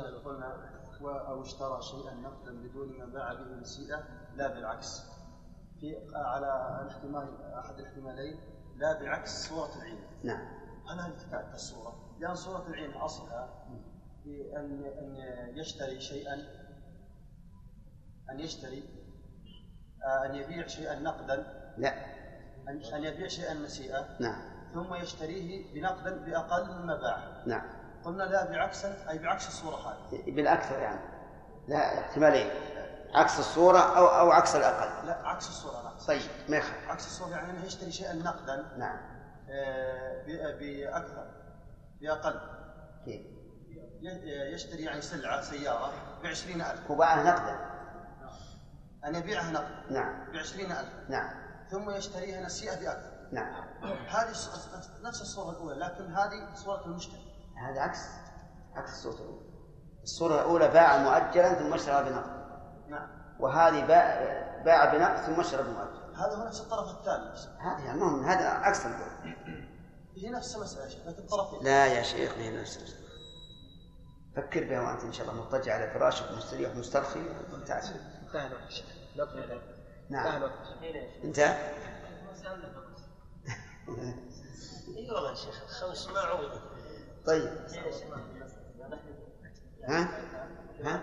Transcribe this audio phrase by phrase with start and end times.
[0.00, 4.04] قلنا أو اشترى شيئا نقدا بدون ما باع به نسيئة
[4.36, 5.02] لا بالعكس.
[5.80, 8.40] في على الاحتمال أحد الاحتمالين
[8.76, 9.98] لا بعكس صورة العين.
[10.24, 10.48] نعم.
[10.88, 13.64] هل هذه الصورة؟ لأن صورة العين أصلها
[14.24, 16.34] في ان أن يشتري شيئا
[18.30, 18.82] أن يشتري
[20.04, 21.36] آه، أن يبيع شيئا نقدا.
[21.78, 22.16] لا.
[22.68, 24.16] ان يبيع شيئا نسيئة.
[24.20, 24.56] نعم.
[24.74, 27.75] ثم يشتريه بنقدا بأقل مما باعه نعم.
[28.06, 30.30] قلنا لا بعكس أي بعكس الصورة هذه.
[30.30, 31.00] بالأكثر يعني.
[31.68, 32.50] لا احتمالين.
[33.14, 35.06] عكس الصورة أو أو عكس الأقل.
[35.06, 36.90] لا عكس الصورة نعم طيب ما يخالف.
[36.90, 38.74] عكس الصورة يعني أنه يشتري شيئا نقدا.
[38.78, 38.98] نعم.
[39.50, 40.24] آه،
[40.60, 41.26] بأكثر
[42.00, 42.40] بأقل.
[43.04, 43.26] كيف؟
[44.54, 45.92] يشتري يعني سلعة سيارة
[46.22, 47.58] ب 20000 وباعها نقدا.
[49.04, 49.90] أن يبيعها نقدا.
[49.90, 50.32] نعم.
[50.32, 51.30] ب 20000 نعم.
[51.70, 53.16] ثم يشتريها نسيئة بأكثر.
[53.32, 53.64] نعم.
[54.08, 54.30] هذه
[55.02, 57.25] نفس الصورة الأولى لكن هذه صورة المشتري.
[57.56, 57.98] هذا عكس
[58.74, 59.46] عكس الصورة الأولى.
[60.02, 62.46] الصورة الأولى باع مؤجلا ثم اشترى بنقد.
[62.88, 63.08] نعم.
[63.40, 66.14] وهذه باع باع بنقد ثم اشترى بمؤجل.
[66.16, 67.30] هذا هو نفس الطرف الثاني.
[67.58, 68.86] هذه المهم هذا عكس
[70.16, 73.06] هي نفس المسألة لكن طرفين لا يا شيخ هي نفس المسألة.
[74.36, 77.20] فكر بها وأنت إن شاء الله مضطجع على فراشك مستريح مسترخي
[77.66, 77.84] تعال.
[78.22, 78.46] انتهى
[79.16, 79.32] الوقت
[80.10, 80.50] نعم.
[81.24, 81.56] انتهى
[84.96, 86.75] اي والله يا شيخ الخمس ما عود
[87.26, 87.48] طيب
[89.84, 90.08] ها؟
[90.82, 91.02] ها؟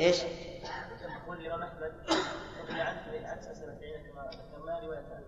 [0.00, 0.22] إيش؟
[1.22, 1.92] يقول الامام احمد
[2.62, 5.22] رضي عنه عكس سنتين كما ذكرنا روايتان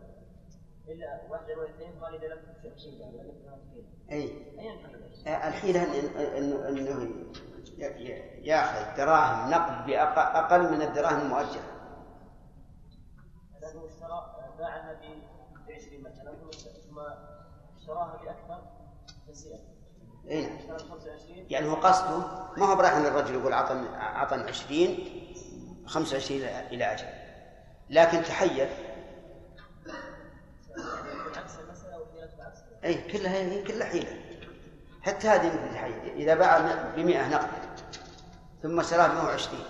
[0.89, 2.43] الا واحدة روايتين قال اذا
[4.11, 5.83] اي الحيله
[6.39, 7.09] انه انه
[8.43, 11.73] ياخذ دراهم نقد باقل من الدراهم المؤجله.
[13.63, 16.35] اشترى باعها ب 20 مثلا
[16.89, 16.99] ثم
[17.77, 18.82] اشتراها بأكثر
[20.31, 20.51] اي
[21.51, 22.19] يعني هو قصده
[22.57, 24.97] ما هو برايح ان الرجل يقول اعطني أعطني 20
[25.87, 27.07] 25 إلى أجل.
[27.91, 28.69] لكن تحيل
[32.85, 34.21] اي كلها هي كلها حيلة.
[35.03, 36.59] حتى هذه مثل تحيل إذا باع
[36.97, 37.49] ب 100 نقد
[38.63, 39.61] ثم اشتراه ب 120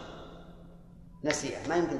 [1.25, 1.99] نسيئة ما يمكن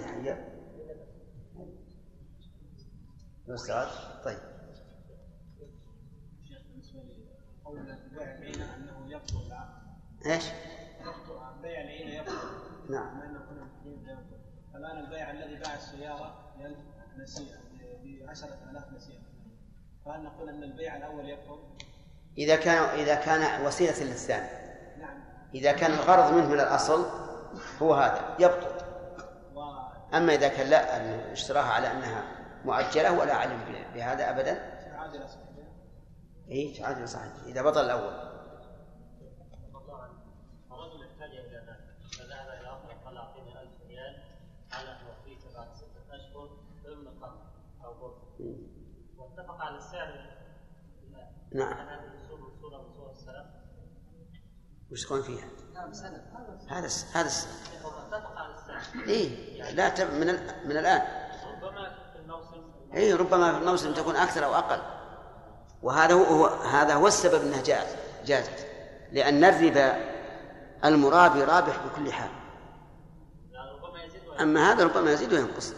[7.73, 9.39] تحيل أستاذ
[10.25, 10.45] طيب إيش؟
[11.63, 12.33] بيع العين يبطل
[12.91, 13.21] نعم.
[14.75, 16.55] الان البيع الذي باع السيارة
[17.19, 17.59] نسيئه
[18.03, 19.19] ب 10000 نسيئه
[20.07, 21.59] فهل نقول أن البيع الأول يبطل؟
[22.39, 24.49] إذا كان إذا كان وسيلة للثاني
[24.99, 25.25] نعم.
[25.55, 27.07] إذا كان الغرض منه من الأصل
[27.83, 28.83] هو هذا يبطل
[30.15, 32.25] أما إذا كان لا اشتراها على أنها
[32.65, 33.59] مؤجلة ولا علم
[33.95, 34.53] بهذا ابدا؟
[34.99, 35.52] عادله صحيحه
[36.51, 38.33] اي عادله صحيح إذا بطل الأول.
[49.17, 50.33] واتفق على السعر
[51.55, 52.03] نعم.
[54.93, 55.49] وش تقول فيها؟
[56.69, 59.05] هذا هذا اتفق على السعر.
[59.09, 60.27] اي لا تب من
[60.69, 61.03] من الآن.
[61.47, 62.73] ربما في الموسم.
[62.95, 65.02] اي ربما في الموسم تكون أكثر أو أقل.
[65.83, 68.67] وهذا هو هذا هو السبب إنها جاءت جازت
[69.13, 70.13] لأن الربا
[70.85, 72.31] المرابي رابح بكل حال.
[74.41, 75.73] أما هذا ربما يزيد وينقص.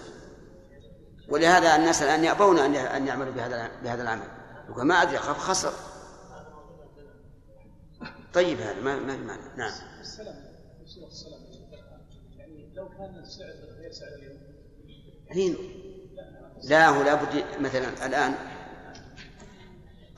[1.29, 4.29] ولهذا الناس الآن يأبون أن أن يعملوا بهذا بهذا العمل.
[4.69, 5.73] يقول ما أدري اخاف خسر.
[8.35, 9.43] طيب هذا ما ما معنى.
[9.57, 9.73] نعم.
[12.39, 14.45] يعني لو كان السعر غير سعر اليوم
[16.65, 18.35] لا هو لابد مثلا الآن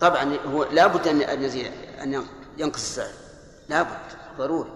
[0.00, 2.24] طبعا هو لابد ان أن يزيد أن
[2.58, 3.12] ينقص السعر.
[3.68, 3.98] لابد
[4.38, 4.70] ضروري.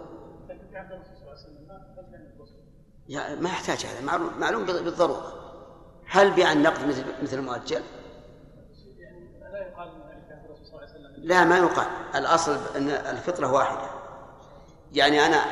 [3.09, 4.19] يعني ما يحتاج هذا.
[4.39, 5.33] معلوم بالضرورة.
[6.07, 7.83] هل بيع النقد مثل مثل المؤجل؟
[11.17, 11.87] لا ما يقال.
[12.15, 13.91] الأصل أن الفطرة واحدة.
[14.93, 15.45] يعني أنا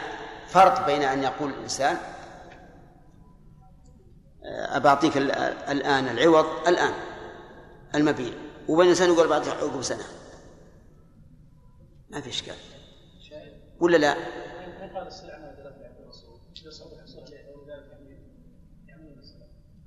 [0.46, 1.96] فرق بين أن يقول الإنسان
[4.44, 6.92] أبعطيك الآن العوض الآن
[7.94, 8.47] المبيع.
[8.68, 10.04] وبين الإنسان يقول بعطيك عقب سنة
[12.10, 12.56] ما في إشكال.
[13.80, 14.16] ولا لا؟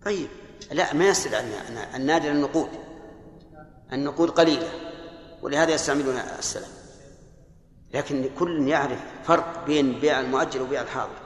[0.06, 0.30] طيب.
[0.72, 1.30] لا ما يصل
[1.96, 2.70] النادر النقود.
[3.94, 4.70] النقود قليلة.
[5.42, 6.72] ولهذا يستعملون السلام.
[7.94, 11.22] لكن كل يعرف فرق بين بيع المؤجل وبيع الحاضر.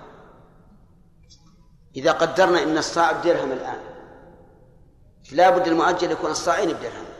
[1.95, 3.79] إذا قدرنا أن الصاع بدرهم الآن
[5.31, 7.14] لا بد المؤجل يكون الصاعين بدرهم.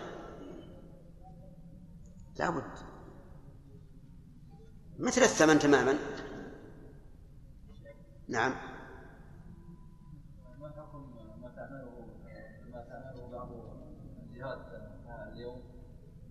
[2.39, 2.77] لا بد
[4.99, 5.97] مثل الثمن تماما.
[8.27, 8.51] نعم.
[10.59, 12.07] ما حكم ما تعمله
[12.71, 13.49] ما تعمله بعض
[14.23, 14.59] الجهات
[15.33, 15.61] اليوم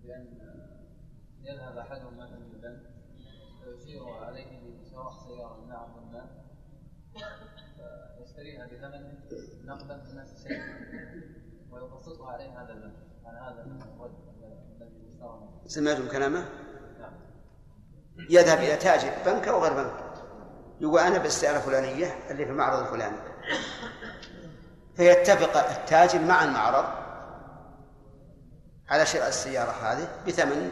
[0.03, 0.37] بأن
[1.43, 2.81] يذهب أحدهم مثلا للبنك
[3.63, 6.29] فيشير عليه بشراء سيارة نعم والمال
[8.17, 9.19] فيشتريها بثمن
[9.65, 10.61] نقدا في نفس الشيء
[11.71, 13.04] ويقسطها عليه هذا البنك.
[15.67, 16.45] سمعتم كلامه؟
[18.29, 19.93] يذهب إلى تاجر بنك أو غير بنك؟
[20.81, 23.17] يقول أنا بالسيارة الفلانية اللي في المعرض الفلاني.
[24.95, 26.85] فيتفق التاجر مع المعرض
[28.89, 30.71] على شراء السيارة هذه بثمن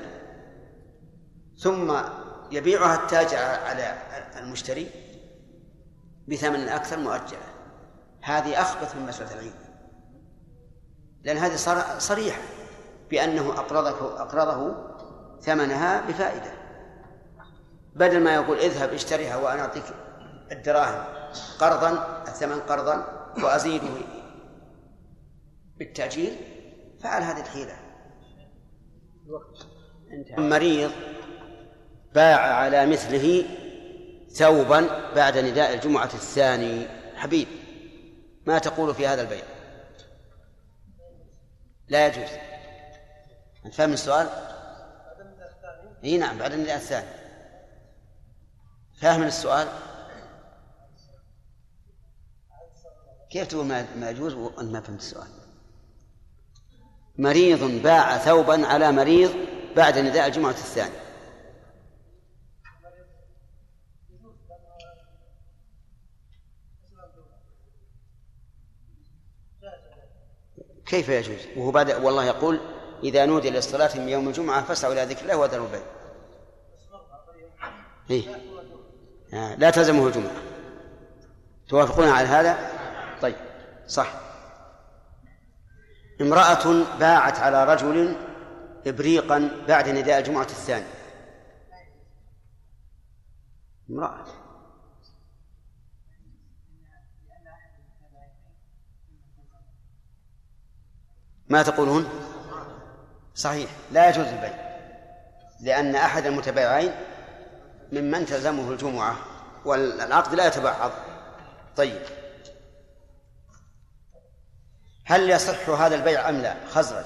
[1.58, 1.98] ثم
[2.52, 3.98] يبيعها التاجر على
[4.40, 4.90] المشتري
[6.28, 7.54] بثمن أكثر مؤجلة.
[8.22, 9.63] هذه أخبث من مسألة العين
[11.24, 12.42] لأن هذه صر- صريحة
[13.10, 14.76] بأنه أقرضه أقرضه
[15.42, 16.52] ثمنها بفائدة.
[17.96, 19.84] بدل ما يقول اذهب اشتريها وأنا أعطيك
[20.52, 21.04] الدراهم
[21.60, 23.06] قرضا الثمن قرضا
[23.44, 23.88] وأزيده
[25.78, 26.36] بالتأجيل
[27.04, 27.74] فعل هذه الحيلة.
[30.38, 30.92] مريض
[32.16, 33.46] باع على مثله
[34.32, 36.88] ثوبا بعد نداء الجمعة الثاني.
[37.16, 37.48] حبيب
[38.46, 39.44] ما تقول في هذا البيع؟
[41.94, 42.30] لا يجوز.
[43.66, 44.30] أنت فاهم السؤال؟
[46.04, 47.08] إي نعم بعد النداء الثاني.
[49.02, 49.68] فاهم السؤال؟
[53.30, 55.28] كيف تقول ما يجوز وأنت ما فهمت السؤال؟
[57.18, 59.34] مريض باع ثوبا على مريض
[59.76, 61.03] بعد نداء الجمعة الثاني
[70.86, 72.60] كيف يجوز؟ وهو بعد والله يقول
[73.04, 75.82] إذا نودي للصلاة من يوم الجمعة فاسعوا إلى ذكر الله وذروا البيع
[78.10, 78.24] إيه؟
[79.34, 80.32] آه، لا تلزمه الجمعة.
[81.70, 82.72] توافقون على هذا؟
[83.22, 83.36] طيب
[83.88, 84.14] صح.
[86.22, 88.16] امرأة باعت على رجل
[88.88, 90.86] إبريقا بعد نداء الجمعة الثاني
[93.90, 94.43] امرأة.
[101.54, 102.10] ما تقولون؟
[103.36, 104.54] صحيح لا يجوز البيع
[105.62, 106.92] لأن أحد المتبايعين
[107.92, 109.16] ممن تلزمه الجمعة
[109.66, 110.92] والعقد لا يتبعض.
[111.76, 112.02] طيب.
[115.06, 117.06] هل يصح هذا البيع أم لا؟ خزرج.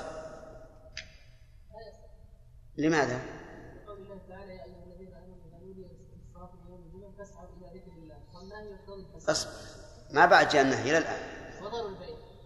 [2.77, 3.19] لماذا؟
[9.29, 9.51] أصبر
[10.11, 11.19] ما بعد جاء النهي إلى الآن.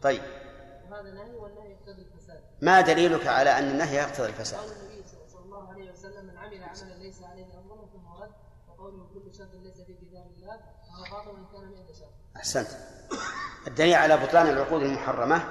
[0.01, 0.40] طيب.
[2.61, 6.63] ما دليلك على أن النهي يقتضي الفساد؟ قال النبي صلى الله عليه وسلم من عمل
[6.63, 8.31] عملا ليس عليه امرنا فهو رد.
[8.67, 12.67] وقوله كل شرط ليس في كتاب الله فهو باطل وان كان 100 شرط أحسنت.
[13.67, 15.43] الدليل على بطلان العقود المحرمة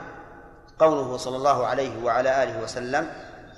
[0.78, 3.12] قوله صلى الله عليه وعلى آله وسلم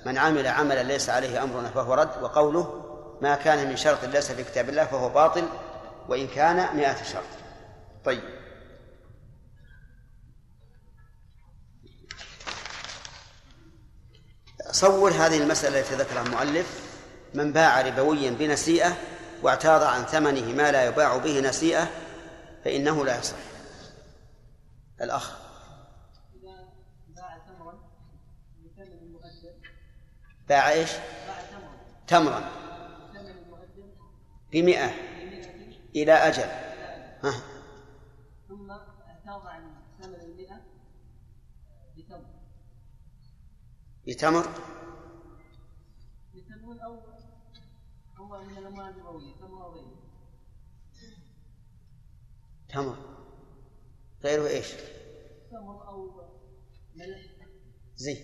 [0.06, 2.22] من عمل عملا ليس عليه أمرنا فهو رد.
[2.22, 2.88] وقوله
[3.20, 5.48] ما كان من شرط ليس في كتاب الله فهو باطل
[6.08, 7.22] وإن كان مئة شرط
[8.04, 8.41] طيب.
[14.72, 16.92] صور هذه المسألة التي ذكرها المؤلف
[17.34, 18.96] من باع ربويا بنسيئة
[19.42, 21.90] واعتاض عن ثمنه ما لا يباع به نسيئة
[22.64, 23.36] فإنه لا يصح.
[25.00, 25.42] الأخ.
[30.48, 30.90] باع إيش؟
[32.06, 32.50] تمرا.
[34.52, 34.90] بمئة.
[35.96, 36.48] إلى أجل.
[37.24, 37.34] ها.
[38.48, 40.60] ثم اعتاض عن ثمن المئة
[41.96, 42.32] بتمر
[44.06, 44.46] بتمر
[46.34, 47.00] بتمر أو
[48.16, 50.02] هو من الأموال الربويه تمر أو غيره.
[52.68, 52.96] تمر.
[54.24, 54.66] غيره إيش؟
[55.50, 56.20] تمر أو
[56.94, 57.20] ملح.
[57.96, 58.16] زي.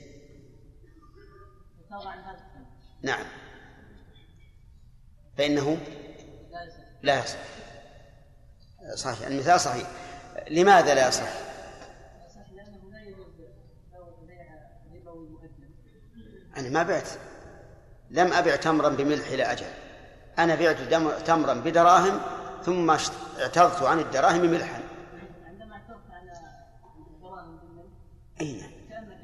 [1.81, 2.67] اعتاض عن هذا
[3.03, 3.27] نعم.
[5.39, 5.79] فإنه؟
[6.51, 6.85] لا يصح.
[7.03, 7.39] لا يصح.
[8.95, 9.27] صحيح.
[9.27, 9.89] المثال صحيح.
[10.51, 11.49] لماذا لا يصح؟
[12.35, 13.41] صح لأنه لا يجوز
[13.93, 15.69] له بيع ربوي مؤجل
[16.59, 17.09] أنا ما بعت
[18.11, 19.67] لم أبع تمرا بملح إلى أجل.
[20.39, 20.77] أنا بعت
[21.27, 22.21] تمرا بدراهم
[22.65, 22.91] ثم
[23.41, 24.81] اعترضت عن الدراهم ملحا.
[25.47, 26.33] عندما اعترفت على
[27.15, 27.59] الدراهم
[28.41, 28.71] نعم.
[28.89, 29.19] كأنك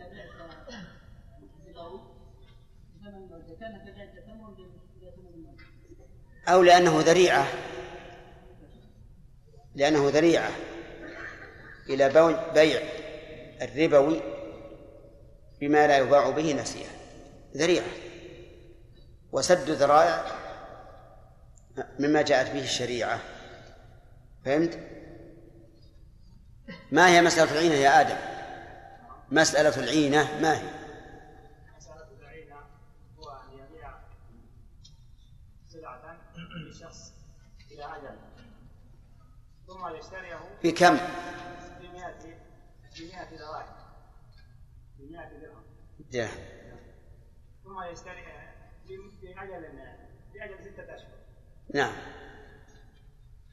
[3.31, 4.55] بعت كأنك بعت تمر
[6.49, 7.47] أو لأنه ذريعة.
[9.75, 10.50] لأنه ذريعة.
[11.88, 12.09] إلى
[12.55, 12.83] بيع
[13.62, 14.23] الربوي
[15.61, 17.04] بما لا يباع به نسيئة
[17.57, 17.87] ذريعة
[19.33, 20.25] وسد ذرائع
[21.99, 23.21] مما جاءت به الشريعة
[24.45, 24.79] فهمت؟
[26.93, 28.17] ما هي مسألة العينة يا آدم؟
[29.31, 30.69] مسألة العينة ما هي؟
[31.77, 32.57] مسألة العينة
[33.19, 33.91] هو أن يبيع
[35.69, 36.19] سلعة
[36.71, 37.13] لشخص
[37.71, 38.17] إلى أجل
[39.67, 40.99] ثم يشتريه بكم؟
[41.81, 42.39] بمئة
[42.99, 43.37] بمئة
[45.39, 45.65] درهم
[46.13, 46.54] درهم
[50.62, 51.14] ستة أشهر
[51.75, 51.93] نعم.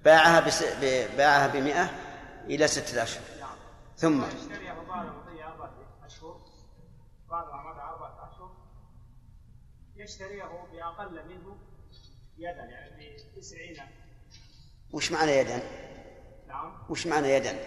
[0.05, 0.63] باعها بس...
[0.63, 1.89] ب- باعها بمئة
[2.45, 3.55] إلى ستة أشهر نعم
[3.97, 5.73] ثم ثم يشتريه بعد مضي أربعة
[6.05, 6.41] أشهر
[7.29, 8.51] بعد ما مضى أربعة أشهر
[9.95, 11.57] يشتريه بأقل منه
[12.37, 13.77] يدا يعني بتسعين
[14.93, 15.61] وش معنى يدا؟
[16.47, 17.59] نعم وش معنى يدا؟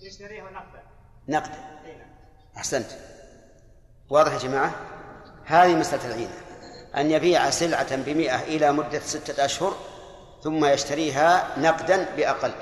[0.00, 0.82] يشتريه نقدا.
[1.28, 1.52] نقد
[1.84, 2.10] أي نعم.
[2.56, 2.90] أحسنت.
[4.10, 4.74] واضح يا جماعة؟
[5.44, 6.34] هذه مسألة العينة.
[6.96, 9.76] أن يبيع سلعة بمئة إلى مدة ستة أشهر
[10.42, 12.52] ثم يشتريها نقدا بأقل.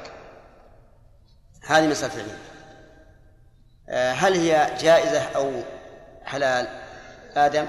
[1.67, 2.39] هذه مسألة العينة.
[3.89, 5.63] آه، هل هي جائزة أو
[6.25, 6.67] حلال؟
[7.37, 7.67] آدم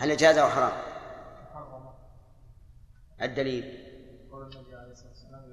[0.00, 0.72] هل هي جائزة أو حرام؟
[3.22, 3.64] الدليل.
[4.32, 5.44] قول النبي عليه الصلاه والسلام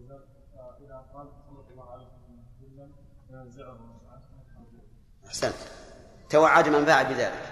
[0.00, 0.20] الزر
[0.52, 1.96] فاذا قال سلط الله
[3.30, 3.96] من ساعته
[5.26, 5.54] أحسنت.
[6.30, 7.42] توعد من باع بذلك.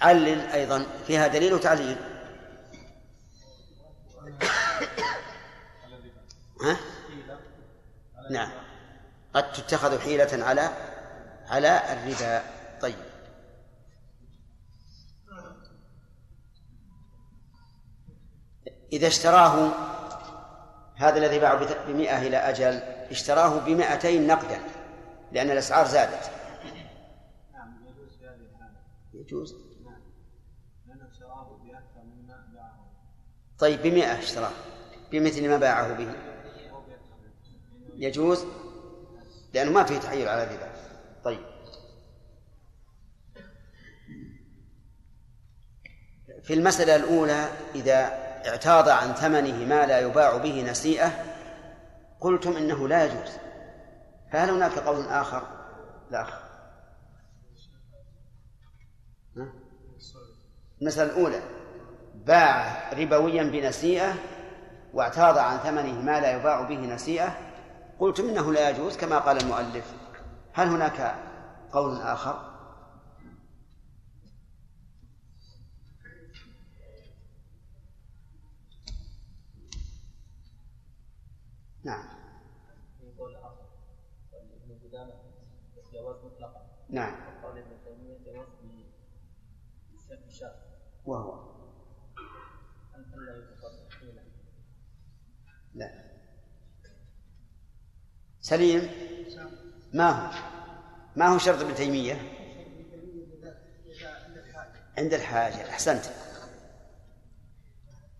[0.00, 1.96] علل أيضا فيها دليل وتعليل.
[6.62, 6.76] ها؟
[8.30, 8.50] نعم.
[9.34, 10.70] قد تتخذ حيلة على
[11.48, 12.42] على الربا.
[12.80, 13.14] طيب.
[18.94, 19.72] إذا اشتراه
[20.96, 24.60] هذا الذي باعه بمئة إلى أجل اشتراه بمئتين نقدا
[25.32, 26.30] لأن الأسعار زادت
[27.52, 28.76] نعم يجوز في هذه الحالة
[29.24, 29.54] يجوز
[29.84, 30.00] نعم.
[30.86, 32.90] لأنه اشتراه بأكثر مما باعه.
[33.58, 34.52] طيب بمئة اشتراه.
[35.12, 36.14] بمثل ما باعه به.
[37.94, 38.44] يجوز؟
[39.54, 40.72] لأنه ما فيه تحيل على الربا.
[41.24, 41.40] طيب.
[46.42, 51.24] في المسألة الأولى إذا اعتاض عن ثمنه ما لا يباع به نسيئة
[52.20, 53.30] قلتم إنه لا يجوز.
[54.32, 55.42] فهل هناك قول آخر؟
[56.10, 56.43] لا ها؟
[60.82, 61.42] المسألة الأولى
[62.14, 64.14] باع ربويا بنسيئة
[64.94, 67.36] واعتاض عن ثمنه ما لا يباع به نسيئة
[67.98, 69.94] قلتم إنه لا يجوز كما قال المؤلف.
[70.52, 71.14] هل هناك
[71.72, 72.54] قول آخر؟
[81.84, 82.08] نعم.
[83.00, 83.66] في قول آخر
[84.32, 85.12] قال ابن قدامة
[85.92, 88.48] جواز مطلقا نعم قال ابن تيمية جواز
[90.08, 90.56] بشرط شرط
[91.06, 91.44] وهو.
[95.74, 95.90] لا.
[98.40, 98.90] سليم؟
[99.92, 100.30] ما هو؟
[101.16, 102.30] ما هو شرط ابن تيمية؟
[104.98, 106.04] عند الحاجة أحسنت.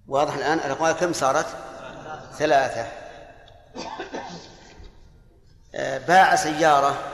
[0.07, 1.47] واضح الآن الأقوال كم صارت؟
[2.33, 3.05] ثلاثة.
[5.75, 7.13] آه، باع سيارة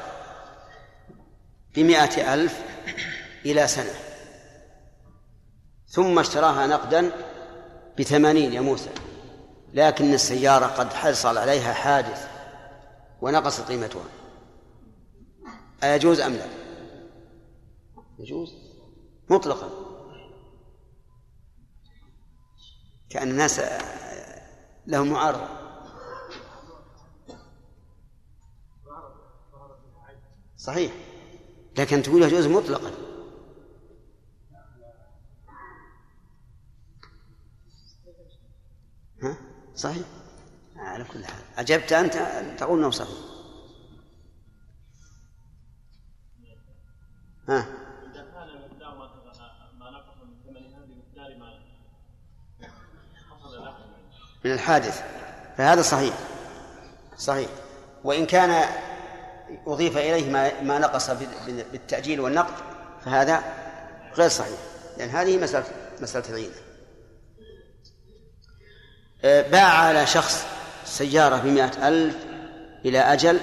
[1.75, 2.65] بمائة ألف
[3.45, 4.10] إلى سنة.
[5.91, 7.13] ثم اشتراها نقدا
[7.99, 8.91] بثمانين يا موسى.
[9.75, 12.29] لكن السيارة قد حصل عليها حادث
[13.21, 14.05] ونقص قيمتها.
[15.85, 16.47] أيجوز أم لا؟
[18.19, 18.55] يجوز.
[19.31, 19.71] مطلقا.
[23.11, 23.61] كأن الناس
[24.87, 25.49] لهم معارضة.
[30.57, 30.93] صحيح.
[31.79, 32.91] لكن تقول يجوز مطلقا
[39.23, 39.37] ها
[39.81, 40.07] صحيح؟
[40.77, 41.43] على كل حال.
[41.59, 42.15] أجبت أنت
[42.59, 43.17] تقول أنه صحيح.
[47.49, 47.67] ها؟
[48.13, 49.11] إذا كان المقدار ما
[49.79, 50.17] ما نقص
[54.45, 55.03] من الحادث.
[55.57, 56.15] فهذا صحيح.
[57.19, 57.49] صحيح.
[58.05, 58.65] وإن كان
[59.67, 62.55] أضيف إليه ما, ما نقص بال- بالتأجيل والنقد
[63.05, 63.43] فهذا
[64.15, 64.59] غير صحيح.
[64.99, 65.67] لأن هذه مسألة
[66.01, 66.55] مسألة العينة.
[69.23, 70.47] باع على شخص
[70.85, 72.17] سيارة بمائة ألف
[72.85, 73.41] إلى أجل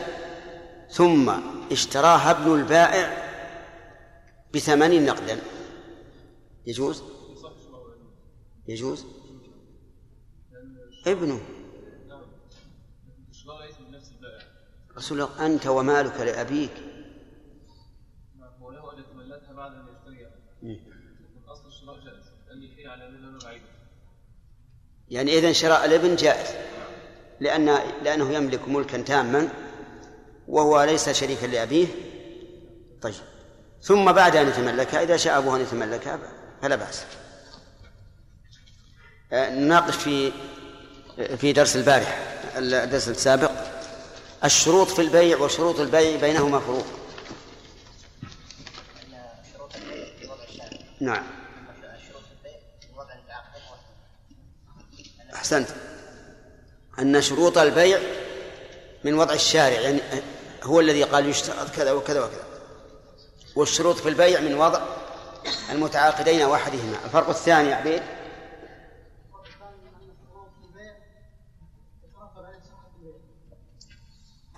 [0.89, 1.31] ثم
[1.71, 3.27] اشتراها ابن البائع
[4.53, 5.39] بثمانين نقدا.
[6.67, 7.03] يجوز؟
[8.67, 9.05] يجوز.
[11.07, 11.39] ابنه.
[14.97, 16.71] رسول الله أنت ومالك لأبيك
[18.61, 20.31] هو له ان يتملكها بعد ان يشتريها
[20.63, 20.71] مم.
[20.71, 23.61] لكن اصل الشراء جائز لأني فيه على من بعيد
[25.11, 26.47] يعني إذا شراء الإبن جائز
[27.39, 29.49] لأن لأنه يملك ملكا تاما
[30.47, 31.87] وهو ليس شريكا لأبيه.
[33.01, 33.13] طيب.
[33.81, 36.19] ثم بعد أن يتملكها إذا شاء أبوه أن يتملكها
[36.61, 37.03] فلا بأس.
[39.33, 40.31] آه، نناقش في
[41.37, 43.51] في درس البارح الدرس السابق
[44.43, 46.85] الشروط في البيع وشروط البيع بينهما فروق.
[50.99, 51.23] نعم
[52.07, 53.57] شروط البيع في وضع العقد
[55.37, 55.69] أحسنت.
[56.99, 57.99] أن شروط البيع
[59.03, 59.99] من وضع الشارع يعني
[60.63, 62.47] هو الذي قال يشترط كذا وكذا وكذا.
[63.55, 64.81] والشروط في البيع من وضع
[65.71, 67.05] المتعاقدين وأحدهما.
[67.05, 68.01] الفرق الثاني يا عبيد؟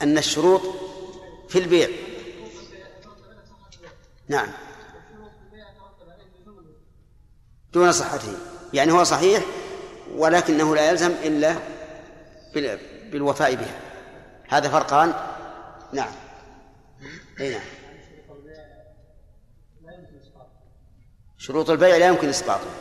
[0.01, 0.62] أن الشروط
[1.50, 1.89] في البيع.
[4.27, 4.48] نعم.
[7.74, 8.33] دون صحته.
[8.74, 9.43] يعني هو صحيح
[10.15, 11.55] ولكنه لا يلزم إلا
[12.53, 12.79] بال-
[13.11, 13.79] بالوفاء بها.
[14.49, 15.13] هذا فرقان
[15.93, 16.11] نعم.
[17.39, 17.61] أي نعم.
[21.37, 22.71] شروط البيع لا يمكن إسقاطها.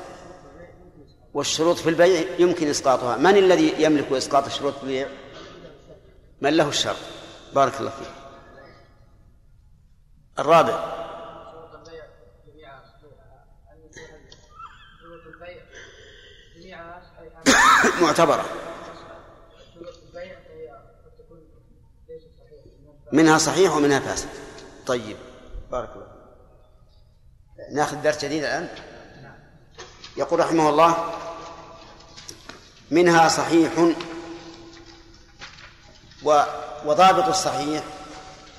[1.35, 3.16] والشروط في البيع يمكن إسقاطها.
[3.16, 5.08] من الذي يملك إسقاط الشروط في البيع؟
[6.40, 6.97] من له الشرط.
[7.54, 8.08] بارك الله فيك.
[10.38, 10.70] الرابع
[11.52, 12.04] شروط البيع
[12.47, 14.20] جميعها صحيحة أن يكون
[15.02, 15.62] شروط البيع
[16.56, 17.38] جميعها صحيحة
[18.02, 18.45] معتبرة.
[23.12, 24.28] منها صحيح ومنها فاسد.
[24.87, 25.17] طيب
[25.71, 26.07] بارك الله.
[27.73, 28.69] ناخذ درس جديد الآن؟
[30.17, 31.14] يقول رحمه الله
[32.90, 33.73] منها صحيح
[36.23, 36.43] و
[36.85, 37.85] وضابط الصحيح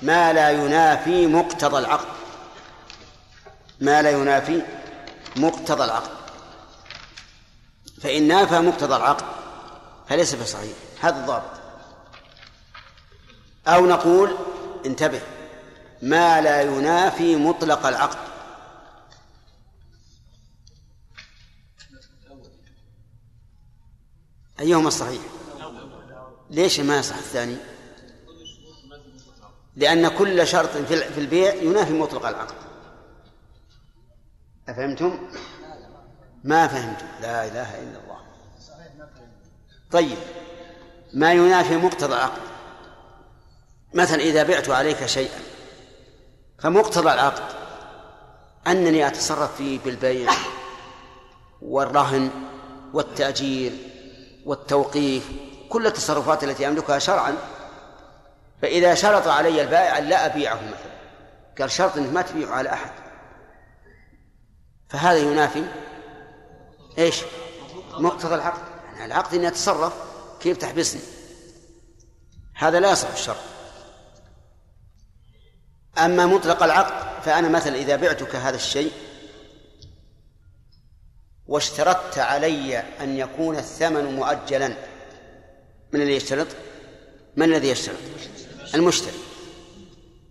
[0.02, 2.08] ما لا ينافي مقتضى العقد.
[3.80, 4.62] ما لا ينافي
[5.36, 6.10] مقتضى العقد.
[8.02, 9.24] فإن نافى مقتضى العقد
[10.08, 10.76] فليس بصحيح.
[11.00, 11.60] هذا الضابط.
[13.66, 14.36] أو نقول
[14.86, 15.20] انتبه
[16.02, 18.18] ما لا ينافي مطلق العقد
[24.60, 25.22] أيهما الصحيح؟
[26.50, 27.56] ليش ما يصح الثاني؟
[29.76, 32.54] لأن كل شرط في البيع ينافي مطلق العقد
[34.68, 35.30] أفهمتم؟
[36.44, 37.06] ما فهمتم.
[37.20, 38.20] لا إله إلا الله.
[39.90, 40.18] طيب
[41.12, 42.42] ما ينافي مقتضى العقد
[43.94, 45.40] مثلا إذا بعت عليك شيئا
[46.58, 47.42] فمقتضى العقد
[48.66, 50.30] أنني أتصرف فيه بالبيع
[51.62, 52.30] والرهن
[52.92, 53.72] والتأجير
[54.46, 55.30] والتوقيف
[55.68, 57.34] كل التصرفات التي أملكها شرعا
[58.62, 61.00] فإذا شرط علي البائع لا أبيعه مثلا
[61.58, 62.90] قال شرط أنك ما تبيعه على أحد.
[64.88, 65.64] فهذا ينافي
[66.98, 67.22] إيش؟
[67.98, 69.92] مقتضى العقد يعني العقد اني اتصرف
[70.40, 71.00] كيف تحبسني؟
[72.54, 73.36] هذا لا يصح الشرط
[75.98, 78.92] أما مطلق العقد فأنا مثلا إذا بعتك هذا الشيء
[81.46, 84.68] واشترطت علي أن يكون الثمن مؤجلا
[85.92, 86.46] من الذي يشترط؟
[87.36, 87.96] من الذي يشترط؟
[88.74, 89.18] المشتري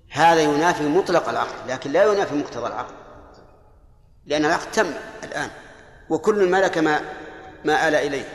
[0.09, 2.93] هذا ينافي مطلق العقد لكن لا ينافي مقتضى العقد
[4.25, 4.93] لأن العقد تم
[5.23, 5.49] الآن
[6.09, 7.01] وكل ملك ما
[7.65, 8.25] ما آل إليه.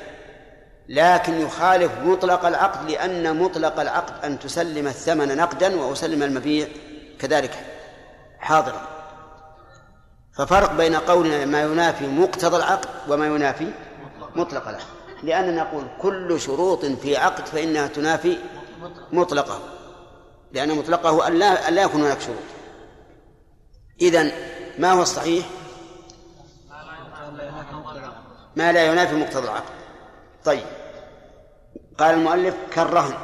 [0.88, 6.66] لكن يخالف مطلق العقد لأن مطلق العقد أن تسلم الثمن نقدا وأسلم المبيع
[7.18, 7.58] كذلك
[8.38, 8.88] حاضرا.
[10.32, 13.72] ففرق بين قولنا ما ينافي مقتضى العقد وما ينافي
[14.36, 14.86] مطلق العقد.
[15.22, 18.38] لأننا نقول كل شروط في عقد فإنها تنافي
[19.12, 19.60] مطلقه.
[20.52, 22.36] لأن مطلقه أن لا, أن لا يكون هناك شروط.
[24.00, 24.32] إذن
[24.78, 25.46] ما هو الصحيح؟
[28.56, 29.74] ما لا ينافي مقتضى العقد
[30.44, 30.66] طيب.
[31.98, 33.14] قال المؤلف كالرهن.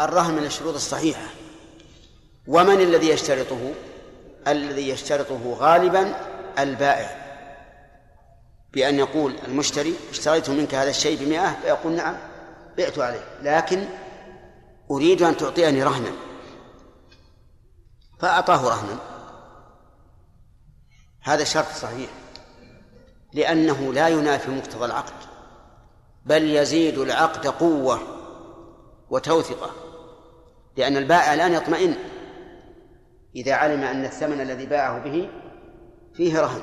[0.00, 1.26] الرهن من الشروط الصحيحة.
[2.46, 3.72] ومن الذي يشترطه؟
[4.48, 6.14] الذي يشترطه غالبا
[6.58, 7.20] البائع.
[8.72, 12.16] بأن يقول المشتري اشتريت منك هذا الشيء بمئة فيقول نعم
[12.78, 13.24] بعت عليه.
[13.42, 13.84] لكن
[14.90, 16.12] أريد أن تعطيني رهنا.
[18.20, 18.98] فأعطاه رهنا.
[21.22, 22.10] هذا شرط صحيح.
[23.32, 25.12] لأنه لا ينافي مقتضى العقد
[26.26, 28.00] بل يزيد العقد قوة
[29.10, 29.70] وتوثقة
[30.76, 31.94] لأن البائع الآن يطمئن
[33.36, 35.28] إذا علم أن الثمن الذي باعه به
[36.14, 36.62] فيه رهن.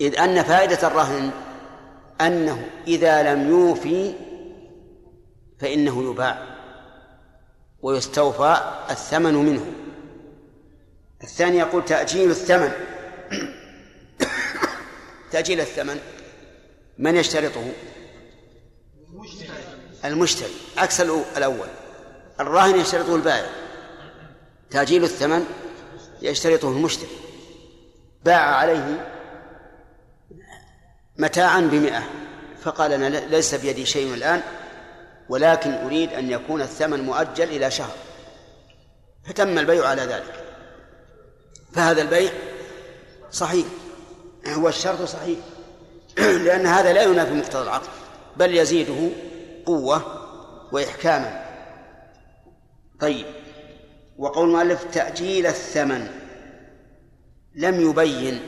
[0.00, 1.30] إذ أن فائدة الرهن
[2.20, 4.14] أنه إذا لم يوفي
[5.58, 6.38] فإنه يباع
[7.82, 8.56] ويستوفى
[8.90, 9.72] الثمن منه.
[11.22, 12.72] الثاني يقول تأجيل الثمن.
[15.34, 16.00] تأجيل الثمن.
[16.98, 17.72] من يشترطه؟
[20.04, 20.52] المشتري.
[20.76, 21.68] عكس الأول.
[22.40, 23.50] الراهن يشترطه البائع.
[24.70, 25.44] تأجيل الثمن
[26.22, 27.16] يشترطه المشتري.
[28.24, 29.10] باع عليه
[31.18, 32.02] متاعا بمئة.
[32.62, 34.42] فقال أنا ليس بيدي شيء الآن
[35.28, 37.96] ولكن أريد أن يكون الثمن مؤجل إلى شهر.
[39.24, 40.44] فتم البيع على ذلك.
[41.72, 42.32] فهذا البيع
[43.32, 43.66] صحيح.
[44.56, 45.38] والشرط صحيح.
[46.44, 47.88] لأن هذا لا ينافي مقتضى العقد
[48.36, 49.10] بل يزيده
[49.66, 50.02] قوة
[50.72, 51.44] وإحكاما.
[53.00, 53.26] طيب
[54.18, 56.08] وقول المؤلف تأجيل الثمن.
[57.54, 58.40] لم يبين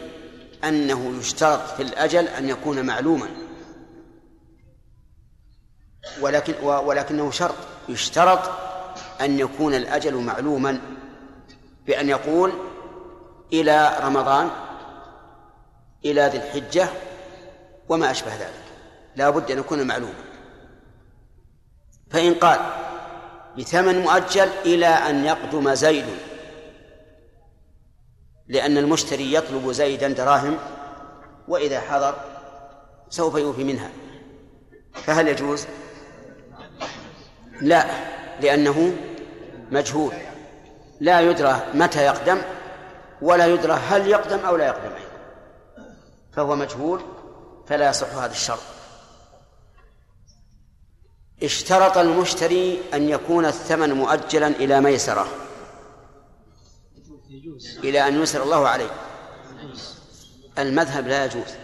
[0.64, 3.28] أنه يشترط في الأجل أن يكون معلوما.
[6.20, 7.54] ولكن ولكنه شرط
[7.88, 8.50] يشترط
[9.20, 10.80] أن يكون الأجل معلوما
[11.86, 12.52] بأن يقول
[13.52, 14.50] إلى رمضان
[16.10, 16.88] إلى ذي الحجة
[17.88, 18.64] وما أشبه ذلك.
[19.16, 20.24] لا بد أن يكون معلوما.
[22.10, 22.60] فإن قال
[23.58, 26.06] بثمن مؤجل إلى أن يقدم زيد
[28.48, 30.58] لأن المشتري يطلب زيدا دراهم
[31.48, 32.14] وإذا حضر
[33.08, 33.90] سوف يوفي منها.
[34.94, 35.66] فهل يجوز؟
[37.60, 37.86] لا
[38.40, 38.96] لأنه
[39.70, 40.12] مجهول.
[41.00, 42.38] لا يدرى متى يقدم
[43.22, 45.05] ولا يدرى هل يقدم أو لا يقدم.
[46.36, 47.02] فهو مجهول
[47.66, 48.62] فلا يصح هذا الشرط.
[51.42, 55.26] اشترط المشتري أن يكون الثمن مؤجلا إلى ميسرة
[57.84, 58.90] إلى أن يسر الله عليه.
[60.58, 61.54] المذهب لا يجوز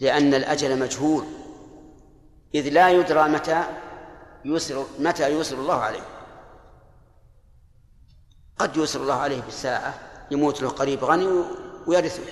[0.00, 1.26] لأن الأجل مجهول.
[2.54, 3.64] إذ لا يدرى متى
[4.44, 6.06] يسر متى يسر الله عليه.
[8.58, 9.94] قد يسر الله عليه بالساعة
[10.30, 11.44] يموت له قريب غني
[11.86, 12.22] ويرثه.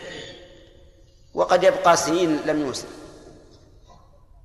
[1.35, 2.89] وقد يبقى سنين لم يوسر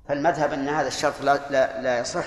[0.08, 2.26] فالمذهب أن هذا الشرط لا, لا, لا يصح.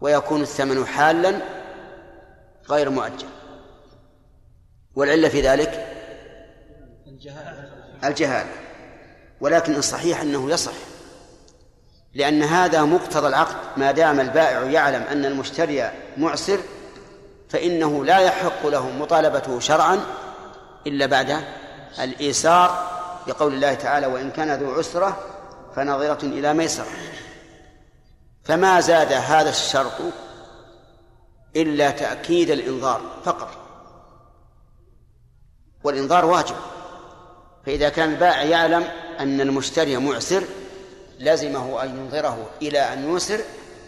[0.00, 1.40] ويكون الثمن حالا
[2.68, 3.28] غير مؤجل.
[4.94, 5.86] والعلة في ذلك
[8.04, 8.50] الجهالة.
[9.40, 10.72] ولكن الصحيح أنه يصح.
[12.14, 13.78] لأن هذا مقتضى العقد.
[13.78, 16.58] ما دام البائع يعلم أن المشتري معسر
[17.48, 20.00] فإنه لا يحق له مطالبته شرعا
[20.86, 21.44] إلا بعد
[22.00, 22.88] الإيسار
[23.26, 25.18] بقول الله تعالى وإن كان ذو عسرة
[25.76, 26.86] فنظرة إلى ميسرة.
[28.44, 30.00] فما زاد هذا الشرط
[31.56, 33.48] إلا تأكيد الإنظار فقط.
[35.84, 36.56] والإنظار واجب.
[37.66, 38.84] فإذا كان البائع يعلم
[39.20, 40.44] أن المشتري معسر
[41.18, 43.40] لزمه أن ينظره إلى أن يوسر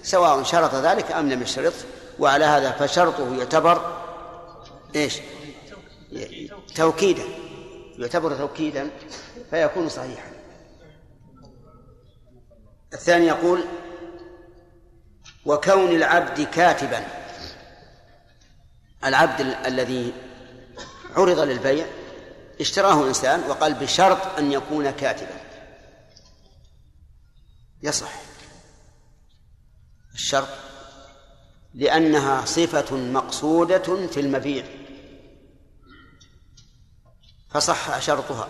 [0.02, 1.72] سواء شرط ذلك أم لم يشترط
[2.18, 3.96] وعلى هذا فشرطه يعتبر
[4.96, 5.18] إيش؟
[6.74, 7.43] توكيدا.
[7.98, 8.90] يعتبر توكيدا
[9.50, 10.32] فيكون صحيحا.
[12.92, 13.64] الثاني يقول
[15.46, 17.06] وكون العبد كاتبا.
[19.04, 20.12] العبد الذي
[21.16, 21.86] عرض للبيع
[22.60, 25.40] اشتراه إنسان وقال بشرط أن يكون كاتبا.
[27.82, 28.12] يصح.
[30.14, 30.48] الشرط
[31.74, 34.64] لأنها صفة مقصودة في المبيع.
[37.54, 38.48] فصح شرطها.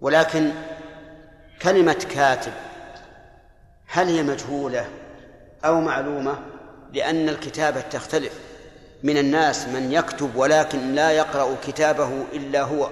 [0.00, 0.52] ولكن
[1.62, 2.52] كلمة كاتب
[3.86, 4.88] هل هي مجهولة
[5.64, 6.38] أو معلومة؟
[6.92, 8.40] لأن الكتابة تختلف.
[9.02, 12.90] من الناس من يكتب ولكن لا يقرأ كتابه إلا هو.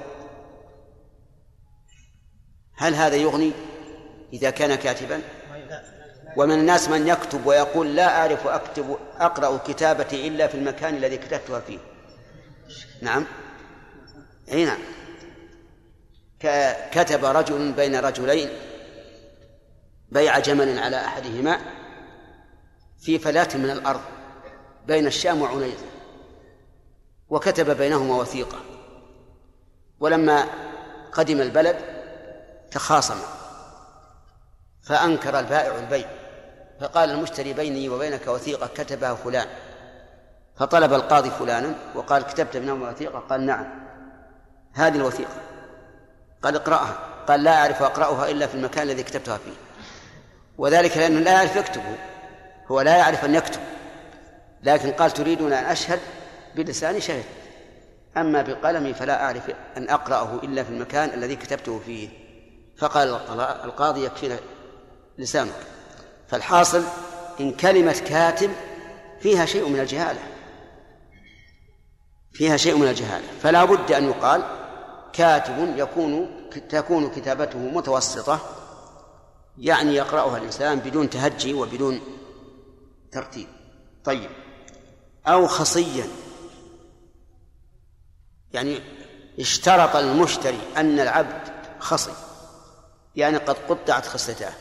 [2.74, 3.52] هل هذا يغني
[4.32, 5.20] إذا كان كاتبا؟
[6.36, 11.60] ومن الناس من يكتب ويقول لا أعرف أكتب أقرأ كتابتي إلا في المكان الذي كتبتها
[11.60, 11.89] فيه.
[13.02, 13.26] نعم.
[14.52, 14.78] أي نعم.
[16.92, 18.48] كتب رجل بين رجلين
[20.08, 21.60] بيع جمل على أحدهما
[23.00, 24.00] في فلاة من الأرض
[24.86, 25.86] بين الشام وعنيزة
[27.28, 28.58] وكتب بينهما وثيقة.
[30.00, 30.46] ولما
[31.12, 31.76] قدم البلد
[32.70, 33.18] تخاصم
[34.82, 36.08] فأنكر البائع البيع
[36.80, 39.48] فقال المشتري بيني وبينك وثيقة كتبها فلان.
[40.60, 43.66] فطلب القاضي فلانا وقال كتبت بينهما وثيقة؟ قال نعم.
[44.72, 45.40] هذه الوثيقة.
[46.42, 46.98] قال اقرأها.
[47.28, 49.52] قال لا أعرف أقرأها إلا في المكان الذي كتبتها فيه.
[50.58, 51.96] وذلك لأنه لا يعرف يكتبه
[52.68, 53.60] هو لا يعرف أن يكتب.
[54.62, 56.00] لكن قال تريدون أن أشهد؟
[56.54, 57.24] بلساني شهد.
[58.16, 62.08] أما بقلمي فلا أعرف أن أقرأه إلا في المكان الذي كتبته فيه.
[62.78, 63.08] فقال
[63.64, 64.38] القاضي يكفينا
[65.18, 65.54] لسانك.
[66.28, 66.82] فالحاصل
[67.40, 68.50] إن كلمة كاتب
[69.20, 70.20] فيها شيء من الجهالة.
[72.32, 73.26] فيها شيء من الجهالة.
[73.42, 74.42] فلا بد أن يقال
[75.12, 78.40] كاتب يكون تكون كتابته متوسطة
[79.58, 82.00] يعني يقرأها الإنسان بدون تهجي وبدون
[83.12, 83.48] ترتيب.
[84.04, 84.30] طيب.
[85.26, 86.06] أو خصيا.
[88.52, 88.80] يعني
[89.40, 92.12] اشترط المشتري أن العبد خصي
[93.16, 94.52] يعني قد قطعت خصلتاه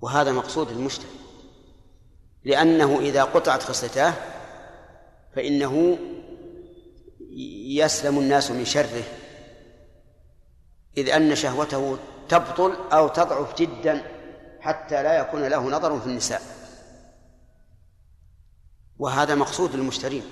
[0.00, 1.10] وهذا مقصود المشتري.
[2.44, 4.14] لأنه إذا قطعت خصلتاه
[5.36, 5.98] فإنه
[7.66, 9.04] يسلم الناس من شره
[10.96, 14.02] إذ أن شهوته تبطل أو تضعف جدا
[14.60, 16.42] حتى لا يكون له نظر في النساء.
[18.98, 20.24] وهذا مقصود المشترين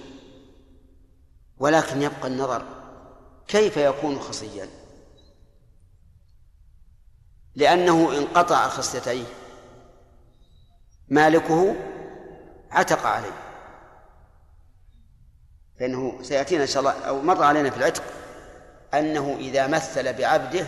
[1.58, 2.64] ولكن يبقى النظر
[3.48, 4.68] كيف يكون خصيا؟
[7.54, 9.26] لأنه إن قطع خصيتيه
[11.08, 11.76] مالكه
[12.70, 13.43] عتق عليه.
[15.80, 18.02] فإنه سيأتينا إن شاء الله أو مر علينا في العتق
[18.94, 20.66] أنه إذا مثل بعبده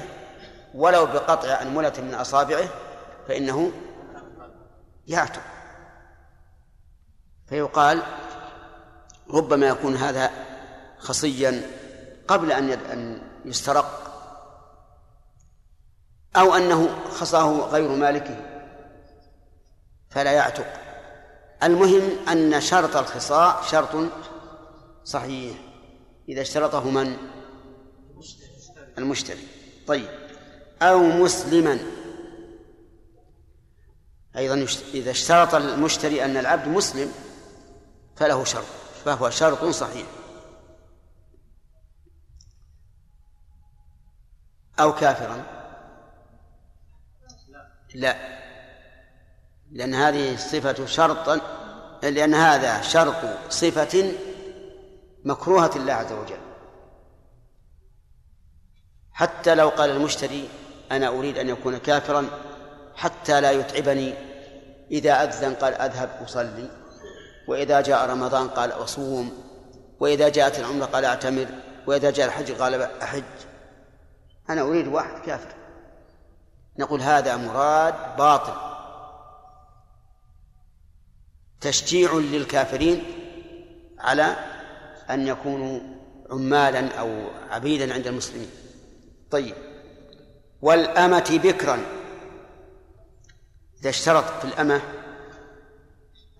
[0.74, 2.68] ولو بقطع أنملة من أصابعه
[3.28, 3.72] فإنه
[5.06, 5.42] يعتق
[7.48, 8.02] فيقال
[9.30, 10.30] ربما يكون هذا
[10.98, 11.62] خصيا
[12.28, 14.06] قبل أن أن يسترق
[16.36, 18.36] أو أنه خصاه غير مالكه
[20.10, 20.66] فلا يعتق.
[21.62, 23.96] المهم أن شرط الخصاء شرط
[25.06, 25.56] صحيح.
[26.28, 27.16] إذا اشترطه من؟
[28.98, 29.48] المشتري.
[29.86, 30.08] طيب.
[30.82, 31.78] أو مسلما.
[34.36, 37.12] أيضا إذا اشترط المشتري أن العبد مسلم
[38.16, 38.64] فله شرط.
[39.04, 40.06] فهو شرط صحيح.
[44.80, 45.44] أو كافرا.
[47.94, 48.36] لا.
[49.72, 51.40] لأن هذه الصفة شرطا
[52.02, 54.12] لأن هذا شرط صفة
[55.26, 56.38] مكروهة الله عز وجل.
[59.12, 60.48] حتى لو قال المشتري
[60.92, 62.26] أنا أريد أن يكون كافرا
[62.94, 64.14] حتى لا يتعبني.
[64.90, 66.70] إذا أذن قال أذهب أصلي
[67.48, 69.42] وإذا جاء رمضان قال أصوم
[70.00, 71.46] وإذا جاءت العمرة قال أعتمر
[71.86, 73.22] وإذا جاء الحج قال أحج.
[74.50, 75.54] أنا أريد واحد كافر.
[76.78, 78.54] نقول هذا مراد باطل.
[81.60, 83.04] تشجيع للكافرين
[83.98, 84.36] على
[85.10, 85.80] أن يكونوا
[86.30, 88.50] عمالا أو عبيدا عند المسلمين.
[89.30, 89.54] طيب.
[90.62, 91.80] والأمة بكرا.
[93.80, 94.82] إذا اشترط في الأمة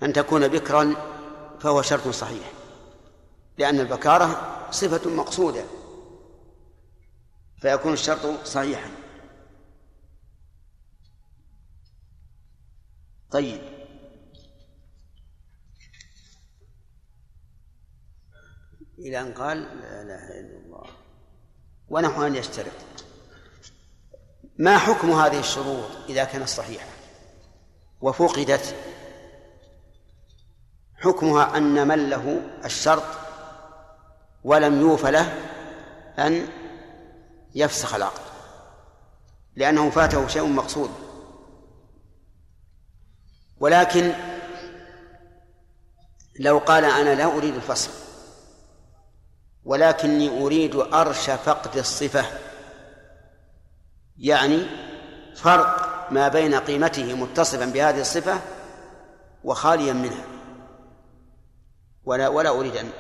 [0.03, 0.95] أن تكون بكرا
[1.61, 2.53] فهو شرط صحيح.
[3.59, 5.65] لأن البكارة صفة مقصودة.
[7.61, 8.91] فيكون الشرط صحيحا.
[13.31, 13.76] طيب.
[18.99, 20.87] إلى أن قال لا إله إلا الله.
[21.89, 22.73] ونحو أن يشترط.
[24.59, 26.87] ما حكم هذه الشروط إذا كانت صحيحة؟
[28.01, 28.75] وفقدت.
[30.95, 33.05] حكمها أن من له الشرط
[34.45, 35.35] ولم يوف له
[36.19, 36.49] أن
[37.55, 38.23] يفسخ العقد.
[39.57, 40.91] لأنه فاته شيء مقصود.
[43.61, 44.13] ولكن
[46.39, 48.06] لو قال أنا لا أريد الفسخ
[49.67, 52.25] ولكني أريد أرش فقد الصفة.
[54.19, 54.67] يعني
[55.37, 58.41] فرق ما بين قيمته متصفا بهذه الصفة
[59.45, 60.25] وخاليا منها.
[62.05, 62.91] ولا ولا أريد أن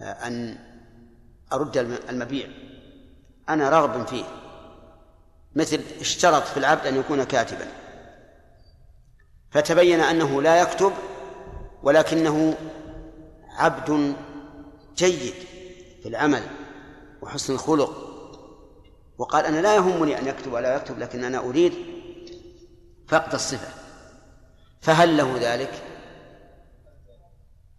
[0.00, 0.58] أن
[1.52, 1.76] أرد
[2.08, 2.48] المبيع.
[3.48, 4.24] أنا راغب فيه.
[5.54, 7.66] مثل اشترط في العبد أن يكون كاتبا.
[9.50, 10.92] فتبين أنه لا يكتب
[11.82, 12.54] ولكنه
[13.48, 14.14] عبد
[14.96, 15.34] جيد
[16.02, 16.42] في العمل
[17.22, 18.10] وحسن الخلق
[19.18, 21.72] وقال أنا لا يهمني أن يكتب ولا يكتب لكن أنا أريد
[23.08, 23.68] فقد الصفة.
[24.80, 25.82] فهل له ذلك؟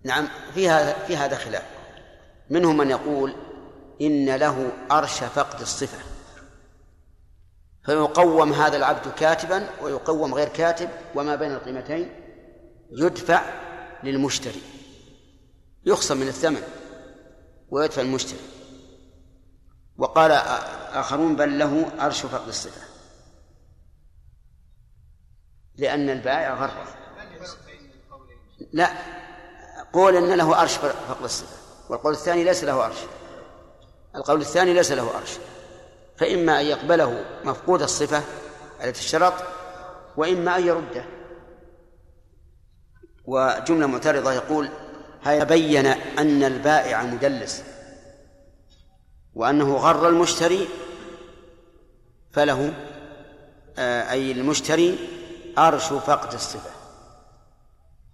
[0.03, 1.63] نعم في هذا في هذا خلاف.
[2.49, 3.35] منهم من يقول
[4.01, 5.97] إن له أرش فقد الصفة.
[7.85, 12.09] فيقوم هذا العبد كاتبا ويقوم غير كاتب وما بين القيمتين؟
[12.91, 13.43] يدفع
[14.03, 14.61] للمشتري
[15.85, 16.63] يخصم من الثمن.
[17.71, 18.39] ويدفع المشتري
[19.97, 20.31] وقال
[20.93, 22.81] آخرون بل له أرش فقد الصفة.
[25.75, 26.87] لأن البائع غرر
[28.73, 28.89] لا
[29.93, 31.57] قول أن له أرش فقد الصفة.
[31.89, 32.97] والقول الثاني ليس له أرش
[34.15, 35.37] القول الثاني ليس له أرش
[36.17, 38.23] فإما أن يقبله مفقود الصفة
[38.83, 39.33] التي اشترط
[40.17, 41.05] وإما أن يرده.
[43.25, 44.69] وجملة معترضة يقول
[45.25, 47.63] بين أن البائع مدلس
[49.35, 50.67] وأنه غر المشتري
[52.31, 52.73] فله
[53.77, 54.99] آه، أي المشتري
[55.57, 56.69] أرش فقد الصفة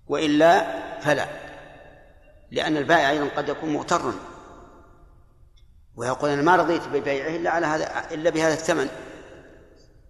[0.08, 0.66] وإلا
[1.00, 1.28] فلا
[2.52, 4.14] لأن البائع أيضا قد يكون مغترا
[5.96, 8.90] ويقول أنا ما رضيت ببيعه إلا على هذا إلا بهذا الثمن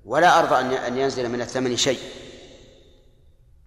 [0.05, 1.99] ولا أرضى أن ينزل من الثمن شيء.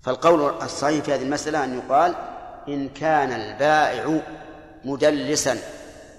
[0.03, 2.14] فالقول الصحيح في هذه المسألة أن يقال
[2.68, 4.20] إن كان البائع
[4.85, 5.59] مدلسا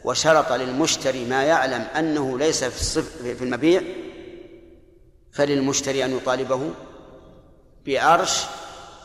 [0.04, 3.82] وشرط للمشتري ما يعلم أنه ليس في, الصف في المبيع
[5.32, 6.72] فللمشتري أن يطالبه
[7.86, 8.46] بأرش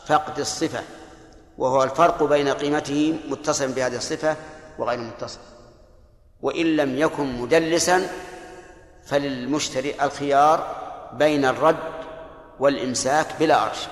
[0.07, 0.83] فقد الصفة
[1.57, 4.35] وهو الفرق بين قيمته متصل بهذه الصفة
[4.79, 5.39] وغير متصل.
[6.41, 8.07] وإن لم يكن مدلسا
[9.05, 10.75] فللمشتري الخيار
[11.13, 11.77] بين الرد
[12.59, 13.87] والإمساك بلا أرش.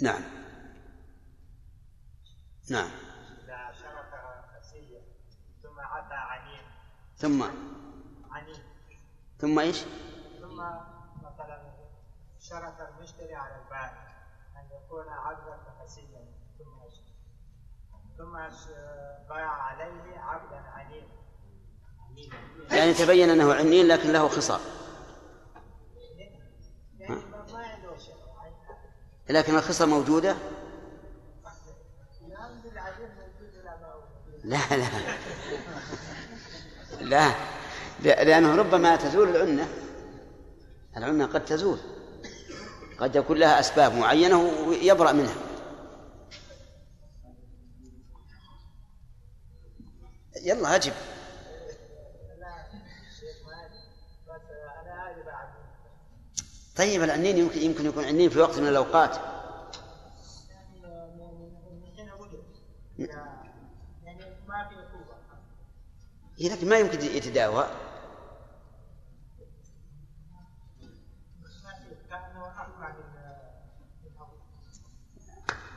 [0.00, 0.39] نعم.
[2.70, 2.90] نعم.
[3.44, 4.12] إذا شرط
[4.54, 5.00] خسية
[5.62, 6.62] ثم عطى عنين
[7.16, 7.42] ثم؟
[8.30, 8.62] عنين
[9.38, 9.76] ثم إيش؟
[10.40, 10.56] ثم
[11.22, 11.62] مثلا
[12.40, 14.10] شرط المشتري على البائع
[14.56, 16.24] أن يكون عبدا خسيا
[16.58, 16.80] ثم
[18.18, 18.32] ثم
[19.28, 21.20] باع عليه عبدا عنينا
[22.70, 24.60] يعني تبين أنه عنين لكن له خصال.
[26.98, 27.20] يعني
[29.28, 30.36] لكن الخصال موجودة
[32.40, 34.86] الآن بالعدل موجود ولا ما موجود؟ لا لا.
[37.00, 37.34] لا.
[38.24, 39.68] لأنه ربما تزول العنة.
[40.96, 41.78] العنة قد تزول.
[42.98, 45.34] قد يكون لها أسباب معينة ويبرأ منها.
[50.42, 50.92] يلا أجب.
[56.76, 59.16] طيب العنين يمكن يمكن يكون عنين في وقت من الأوقات
[61.96, 62.42] حين وجد
[64.04, 65.14] يعني ما في عقوبة
[66.40, 67.66] إيه، لكن ما يمكن يتداوى.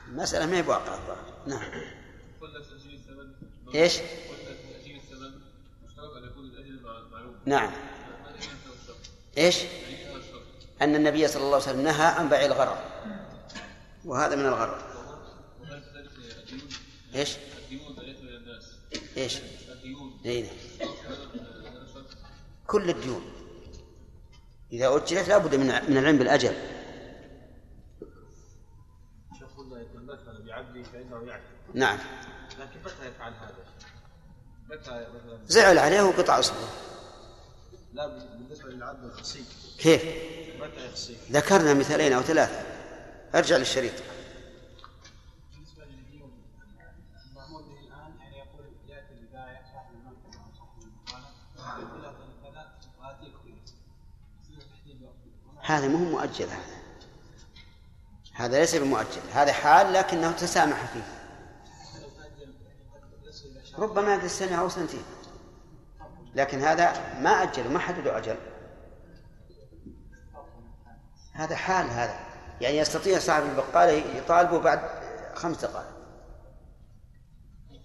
[0.07, 1.33] المسألة ما هي بواقع الظاهر.
[1.47, 1.71] نعم.
[7.11, 7.71] معلوم نعم.
[9.37, 9.69] الشرط
[10.81, 12.77] أن النبي صلى الله عليه وسلم نهى عن بيع الغرر.
[14.05, 14.83] وهذا من الغرر.
[15.61, 16.13] وهل كذلك
[20.25, 20.47] أين؟
[22.67, 23.21] كل الديون.
[24.71, 26.53] إذا أجلت لابد من من العلم بالأجل.
[31.73, 31.97] نعم.
[32.59, 33.65] لكن متى يفعل هذا؟
[34.69, 35.07] متى
[35.47, 36.69] زعل عليه وقطع أصبعه
[37.93, 39.43] لا بالنسبة للعبد الخصي
[39.79, 40.03] كيف؟
[40.61, 42.61] متى يخصيه؟ ذكرنا مثالين أو ثلاثة.
[43.35, 43.93] أرجع للشريط.
[55.63, 56.73] هذا مو مؤجل هذا
[58.33, 59.21] هذا ليس بمؤجل.
[59.33, 61.03] هذا حال لكنه تسامح فيه.
[63.77, 65.03] ربما هذه السنة أو سنتين
[66.35, 68.37] لكن هذا ما أجل ما حددوا أجل.
[71.33, 72.19] هذا حال هذا.
[72.61, 74.79] يعني يستطيع صاحب البقالة يطالبه بعد
[75.35, 75.93] خمس دقائق.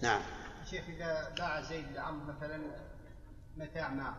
[0.02, 0.22] نعم.
[0.70, 2.60] شيخ إذا باع زيد لعمرو مثلا
[3.56, 4.14] متاع ما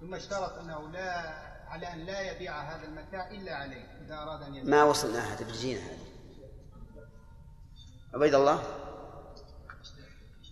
[0.00, 1.34] ثم اشترط أنه لا
[1.70, 4.70] على أن لا يبيع هذا المتاع إلا عليه إذا أراد أن يبيع.
[4.70, 5.98] ما وصلنا هذا بتجينا هذا.
[8.14, 8.62] عبيد الله؟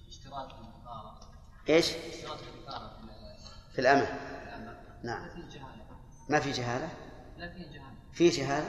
[0.08, 1.20] اشتراط الكفارة
[1.68, 2.38] إيش؟ اشتراط
[3.72, 4.06] في الأمة.
[5.02, 5.28] نعم.
[6.28, 6.88] ما في جهالة.
[7.38, 7.94] لا في جهالة.
[8.12, 8.68] في جهالة؟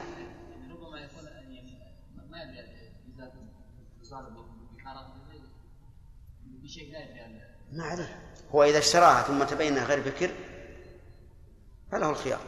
[0.52, 1.80] يعني ربما يكون يعني
[2.30, 2.94] ما يدري
[4.02, 4.24] يزال
[6.44, 8.32] بشيء لا يدري ما عليه.
[8.52, 10.32] هو إذا اشتراها ثم تبين غير بكر
[11.91, 12.39] فله الخيار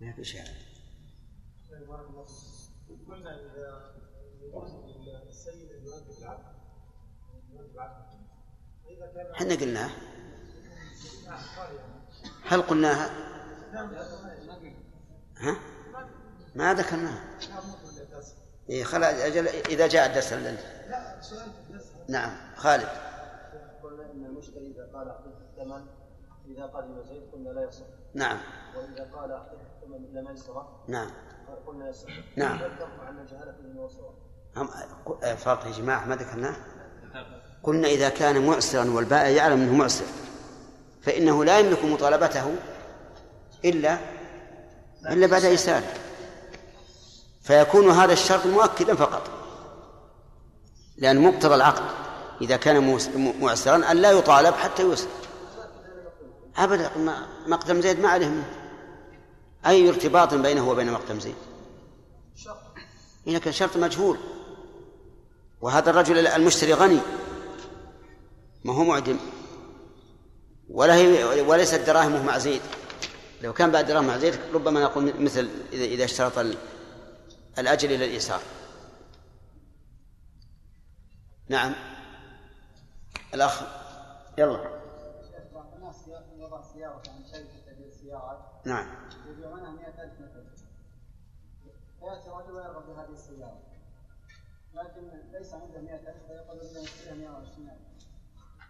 [0.00, 0.44] ما في شيء
[3.08, 3.94] قلنا إذا
[8.90, 9.90] إذا إحنا قلناه
[12.44, 13.10] هل قلناها؟
[15.36, 15.56] ها؟
[16.54, 17.38] ما ذكرناها
[18.70, 20.32] إيه خلاص أجل إذا جاء الدرس
[22.08, 22.88] نعم خالد
[23.82, 26.03] قلنا إن المشتري إذا قال الثمن
[26.50, 27.84] إذا قدم زيد قلنا لا يصح.
[28.14, 28.38] نعم.
[28.76, 31.10] وإذا قال الثمن إلى ميسره نعم.
[31.66, 32.08] قلنا يصح.
[32.36, 32.62] نعم.
[32.62, 34.14] والفرق مع ان الجهاله فيه والصواب
[34.56, 34.68] هم
[35.36, 36.56] فرق يا جماعة ما ذكرناه
[37.62, 40.04] قلنا إذا كان معسرا والبائع يعلم أنه معسر
[41.02, 42.54] فإنه لا يملك مطالبته
[43.64, 43.98] إلا
[45.10, 45.92] إلا بعد إيساره
[47.42, 49.30] فيكون هذا الشرط مؤكدا فقط
[50.98, 51.82] لأن مقتضى العقد
[52.40, 52.98] إذا كان
[53.40, 55.08] معسرا أن لا يطالب حتى يسر.
[56.56, 56.90] أبدا
[57.46, 58.50] مقدم زيد ما عليه منه.
[59.66, 61.34] أي ارتباط بينه وبين مقدم زيد؟
[63.26, 64.18] إذا كان شرط مجهول.
[65.60, 67.00] وهذا الرجل المشتري غني.
[68.64, 69.16] ما هو معدم.
[70.70, 72.62] ولا هي وليست دراهمه مع زيد.
[73.42, 76.56] لو كان بعد دراهم مع زيد ربما نقول مثل إذا اشترط ال-
[77.58, 78.40] الأجل إلى الإيسار
[81.48, 81.74] نعم.
[83.34, 83.60] الأخ
[84.38, 84.73] يلا.
[86.84, 89.08] سيارة عن شركة تبيع سيارات نعم.
[89.28, 90.44] يبيعونها 100000 مثلا
[92.00, 93.62] فيأتي رجل ويرغب بهذه السيارة.
[94.74, 97.78] لكن ليس عنده 100000 فيقول أريد أن أشتريها 120000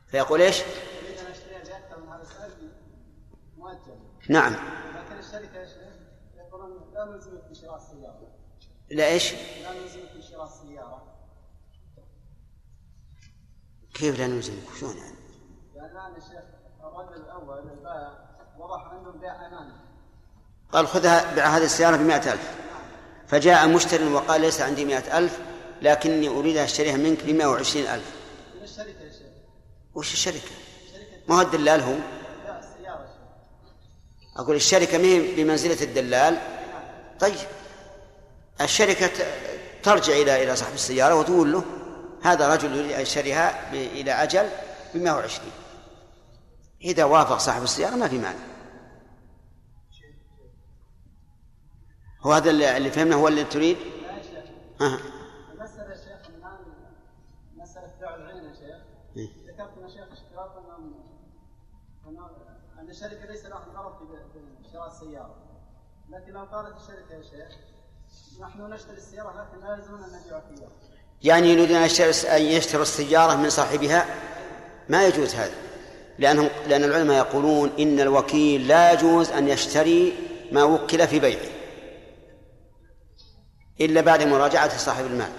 [0.06, 2.50] فيقول إيش؟ أريد أن أشتريها بأكثر من هذا السعر
[3.56, 3.98] مؤجل.
[4.28, 4.52] نعم.
[4.96, 5.94] لكن الشركة شيخ
[6.36, 8.32] يقولون لا نلزمك بشراء السيارة.
[8.90, 11.14] لا إيش؟ لا نلزمك بشراء السيارة.
[13.94, 15.16] كيف لا نلزمك؟ شلون يعني؟
[15.74, 18.12] يعني الآن يا شيخ الرجل الأول البائع
[18.58, 19.72] وضح عندهم بيع أمانة.
[20.72, 22.50] قال خذها بيع هذه السيارة بمائة ألف.
[23.28, 25.38] فجاء مشتر وقال ليس عندي مائة ألف
[25.82, 28.10] لكني أريد أن أشتريها منك بمائة وعشرين ألف.
[28.56, 29.26] من الشركة يا شيخ؟
[29.94, 30.50] وش الشركة؟
[31.28, 31.94] ما هو الدلال هو؟
[32.44, 33.06] بيع السيارة
[34.36, 36.38] أقول الشركة ما بمنزلة الدلال؟
[37.20, 37.34] طيب.
[38.60, 39.10] الشركة
[39.82, 41.64] ترجع إلى إلى صاحب السيارة وتقول له
[42.22, 44.48] هذا رجل يريد أن يشتريها إلى أجل
[44.94, 45.63] ب 120
[46.84, 48.38] إذا وافق صاحب السيارة ما في مانع
[52.20, 53.76] هو هذا اللي فهمنا هو اللي تريد؟
[54.80, 54.98] أه.
[55.52, 56.58] المسألة يا شيخ الآن
[57.56, 58.82] مسألة بيع العين يا شيخ
[59.16, 59.28] إيه.
[59.46, 60.56] ذكرت يا شيخ اشتراط
[62.80, 63.92] أن الشركة ليس لها غرض
[64.62, 65.34] في شراء السيارة
[66.10, 67.58] لكن لو قالت الشركة يا شيخ
[68.40, 70.68] نحن نشتري السيارة لكن لا يلزمنا أن نبيع فيها
[71.22, 71.88] يعني يريدون أن
[72.36, 74.06] أن يشتروا السيارة من صاحبها
[74.88, 75.63] ما يجوز هذا
[76.18, 80.12] لأنهم لأن العلماء يقولون إن الوكيل لا يجوز أن يشتري
[80.52, 81.50] ما وكل في بيعه.
[83.80, 85.32] إلا بعد مراجعة صاحب المال.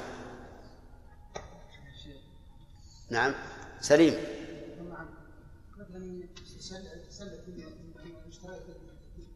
[3.09, 3.33] نعم.
[3.81, 4.13] سليم.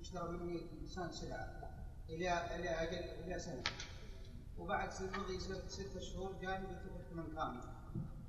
[0.01, 0.61] اشترى مني
[1.11, 1.71] سلعه
[2.09, 2.89] إلى إلى
[3.25, 3.63] إلى سنه
[4.57, 4.89] وبعد
[5.67, 7.61] ست شهور جاني بثبت من كامل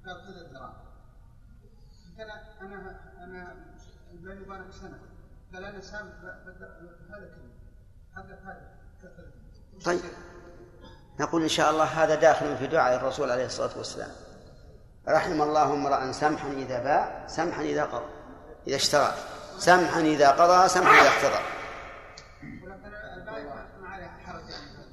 [0.07, 0.90] قال
[2.21, 3.57] أنا أنا أنا
[4.13, 4.99] البيع يبان سنة
[5.55, 6.13] قال أنا سامح
[7.11, 7.29] هذا
[8.17, 8.61] حقك هذا
[9.03, 9.25] كثر
[9.85, 10.01] طيب.
[11.21, 14.11] نقول إن شاء الله هذا داخل في دعاء الرسول عليه الصلاة والسلام.
[15.09, 18.05] رحم الله امرأ سمحا إذا باع سمحا إذا قضى
[18.67, 19.15] إذا اشترى.
[19.59, 21.43] سمحا إذا قضى سمحا إذا اقتضى.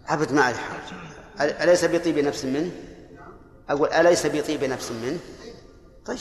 [0.07, 0.89] عبد ما عليه حرج.
[1.37, 2.71] أل- أليس بطيب نفس منه؟
[3.69, 5.19] أقول أليس بطيب نفس منه؟
[6.05, 6.17] طيب.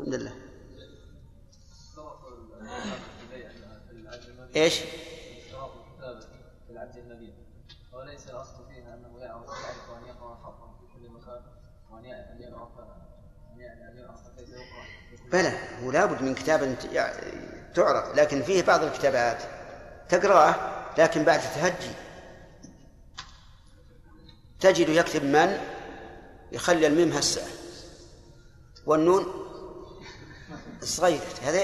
[0.00, 0.32] الحمد لله.
[7.92, 9.44] وليس الأصل فيها أنه يعرف
[10.08, 11.42] يقرأ خطا في كل مكان
[11.92, 12.68] أن يعرف
[15.32, 16.74] بلى هو لابد من كتابة
[17.74, 19.42] تعرف لكن فيه بعض الكتابات.
[20.08, 20.54] تقرأه
[20.98, 21.94] لكن بعد تهجي.
[24.60, 25.58] تجد يكتب من؟
[26.52, 27.42] يخلي الميم هسه.
[28.86, 29.39] والنون؟
[30.82, 31.60] صغير هذا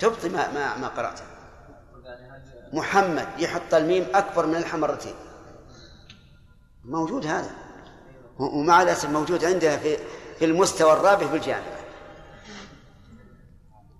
[0.00, 1.14] تبطي ما ما ما هل
[2.72, 5.14] محمد يحط الميم أكبر من الحاء مرتين.
[6.84, 7.50] موجود هذا.
[8.38, 9.98] ومع الأسف موجود عندنا في
[10.38, 11.76] في المستوى الرابع في الجامعة.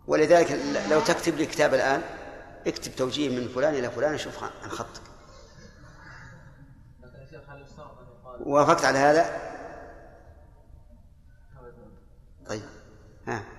[0.07, 2.02] ولذلك لو تكتب لي كتاب الآن
[2.66, 5.02] اكتب توجيه من فلان إلى فلان شوف عن خطك
[8.40, 9.46] وافقت على هذا؟
[12.48, 12.62] طيب.
[13.26, 13.55] ها.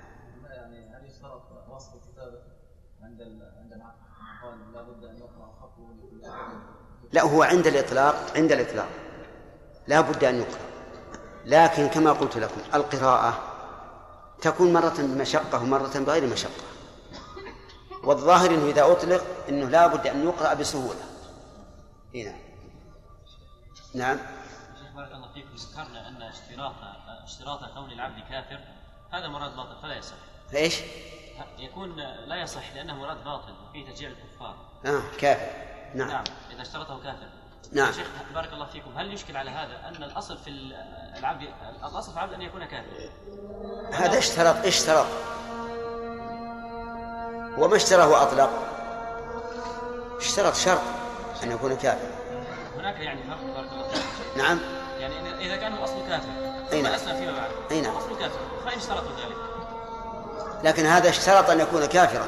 [7.11, 8.87] لا هو عند الإطلاق عند الإطلاق.
[9.87, 10.67] لا بد أن يقرأ.
[11.45, 13.43] لكن كما قلت لكم القراءة
[14.41, 16.63] تكون مرة بمشقة ومرة بغير مشقة.
[18.03, 20.99] والظاهر أنه إذا أطلق أنه لا بد أن يقرأ بسهولة.
[22.15, 22.35] هنا
[23.93, 24.17] نعم.
[24.79, 26.73] شيخ بارك الله فيكم ذكرنا أن اشتراط
[27.23, 28.59] اشتراط كون العبد كافر
[29.11, 30.15] هذا مراد باطل فلا يصح.
[30.51, 30.81] فإيش؟
[31.57, 31.95] يكون
[32.27, 34.55] لا يصح لأنه مراد باطل وفيه تشجيع الكفار.
[34.85, 35.67] آه كافر.
[35.95, 36.07] نعم.
[36.07, 36.23] نعم.
[36.57, 37.27] إذا اشترطه كافر.
[37.71, 37.91] نعم.
[37.91, 40.49] شيخ بارك الله فيكم هل يشكل على هذا أن الأصل في
[41.19, 41.47] العبد
[41.83, 43.09] الأصل في العبد أن يكون كافرا
[43.93, 45.05] هذا اشترط اشترط
[47.57, 48.49] وما اشترى وأطلق
[50.17, 50.81] اشترط شرط
[51.43, 52.09] أن يكون كافر.
[52.75, 54.59] هناك يعني فرق بارك الله فيكم نعم.
[54.99, 56.29] يعني إن إذا كان هو اصله كافر
[56.71, 56.97] أي نعم.
[56.97, 57.51] فيما بعد.
[57.71, 57.95] أي نعم.
[57.95, 59.37] اصله كافر فإن اشترطوا ذلك.
[60.63, 62.27] لكن هذا اشترط أن يكون كافرا.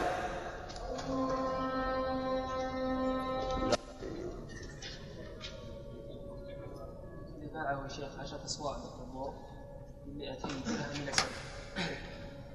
[7.75, 9.33] باعه الشيخ عشرة أسواق بالتنور
[10.05, 11.27] ب 200 درهم من السنة.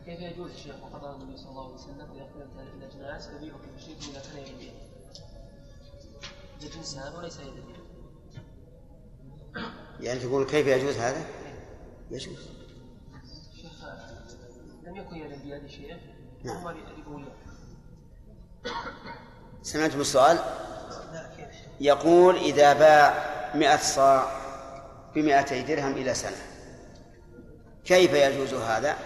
[0.04, 3.86] كيف يجوز الشيخ وقضى النبي صلى الله عليه وسلم إذا اختلفت هذه الأجناس فبيعه كيف
[3.86, 4.72] شئتم إذا كان يد بيد
[6.62, 7.84] إذا جنسان وليس يد بيد
[10.00, 11.26] يعني تقول كيف يجوز هذا؟
[12.10, 12.38] يجوز.
[13.52, 13.72] الشيخ
[14.82, 15.96] لم يكن يدا بيد شيء
[16.44, 16.76] نعم.
[19.62, 20.38] سمعتم السؤال؟
[21.80, 24.43] يقول إذا باع مئة صاع
[25.14, 26.36] بمئتي درهم إلى سنة
[27.84, 28.96] كيف يجوز هذا؟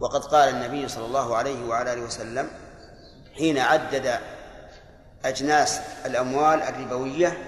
[0.00, 2.48] وقد قال النبي صلى الله عليه وعلى آله وسلم
[3.36, 4.18] حين عدد
[5.24, 7.38] أجناس الأموال الربوية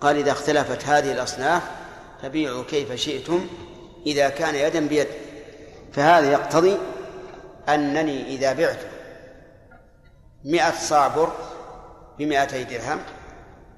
[0.00, 1.62] قال إذا اختلفت هذه الأصناف
[2.22, 3.46] فبيعوا كيف شئتم
[4.06, 5.08] إذا كان يدا بيد
[5.92, 6.78] فهذا يقتضي
[7.68, 8.78] أنني إذا بعت
[10.44, 11.32] مئة صاع بر
[12.18, 13.00] بمئتي درهم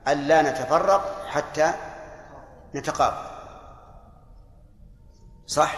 [0.08, 1.72] ألا نتفرق حتى
[2.74, 3.34] نتقابل
[5.46, 5.74] صح؟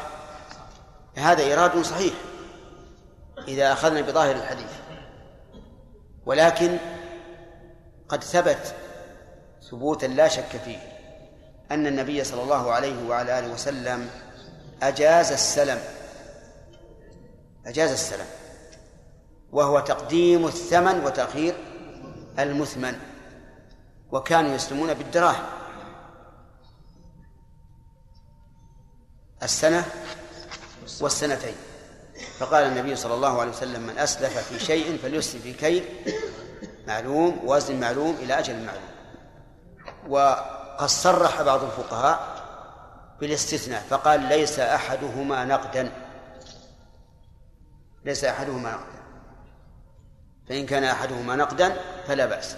[1.16, 2.14] هذا إيراد صحيح
[3.48, 4.70] إذا أخذنا بظاهر الحديث.
[6.26, 6.78] ولكن
[8.08, 8.74] قد ثبت
[9.70, 10.78] ثبوتا لا شك فيه
[11.70, 14.10] أن النبي صلى الله عليه وعلى آله وسلم
[14.82, 15.78] أجاز السلم.
[17.66, 18.26] أجاز السلم.
[19.52, 21.54] وهو تقديم الثمن وتأخير
[22.38, 22.98] المثمن.
[24.12, 25.55] وكانوا يسلمون بالدراهم.
[29.42, 29.84] السنة
[31.00, 31.54] والسنتين.
[32.38, 35.84] فقال النبي صلى الله عليه وسلم من أسلف في شيء فليسلف في كيل
[36.86, 38.96] معلوم وزن معلوم إلى أجل معلوم.
[40.08, 42.36] وقد صرح بعض الفقهاء
[43.20, 45.92] بالاستثناء فقال ليس أحدهما نقدا.
[48.04, 49.02] ليس أحدهما نقدا.
[50.48, 51.76] فإن كان أحدهما نقدا
[52.06, 52.56] فلا بأس.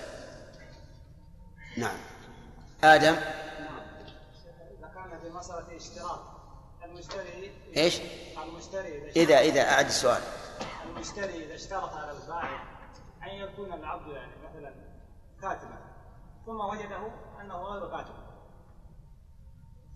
[1.77, 1.97] نعم.
[2.85, 3.17] آدم؟
[4.95, 5.68] كان في مسألة
[7.09, 8.01] المشتري إيش؟
[8.43, 10.23] المشتري إذا إذا أعد السؤال.
[10.85, 12.63] المشتري إذا اشترط على البائع
[13.23, 14.75] أن يكون العبد يعني مثلا
[15.43, 15.79] كاتبا
[16.47, 18.15] ثم وجده أنه غير كاتب.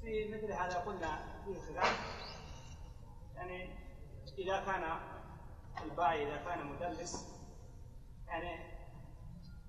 [0.02, 2.00] في مثل هذا قلنا فيه خلاف.
[3.34, 3.70] يعني
[4.38, 4.98] إذا كان
[5.82, 7.26] البائع إذا كان مدلس
[8.26, 8.72] يعني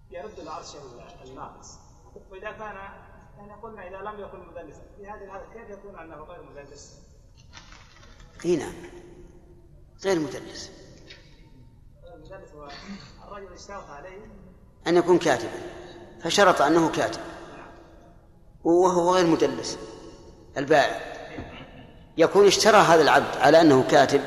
[0.09, 0.75] يرد العرش
[1.25, 1.79] الناقص.
[2.31, 2.75] وإذا كان
[3.37, 7.12] يعني قلنا إذا لم يكن مدلسا في هذه الحالة كيف يكون أنه غير مدلس؟
[8.45, 8.73] اي نعم
[10.05, 10.71] غير مدلس.
[13.27, 14.17] الرجل اشترط عليه
[14.87, 15.61] أن يكون كاتبا.
[16.23, 17.21] فشرط أنه كاتب.
[18.63, 19.77] وهو غير مدلس.
[20.57, 20.99] البائع
[22.17, 24.21] يكون اشترى هذا العبد على أنه كاتب.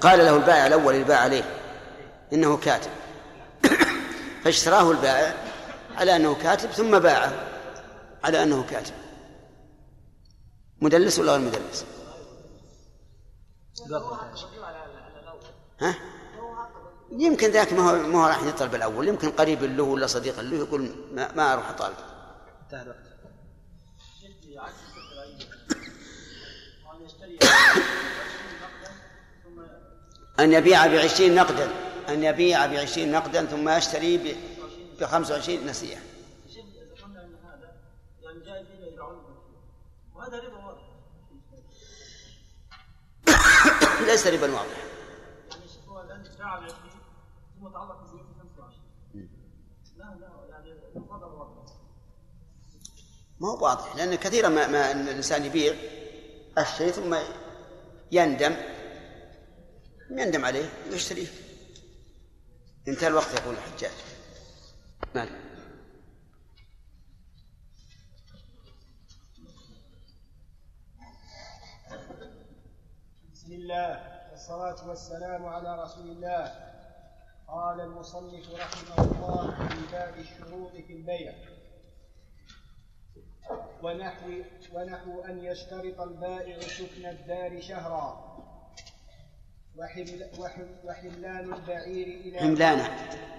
[0.00, 1.44] قال له البائع الأول اللي باع عليه.
[2.32, 2.90] إنه كاتب.
[4.44, 5.34] فاشتراه البائع
[5.96, 7.32] على أنه كاتب ثم باعه
[8.24, 8.94] على أنه كاتب.
[10.80, 11.84] مدلس ولا غير مدلس؟
[15.80, 15.94] ها؟
[17.12, 19.08] يمكن ذاك ما هو ما هو راح يطلب الأول.
[19.08, 21.96] يمكن قريب له ولا صديق له يقول ما, ما أروح أطالب.
[22.64, 23.06] انتهى الوقت.
[30.40, 31.70] أن يبيع بعشرين نقدا.
[32.08, 34.36] أن يبيع بعشرين نقدا ثم يشتري ب-
[35.00, 35.98] بخمس وعشرين نسيئة
[36.54, 37.72] شيخ اذا قلنا ان هذا
[38.22, 39.20] يعني جائز الا اذا علم
[40.14, 40.82] وهذا ربا واضح
[41.26, 41.64] ليس ربا
[43.36, 43.85] واضح يعني الشيخ هو الان باع ب 20 ثم تعلق بزياده 25 لا لا
[50.50, 51.72] يعني المقدر واضح
[53.40, 55.74] ما هو واضح لأن كثيرا ما, ما إن الإنسان يبيع
[56.58, 57.16] الشيء ثم
[58.12, 58.56] يندم
[60.10, 61.26] يندم عليه ويشتريه
[62.88, 63.92] انتهى الوقت يقول الحجاج.
[65.14, 65.45] مال
[73.66, 74.00] الله
[74.30, 76.52] والصلاة والسلام على رسول الله.
[77.48, 81.32] قال المصنف رحمه الله في باب الشروط في البيع.
[83.82, 84.26] ونحو
[84.72, 88.36] ونحو أن يشترط البائع سكن الدار شهرا.
[89.76, 92.88] وحمل وحم وحملان البعير إلى حملانة.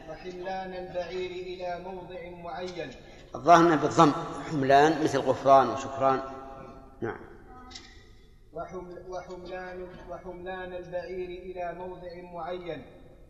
[0.09, 2.91] وحملان البعير إلى موضع معين.
[3.36, 4.11] الظاهر بالضم.
[4.51, 6.21] حملان مثل غفران وشكران
[7.01, 7.36] نعم.
[9.09, 12.85] وحملان وحملان البعير إلى موضع معين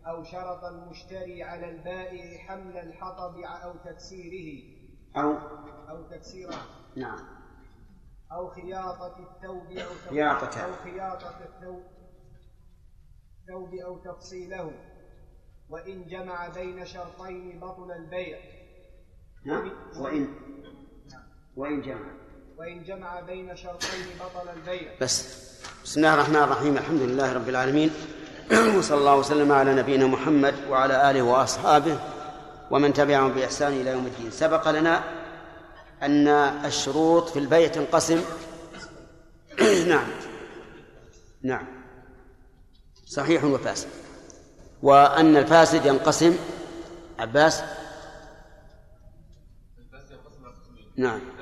[0.07, 4.63] أو شرط المشتري على البائع حمل الحطب أو تكسيره.
[5.17, 5.31] أو
[5.89, 6.55] أو تكسيره.
[6.95, 7.19] نعم.
[8.31, 10.59] أو خياطة الثوب أو خياطة.
[10.59, 11.83] أو خياطة الثوب
[13.47, 14.71] ثوب أو تفصيله.
[15.69, 18.39] وإن جمع بين شرطين بطل البيع.
[19.45, 19.71] نعم.
[19.99, 20.35] وإن
[21.55, 22.26] وإن جمع.
[22.57, 24.91] وإن جمع بين شرطين بطل البيع.
[25.01, 25.25] بس.
[25.83, 26.77] بسم الله الرحمن الرحيم.
[26.77, 27.91] الحمد لله رب العالمين.
[28.77, 31.99] وصلى الله وسلم على نبينا محمد وعلى آله وأصحابه
[32.71, 34.31] ومن تبعهم بإحسان إلى يوم الدين.
[34.31, 35.03] سبق لنا
[36.03, 36.27] أن
[36.65, 38.23] الشروط في البيع تنقسم.
[39.87, 40.07] نعم.
[41.43, 41.67] نعم.
[43.05, 43.89] صحيح وفاسد
[44.81, 46.37] وأن الفاسد ينقسم.
[47.19, 47.63] عباس؟
[50.97, 51.36] نعم.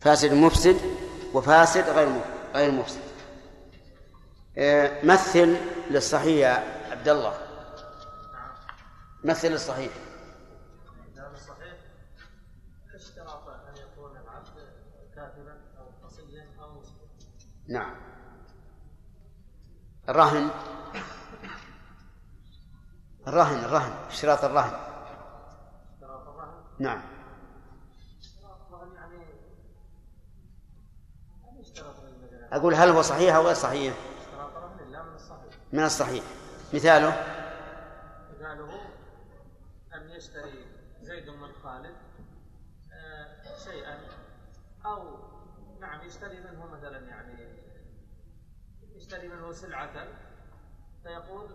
[0.00, 0.76] فاسد مفسد
[1.34, 2.20] وفاسد غير
[2.54, 3.00] غير مفسد.
[4.58, 5.56] آه، مثل
[5.90, 7.38] للصحيح يا عبد الله
[9.24, 9.92] مثل للصحيح.
[17.68, 17.94] نعم.
[20.08, 20.50] الرهن.
[23.28, 24.74] الرهن الرهن اشتراط الرهن
[25.94, 26.52] اشتراط الرهن.
[26.78, 27.02] نعم
[28.20, 29.16] اشتراط الرهن يعني
[31.44, 33.94] يعني اشتراط المدني أقول هل هو صحيح أو غير صحيح؟
[35.72, 36.24] من الصحيح.
[36.74, 37.08] مثاله؟
[38.34, 38.80] مثاله
[39.94, 40.66] أن يشتري
[41.02, 41.94] زيد من خالد
[42.92, 43.98] آه، شيئا
[44.86, 45.18] أو
[45.80, 47.60] نعم يشتري منه مثلا يعني
[48.96, 50.06] يشتري منه سلعة
[51.02, 51.48] فيقول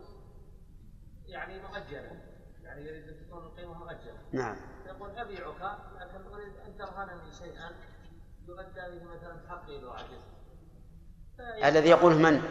[1.25, 2.11] يعني مؤجلا
[2.63, 4.17] يعني يريد أن تكون القيمة مؤجلة.
[4.31, 4.55] نعم.
[4.85, 7.71] يقول أبيعك لكن أريد أن ترهنني شيئا
[8.47, 10.34] يؤدى به مثلا حقي لو عجزت.
[11.39, 12.41] الذي يقوله من؟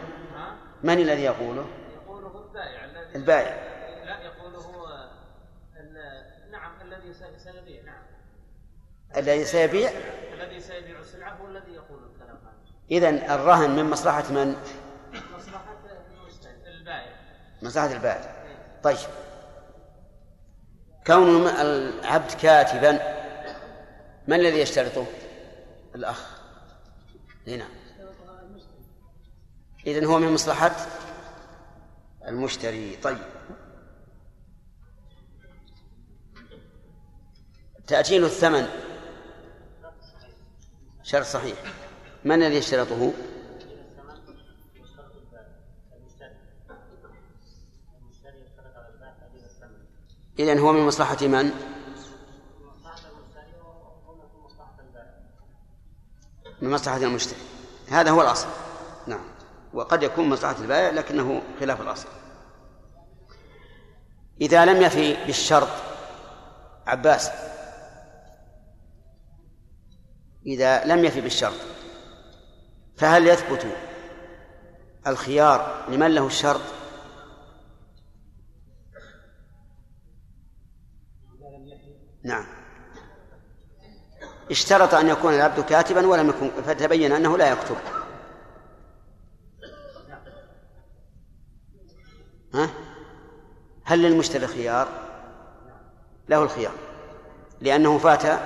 [0.83, 1.65] من الذي يقوله؟
[1.95, 2.85] يقوله البائع.
[2.85, 3.55] الذي البائع.
[4.05, 4.65] لا يقوله
[6.51, 8.03] نعم الذي سي- سيبيع؟ نعم
[9.17, 9.89] الذي سيبيع
[10.33, 12.51] الذي سيبيع السلعة هو الذي يقول الكلام هذا
[12.91, 14.55] إذن الرهن من مصلحة من؟
[15.37, 15.65] مصلحة
[16.67, 17.15] البائع
[17.61, 18.35] مصلحة البائع.
[18.83, 18.97] طيب.
[21.07, 22.91] كون العبد كاتبا
[24.27, 25.05] من الذي يشترطه؟
[25.95, 26.39] الأخ.
[27.47, 27.65] هنا.
[29.87, 30.75] إذن هو من مصلحة
[32.27, 32.95] المشتري.
[32.95, 33.17] طيب.
[37.87, 38.67] تأجيل الثمن.
[41.03, 41.57] شرط صحيح.
[42.25, 43.13] من الذي يشترطه؟
[50.39, 51.51] إذن هو من مصلحة من؟
[56.61, 57.39] من مصلحة المشتري.
[57.89, 58.64] هذا هو الأصل.
[59.75, 62.07] وقد يكون مصلحة البائع لكنه خلاف الأصل.
[64.41, 65.67] إذا لم يفي بالشرط
[66.87, 67.31] عباس
[70.45, 71.55] إذا لم يفي بالشرط
[72.97, 73.65] فهل يثبت
[75.07, 76.61] الخيار لمن له الشرط؟
[82.23, 82.45] نعم.
[84.51, 87.77] اشترط أن يكون العبد كاتبا ولم يكن فتبين أنه لا يكتب
[92.53, 92.69] ها؟
[93.85, 94.87] هل للمشتري خيار؟
[96.29, 96.73] له الخيار.
[97.61, 98.39] لأنه فات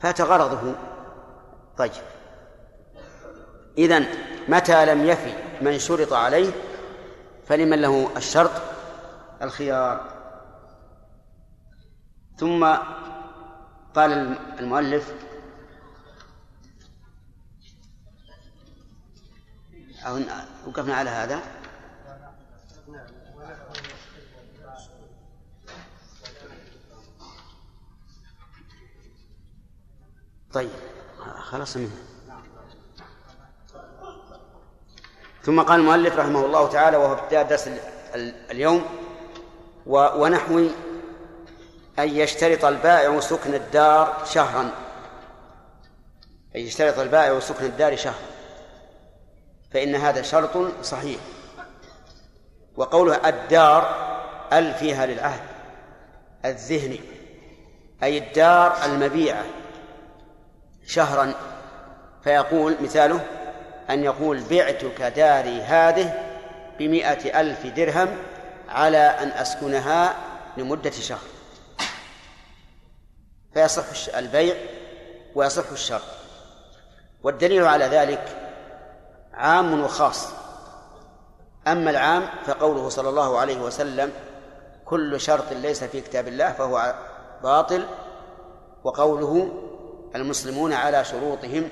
[0.00, 0.74] فات غرضه.
[1.76, 1.92] طيب.
[3.78, 4.06] إذن
[4.48, 6.52] متى لم يفي من شرط عليه
[7.46, 8.50] فلمن له الشرط؟
[9.42, 10.12] الخيار.
[12.36, 12.64] ثم
[13.94, 15.14] قال المؤلف
[20.06, 20.20] أو
[20.66, 21.40] وقفنا على هذا.
[30.56, 30.70] طيب.
[31.40, 31.90] خلص منه
[35.42, 37.80] ثم قال المؤلف رحمه الله تعالى وهو ابتداء درس ال-
[38.14, 38.84] ال- اليوم
[39.86, 40.58] ونحو
[41.98, 44.62] أن يشترط البائع سكن الدار شهرا.
[46.56, 48.26] أن يشترط البائع سكن الدار شهرا.
[49.72, 51.20] فإن هذا شرط صحيح.
[52.76, 53.82] وقوله الدار
[54.52, 55.42] أل فيها للعهد
[56.44, 57.00] الذهني
[58.02, 59.44] أي الدار المبيعة.
[60.86, 61.34] شهرا
[62.24, 63.20] فيقول مثاله
[63.90, 66.14] أن يقول بعتك داري هذه
[66.78, 68.16] بمئة ألف درهم
[68.68, 70.14] على أن أسكنها
[70.56, 71.26] لمدة شهر.
[73.54, 74.54] فيصح البيع
[75.34, 76.02] ويصح الشرط
[77.22, 78.36] والدليل على ذلك
[79.34, 80.28] عام وخاص.
[81.66, 84.12] أما العام فقوله صلى الله عليه وسلم
[84.84, 86.94] كل شرط ليس في كتاب الله فهو
[87.42, 87.86] باطل
[88.84, 89.50] وقوله
[90.14, 91.68] المسلمون على شروطهم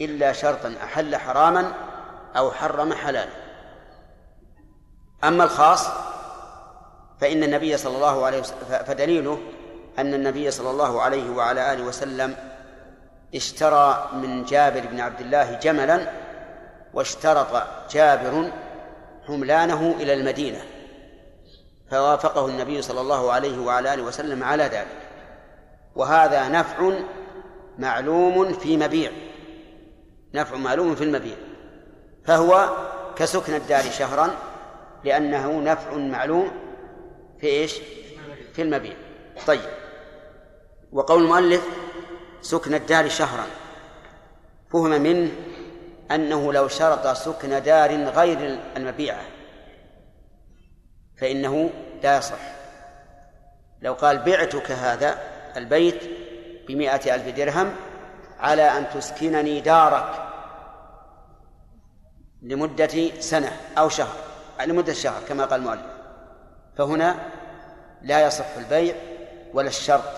[0.00, 1.72] إلا شرطا أحل حراما
[2.36, 3.30] أو حرم حلالا.
[5.24, 5.86] أما الخاص
[7.20, 9.38] فإن النبي صلى الله عليه وسلم فدليله
[9.98, 12.36] أن النبي صلى الله عليه وعلى آله وسلم
[13.34, 16.10] اشترى من جابر بن عبد الله جملا
[16.94, 18.50] واشترط جابر
[19.26, 20.60] حملانه إلى المدينة
[21.90, 24.96] فوافقه النبي صلى الله عليه وعلى آله وسلم على ذلك.
[25.96, 26.92] وهذا نفع
[27.80, 29.10] معلوم في مبيع.
[30.34, 31.36] نفع معلوم في المبيع.
[32.24, 32.76] فهو
[33.16, 34.36] كسكن الدار شهرا
[35.04, 36.50] لأنه نفع معلوم
[37.40, 37.74] في إيش؟
[38.52, 38.96] في المبيع.
[39.46, 39.70] طيب.
[40.92, 41.62] وقول المؤلف
[42.40, 43.46] سكن الدار شهرا.
[44.72, 45.30] فهم منه
[46.10, 49.22] أنه لو شرط سكن دار غير المبيعة
[51.20, 51.70] فإنه
[52.02, 52.60] لا يصح.
[53.82, 55.18] لو قال بعتك هذا
[55.56, 56.19] البيت
[56.74, 57.72] بمائة ألف درهم
[58.40, 60.10] على أن تسكنني دارك
[62.42, 64.16] لمدة سنة أو شهر
[64.66, 65.82] لمدة شهر كما قال المؤلف.
[66.78, 67.16] فهنا
[68.02, 68.94] لا يصح البيع
[69.54, 70.10] ولا الشرط.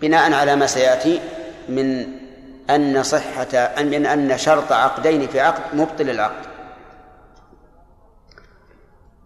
[0.00, 1.20] بناء على ما سيأتي
[1.68, 2.18] من
[2.70, 6.46] أن صحة من أن شرط عقدين في عقد مبطل العقد.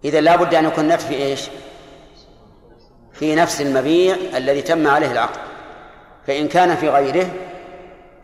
[0.04, 1.50] إذا لا بد أن يكون نفس في إيش؟
[3.22, 5.40] في نفس المبيع الذي تم عليه العقد.
[6.26, 7.26] فإن كان في غيره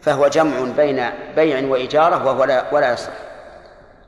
[0.00, 3.12] فهو جمع بين بيع وإجارة وهو لا ولا يصح.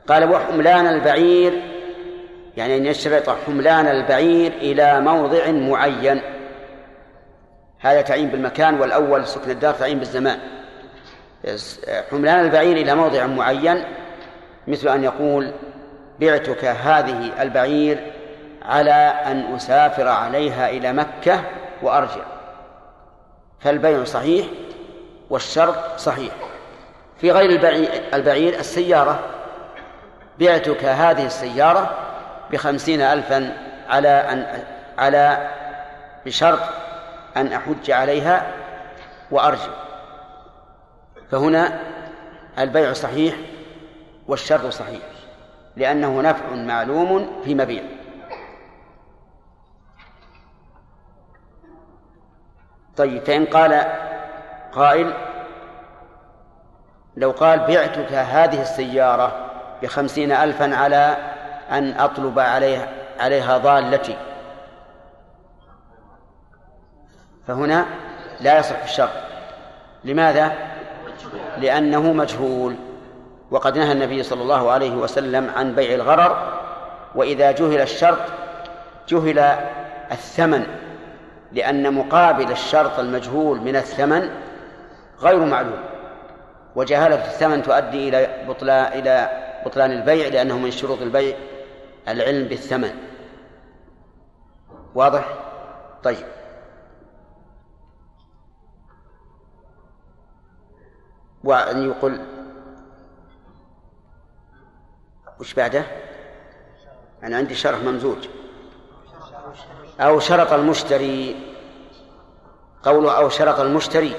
[0.07, 1.61] قال وحملان البعير
[2.57, 6.21] يعني أن يشترط حملان البعير إلى موضع معين.
[7.79, 10.39] هذا تعيين بالمكان والأول سكن الدار تعيين بالزمان.
[12.11, 13.83] حملان البعير إلى موضع معين
[14.67, 15.51] مثل أن يقول
[16.19, 18.10] بعتك هذه البعير
[18.65, 18.91] على
[19.25, 21.43] أن أسافر عليها إلى مكة
[21.81, 22.21] وأرجع.
[23.59, 24.45] فالبيع صحيح
[25.29, 26.33] والشرط صحيح.
[27.17, 27.49] في غير
[28.13, 29.19] البعير السيارة.
[30.39, 31.97] بعتك هذه السيارة
[32.51, 33.57] بخمسين ألفا
[33.89, 34.63] على أن
[34.97, 35.49] على
[36.25, 36.59] بشرط
[37.37, 38.51] أن أحج عليها
[39.31, 39.71] وأرجع.
[41.31, 41.79] فهنا
[42.59, 43.35] البيع صحيح
[44.27, 45.01] والشرط صحيح
[45.77, 47.83] لأنه نفع معلوم في مبيع.
[52.97, 53.85] طيب فإن قال
[54.71, 55.13] قائل
[57.17, 61.17] لو قال بعتك هذه السيارة بخمسين ألفا على
[61.71, 62.87] أن أطلب عليها
[63.19, 64.17] عليها ضالتي.
[67.47, 67.85] فهنا
[68.39, 69.09] لا يصح الشرط
[70.03, 70.53] لماذا؟
[71.57, 72.75] لأنه مجهول.
[73.51, 76.59] وقد نهى النبي صلى الله عليه وسلم عن بيع الغرر
[77.15, 78.19] وإذا جهل الشرط
[79.07, 79.39] جهل
[80.11, 80.90] الثمن.
[81.53, 84.29] لأن مقابل الشرط المجهول من الثمن
[85.19, 85.79] غير معلوم
[86.75, 89.29] وجهالة الثمن تؤدي إلى بطلان إلى
[89.65, 91.37] بطلان البيع لأنه من شروط البيع
[92.07, 92.91] العلم بالثمن
[94.95, 95.25] واضح؟
[96.03, 96.25] طيب
[101.43, 102.21] وأن يقول
[105.39, 105.85] وش بعده؟
[107.23, 108.27] أنا عندي شرح ممزوج
[110.01, 111.35] أو شرط المشتري.
[112.83, 114.15] قوله أو شرط المشتري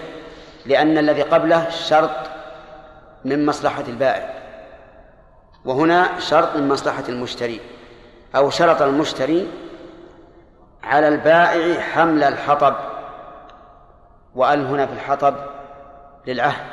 [0.66, 2.10] لأن الذي قبله شرط
[3.24, 4.34] من مصلحة البائع.
[5.64, 7.60] وهنا شرط من مصلحة المشتري.
[8.36, 9.48] أو شرط المشتري
[10.82, 12.74] على البائع حمل الحطب.
[14.34, 15.34] وأل هنا في الحطب
[16.26, 16.66] للعهد.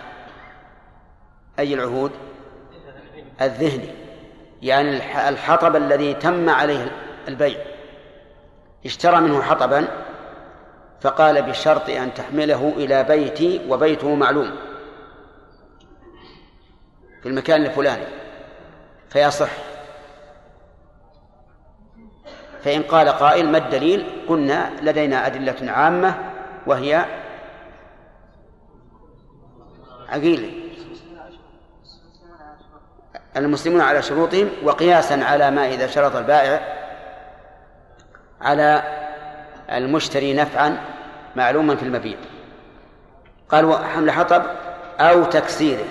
[1.60, 2.12] أي العهود؟
[3.41, 3.89] الذهني.
[4.62, 4.97] يعني
[5.30, 6.91] الحطب الذي تم عليه
[7.28, 7.79] البيع.
[8.86, 9.88] اشترى منه حطبا
[11.02, 14.56] فقال بشرط أن تحمله إلى بيتي وبيته معلوم
[17.22, 18.06] في المكان الفلاني
[19.10, 19.50] فيصح.
[22.64, 26.16] فإن قال قائل ما الدليل؟ قلنا لدينا أدلة عامة
[26.68, 27.06] وهي
[30.10, 30.52] عقيلة.
[33.38, 36.79] المسلمون على شروطهم وقياسا على ما إذا شرط البائع
[38.42, 38.84] على
[39.72, 40.82] المشتري نفعا
[41.36, 42.18] معلوما في المبيع.
[43.50, 44.44] قال حمل حطب
[45.00, 45.86] أو تكسيره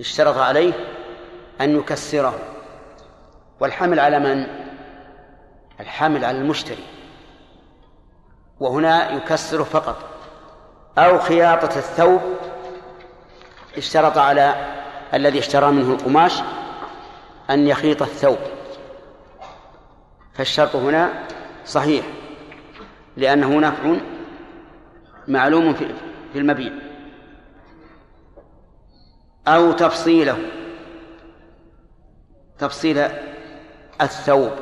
[0.00, 0.72] اشترط عليه
[1.60, 2.38] أن يكسره.
[3.60, 4.46] والحمل على من؟
[5.80, 6.84] الحمل على المشتري.
[8.60, 9.96] وهنا يكسره فقط.
[10.98, 12.20] أو خياطة الثوب
[13.76, 14.54] اشترط على
[15.14, 16.40] الذي اشترى منه القماش
[17.50, 18.38] أن يخيط الثوب.
[20.34, 21.26] فالشرط هنا
[21.66, 22.06] صحيح
[23.16, 23.96] لأنه نفع
[25.28, 25.74] معلوم
[26.32, 26.72] في المبيع
[29.48, 30.38] أو تفصيله
[32.58, 33.08] تفصيل
[34.00, 34.52] الثوب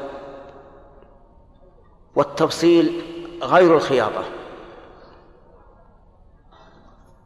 [2.15, 3.03] والتفصيل
[3.43, 4.25] غير الخياطة.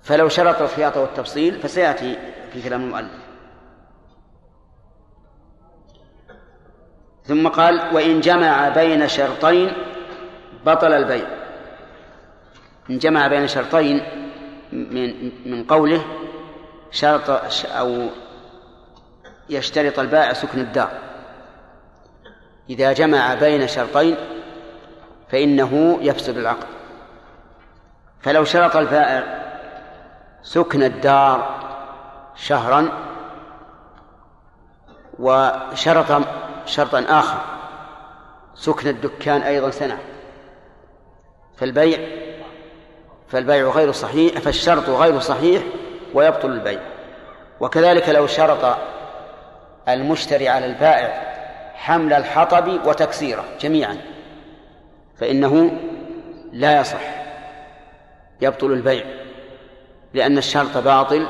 [0.03, 2.19] فلو شرط الخياطة والتفصيل فسيأتي
[2.53, 3.22] في كلام المؤلف.
[7.25, 9.73] ثم قال وإن جمع بين شرطين
[10.67, 11.27] بطل البيع.
[12.91, 14.03] إن جمع بين شرطين
[14.73, 16.05] من من قوله
[16.91, 17.31] شرط
[17.67, 18.09] أو
[19.49, 20.91] يشترط البائع سكن الدار.
[22.71, 24.17] إذا جمع بين شرطين
[25.31, 26.67] فإنه يفسد العقد.
[28.21, 29.43] فلو شرط البائع
[30.43, 31.63] سكن الدار
[32.37, 32.89] شهرا
[35.19, 36.23] وشرط
[36.67, 37.39] شرطا آخر.
[38.55, 39.99] سكن الدكان أيضا سنة.
[41.57, 41.99] فالبيع
[43.29, 45.63] فالبيع غير صحيح فالشرط غير صحيح
[46.15, 46.81] ويبطل البيع.
[47.61, 48.77] وكذلك لو شرط
[49.89, 51.33] المشتري على البائع
[51.75, 53.99] حمل الحطب وتكسيره جميعا
[55.17, 55.71] فإنه
[56.53, 57.01] لا يصح
[58.41, 59.05] يبطل البيع.
[60.15, 61.27] لأن الشرط باطل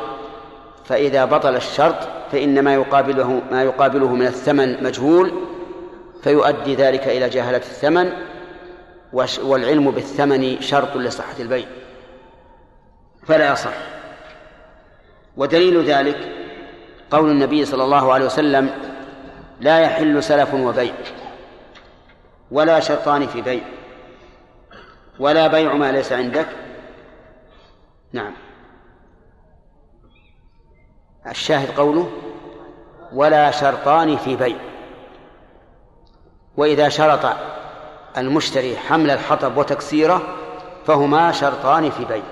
[0.84, 5.32] فإذا بطل الشرط فإن ما يقابله ما يقابله من الثمن مجهول
[6.22, 8.12] فيؤدي ذلك إلى جهلة الثمن
[9.42, 11.66] والعلم بالثمن شرط لصحة البيع.
[13.26, 13.74] فلا يصح.
[15.36, 16.16] ودليل ذلك
[17.10, 18.70] قول النبي صلى الله عليه وسلم
[19.60, 20.94] لا يحل سلف وبيع
[22.50, 23.62] ولا شرطان في بيع
[25.18, 26.46] ولا بيع ما ليس عندك.
[28.12, 28.32] نعم.
[31.26, 32.10] الشاهد قوله
[33.12, 34.56] ولا شرطان في بيع.
[36.56, 37.36] وإذا شرط
[38.16, 40.22] المشتري حمل الحطب وتكسيره
[40.86, 42.22] فهما شرطان في بيع.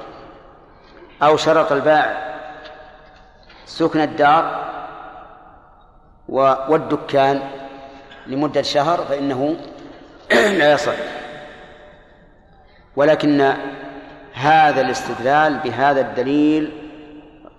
[1.23, 2.31] أو شرط البائع
[3.67, 4.71] سكن الدار
[6.69, 7.43] والدكان
[8.27, 9.57] لمدة شهر فإنه
[10.59, 10.93] لا يصح.
[12.97, 13.53] ولكن
[14.33, 16.73] هذا الاستدلال بهذا الدليل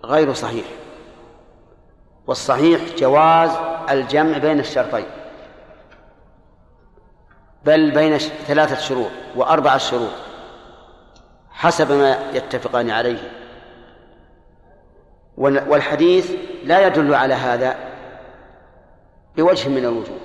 [0.06, 0.66] غير صحيح.
[2.28, 3.52] والصحيح جواز
[3.90, 5.06] الجمع بين الشرطين.
[7.66, 10.12] بل بين ثلاثة شروط وأربعة شروط
[11.52, 13.32] حسب ما يتفقان عليه.
[15.38, 16.32] والحديث
[16.64, 17.76] لا يدل على هذا
[19.38, 20.18] بوجه من الوجوه.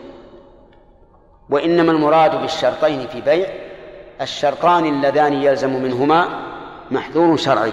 [1.51, 3.49] وإنما المراد بالشرطين في بيع
[4.21, 6.43] الشرطان اللذان يلزم منهما
[6.91, 7.73] محذور شرعي.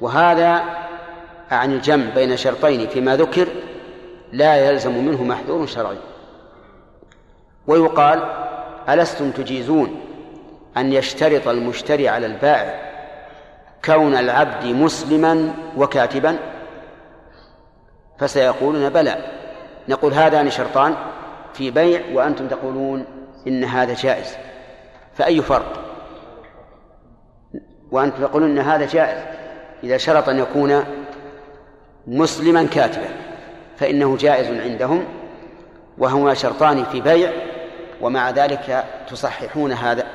[0.00, 0.81] وهذا
[1.52, 3.48] عن الجمع بين شرطين فيما ذكر
[4.32, 5.98] لا يلزم منه محذور شرعي.
[7.66, 8.22] ويقال
[8.88, 10.00] ألستم تجيزون
[10.76, 12.92] أن يشترط المشتري على البائع
[13.84, 16.38] كون العبد مسلما وكاتبا؟
[18.18, 19.24] فسيقولون بلى.
[19.88, 20.94] نقول هذان شرطان
[21.54, 23.04] في بيع وأنتم تقولون
[23.46, 24.36] إن هذا جائز.
[25.14, 25.80] فأي فرق؟
[27.90, 29.24] وأنتم تقولون إن هذا جائز.
[29.84, 30.84] إذا شرط أن يكون
[32.06, 33.08] مسلما كاتبا
[33.76, 35.04] فإنه جائز عندهم
[35.98, 37.32] وهما شرطان في بيع
[38.00, 40.06] ومع ذلك تصححون هذا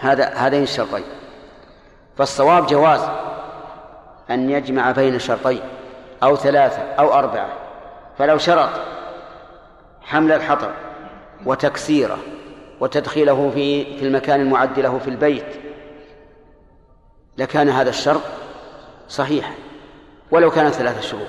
[0.00, 1.04] هذا هذين الشرطين.
[2.18, 3.00] فالصواب جواز
[4.30, 5.60] أن يجمع بين شرطين
[6.22, 7.48] أو ثلاثة أو أربعة
[8.18, 8.70] فلو شرط
[10.02, 10.70] حمل الحطب
[11.46, 12.18] وتكسيره
[12.80, 15.46] وتدخيله في في المكان المعد له في البيت
[17.38, 18.22] لكان هذا الشرط
[19.08, 19.63] صحيحا.
[20.30, 21.28] ولو كانت ثلاثة شروط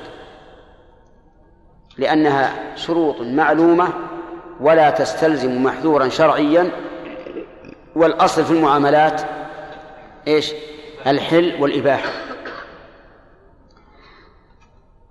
[1.97, 3.93] لأنها شروط معلومة
[4.59, 6.71] ولا تستلزم محذورا شرعيا
[7.95, 9.21] والأصل في المعاملات
[10.27, 10.53] إيش؟
[11.07, 12.09] الحل والإباحة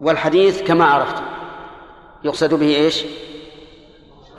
[0.00, 1.22] والحديث كما عرفت
[2.24, 3.04] يقصد به إيش؟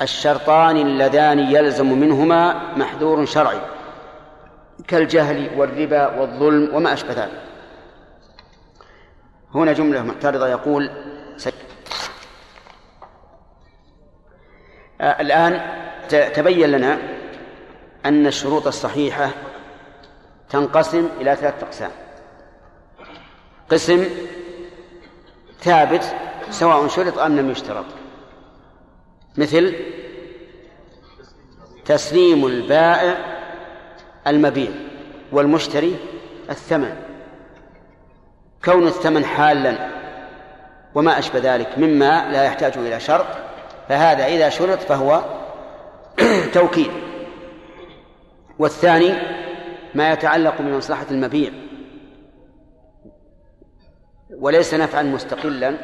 [0.02, 3.60] الشرطان اللذان يلزم منهما محذور شرعي
[4.88, 7.45] كالجهل والربا والظلم وما أشبه ذلك
[9.56, 10.90] هنا جملة معترضة يقول
[15.02, 15.62] آه الآن
[16.10, 17.00] تبين لنا
[18.06, 19.30] أن الشروط الصحيحة
[20.50, 21.92] تنقسم إلى ثلاثة أقسام.
[23.70, 24.06] قسم
[25.60, 26.16] ثابت
[26.50, 27.86] سواء شرط أم لم يشترط.
[29.38, 29.76] مثل
[31.86, 33.18] تسليم البائع
[34.28, 34.72] المبيع
[35.32, 35.96] والمشتري
[36.50, 37.05] الثمن.
[38.66, 39.90] كون الثمن حالا
[40.96, 43.26] وما أشبه ذلك مما لا يحتاج إلى شرط
[43.90, 45.24] فهذا إذا شرط فهو
[46.54, 46.92] توكيد.
[48.60, 49.14] والثاني
[49.96, 51.52] ما يتعلق بمصلحة المبيع.
[54.30, 55.76] وليس نفعا مستقلا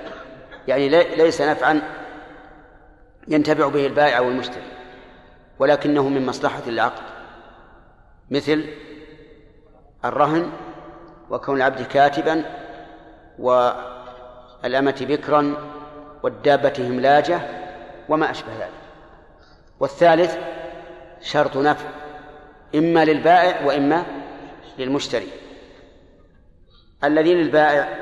[0.67, 1.81] يعني ليس نفعا
[3.27, 4.63] ينتفع به البائع والمشتري
[5.59, 7.03] ولكنه من مصلحة العقد
[8.31, 8.65] مثل
[10.05, 10.51] الرهن
[11.29, 12.60] وكون العبد كاتبا
[13.41, 15.55] والأمة بكرا
[16.23, 17.41] والدابة هملاجة
[18.09, 18.81] وما أشبه ذلك.
[19.79, 20.37] والثالث
[21.21, 21.85] شرط نفع
[22.75, 24.03] إما للبائع وإما
[24.77, 25.27] للمشتري.
[27.03, 27.97] الذي للبائع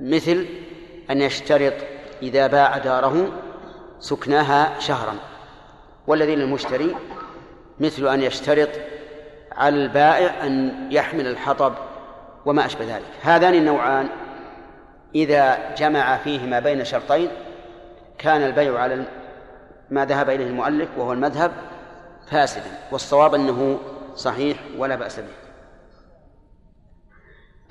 [0.00, 0.46] مثل
[1.10, 1.72] أن يشترط
[2.22, 3.32] إذا باع داره
[4.00, 5.14] سكناها شهرا
[6.06, 6.96] والذي للمشتري
[7.80, 8.68] مثل أن يشترط
[9.52, 11.74] على البائع أن يحمل الحطب
[12.46, 13.04] وما أشبه ذلك.
[13.22, 14.08] هذان النوعان
[15.16, 17.28] إذا جمع فيهما بين شرطين
[18.18, 19.04] كان البيع على
[19.90, 21.52] ما ذهب إليه المؤلف وهو المذهب
[22.30, 23.78] فاسدا والصواب أنه
[24.16, 25.26] صحيح ولا بأس به.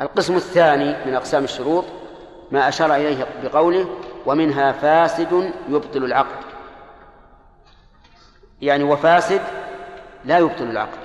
[0.01, 1.85] القسم الثاني من أقسام الشروط
[2.51, 3.89] ما أشار إليه بقوله
[4.25, 6.45] ومنها فاسد يبطل العقد
[8.61, 9.41] يعني وفاسد
[10.25, 10.99] لا يبطل العقد.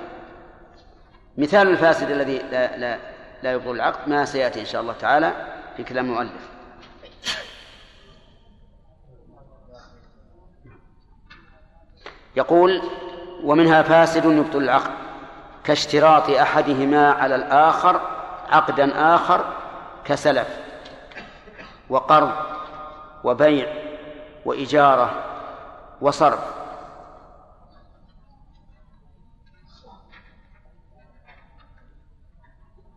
[1.37, 2.97] مثال الفاسد الذي لا, لا,
[3.43, 5.33] لا يبطل العقد ما سيأتي إن شاء الله تعالى
[5.77, 6.51] في كلام المؤلف.
[12.35, 12.81] يقول
[13.43, 14.91] ومنها فاسد يبطل العقد
[15.63, 18.01] كاشتراط أحدهما على الآخر
[18.49, 19.53] عقدا آخر
[20.05, 20.59] كسلف
[21.89, 22.31] وقرض
[23.23, 23.73] وبيع
[24.45, 25.23] وإجارة
[26.01, 26.39] وصرف.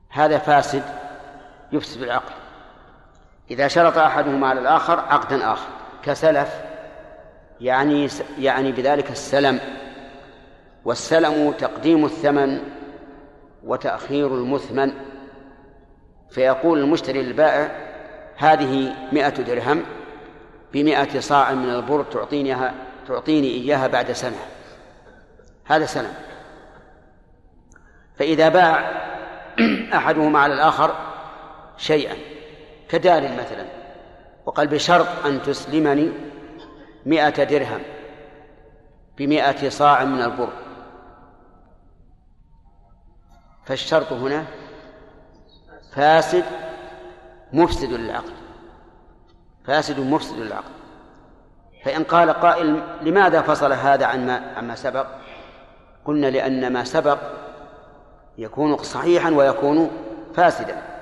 [0.08, 0.84] هذا فاسد
[1.72, 2.43] يفسد العقد.
[3.50, 5.68] إذا شرط أحدهما على الآخر عقدا آخر.
[6.02, 6.60] كسلف
[7.60, 9.60] يعني يعني بذلك السلم.
[10.84, 12.60] والسلم تقديم الثمن
[13.64, 14.92] وتأخير المثمن.
[16.30, 17.70] فيقول المشتري للبائع
[18.36, 19.82] هذه مئة درهم
[20.72, 22.74] بمئة صاع من البر تعطينيها
[23.08, 24.38] تعطيني إياها بعد سنة.
[25.64, 26.14] هذا سلم.
[28.18, 28.92] فإذا باع
[29.98, 30.94] أحدهما على الآخر
[31.76, 32.33] شيئا.
[32.88, 33.66] كدار مثلا
[34.46, 36.12] وقال بشرط أن تسلمني
[37.06, 37.82] مئة درهم
[39.18, 40.52] بمئة صاع من البر.
[43.64, 44.44] فالشرط هنا
[45.92, 46.44] فاسد
[47.52, 48.32] مفسد للعقد.
[49.66, 50.74] فاسد مفسد للعقد.
[51.84, 55.06] فإن قال قائل لماذا فصل هذا عن ما عما سبق؟
[56.04, 57.18] قلنا لأن ما سبق
[58.38, 59.90] يكون صحيحا ويكون
[60.34, 60.93] فاسدا.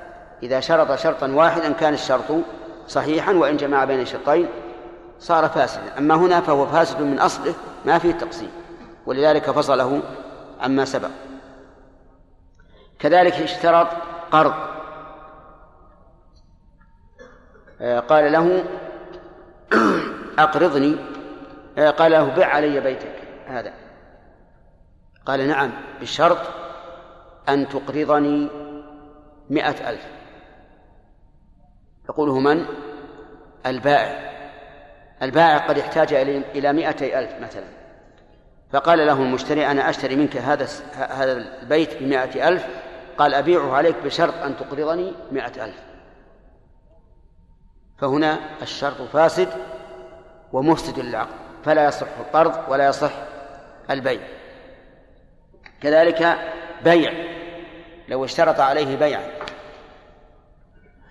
[0.43, 2.33] إذا شرط شرطا واحدا كان الشرط
[2.89, 4.49] صحيحا وإن جمع بين الشرطين
[5.19, 5.99] صار فاسدا.
[5.99, 8.51] أما هنا فهو فاسد من أصله ما فيه تقسيم
[9.07, 10.03] ولذلك فصله
[10.61, 11.11] عما سبق.
[12.99, 13.89] كذلك اشترط
[14.33, 14.55] قرض.
[17.81, 18.65] آه، قال له
[20.39, 20.97] أقرضني.
[21.79, 23.15] آه، قال له بع علي بيتك.
[23.47, 23.73] هذا.
[25.27, 25.71] قال نعم
[26.01, 26.39] بشرط
[27.49, 28.49] أن تقرضني
[29.51, 30.22] مئة ألف.
[32.13, 32.67] يقوله من؟
[33.67, 34.33] البائع.
[35.23, 36.13] البائع قد احتاج
[36.55, 37.65] إلى مئتي ألف مثلا.
[38.73, 42.67] فقال له المشتري أنا أشتري منك هذا هذا البيت بمئة ألف.
[43.19, 45.77] قال أبيعه عليك بشرط أن تقرضني مئة ألف.
[47.99, 49.49] فهنا الشرط فاسد
[50.53, 51.35] ومفسد للعقد
[51.65, 53.13] فلا يصح القرض ولا يصح
[53.91, 54.21] البيع.
[55.81, 56.39] كذلك
[56.85, 57.13] بيع
[58.09, 59.23] لو اشترط عليه بيعا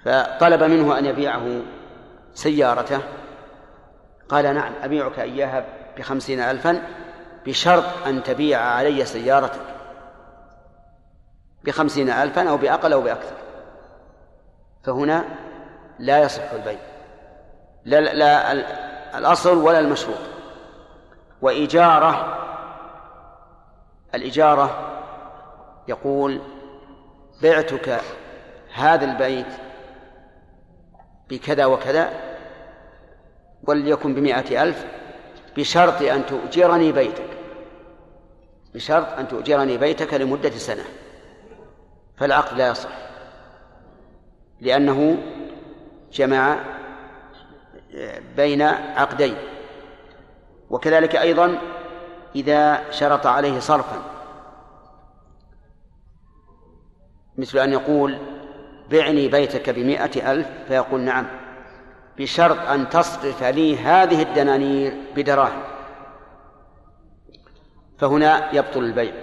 [0.06, 1.62] فطلب منه أن يبيعه
[2.34, 3.00] سيارته.
[4.30, 5.66] قال نعم أبيعك إياها
[5.98, 6.84] بخمسين ألفا
[7.46, 9.62] بشرط أن تبيع علي سيارتك.
[11.64, 13.36] بخمسين ألفا أو بأقل أو بأكثر.
[14.84, 15.24] فهنا
[16.00, 16.80] لا يصح البيع.
[17.86, 18.52] لا, لا
[19.18, 20.18] الأصل ولا المشروط.
[21.42, 22.38] وإجارة
[24.16, 24.92] الإجارة
[25.88, 26.42] يقول
[27.44, 28.02] بعتك
[28.74, 29.48] هذا البيت
[31.32, 32.10] بكذا وكذا
[33.64, 34.86] وليكن بمائة ألف
[35.58, 37.30] بشرط أن تؤجرني بيتك.
[38.74, 40.84] بشرط أن تؤجرني بيتك لمدة سنة.
[42.18, 42.90] فالعقد لا يصح.
[44.62, 45.18] لأنه
[46.14, 46.56] جمع
[48.36, 49.38] بين عقدين.
[50.70, 51.58] وكذلك أيضا
[52.36, 54.02] إذا شرط عليه صرفا.
[57.38, 58.18] مثل أن يقول
[58.92, 61.28] بعني بيتك بمائة ألف فيقول نعم
[62.18, 65.62] بشرط أن تصرف لي هذه الدنانير بدراهم.
[67.98, 69.14] فهنا يبطل البيع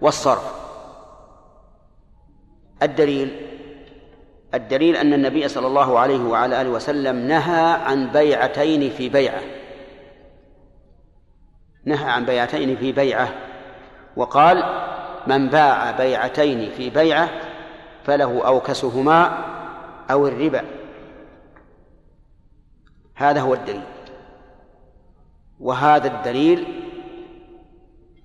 [0.00, 0.54] والصرف.
[2.82, 3.46] الدليل
[4.54, 9.40] الدليل أن النبي صلى الله عليه وعلى آله وسلم نهى عن بيعتين في بيعة.
[11.84, 13.28] نهى عن بيعتين في بيعة
[14.16, 14.64] وقال
[15.26, 17.28] من باع بيعتين في بيعة
[18.04, 19.44] فله أوكسهما
[20.10, 20.64] أو الربا.
[23.14, 23.84] هذا هو الدليل.
[25.60, 26.82] وهذا الدليل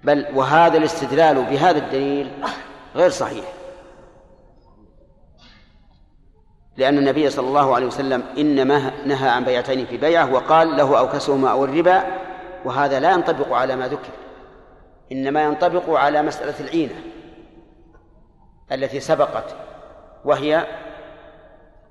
[0.03, 2.31] بل وهذا الاستدلال بهذا الدليل
[2.95, 3.45] غير صحيح.
[6.77, 11.51] لأن النبي صلى الله عليه وسلم إنما نهى عن بيعتين في بيعة وقال له أوكسهما
[11.51, 12.03] أو الربا
[12.65, 14.11] وهذا لا ينطبق على ما ذكر.
[15.11, 16.95] إنما ينطبق على مسألة العينة
[18.71, 19.55] التي سبقت
[20.25, 20.67] وهي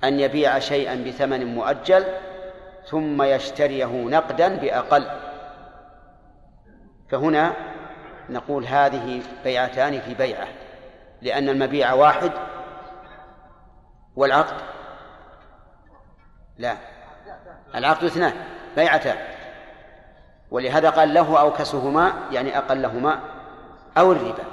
[0.05, 2.05] أن يبيع شيئا بثمن مؤجل
[2.85, 5.07] ثم يشتريه نقدا بأقل.
[7.11, 7.53] فهنا
[8.31, 10.49] نقول هذه بيعتان في بيعة
[11.23, 12.33] لأن المبيع واحد
[14.17, 14.57] والعقد
[16.59, 16.77] لا
[17.75, 18.33] العقد اثنان
[18.77, 19.17] بيعتان.
[20.51, 23.21] ولهذا قال له أوكسهما يعني أقلهما
[23.99, 24.45] أو الربا.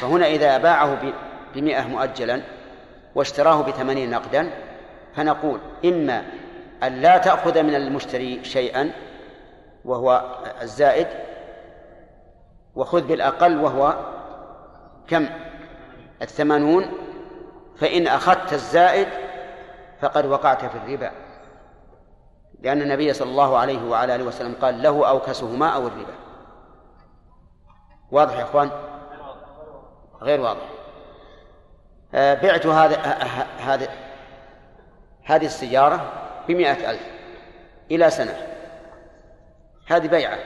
[0.00, 1.12] فهنا إذا باعه
[1.54, 2.42] بمئة مؤجلا
[3.14, 4.50] واشتراه بثمانين نقدا
[5.16, 6.24] فنقول إما
[6.82, 8.92] أن لا تأخذ من المشتري شيئا
[9.84, 11.06] وهو الزائد
[12.76, 13.94] وخذ بالأقل وهو
[15.08, 15.26] كم؟
[16.22, 16.90] الثمانون
[17.76, 19.08] فإن أخذت الزائد
[20.00, 21.10] فقد وقعت في الربا.
[22.60, 26.14] لأن النبي صلى الله عليه وعلى آله وسلم قال له أوكسهما أو الربا.
[28.10, 28.70] واضح يا إخوان؟
[30.22, 30.81] غير واضح.
[32.12, 32.96] بعت هذا
[33.58, 33.88] هذا
[35.24, 36.12] هذه السيارة
[36.48, 37.02] بمئة ألف
[37.90, 38.36] إلى سنة.
[39.86, 40.38] هذه بيعة.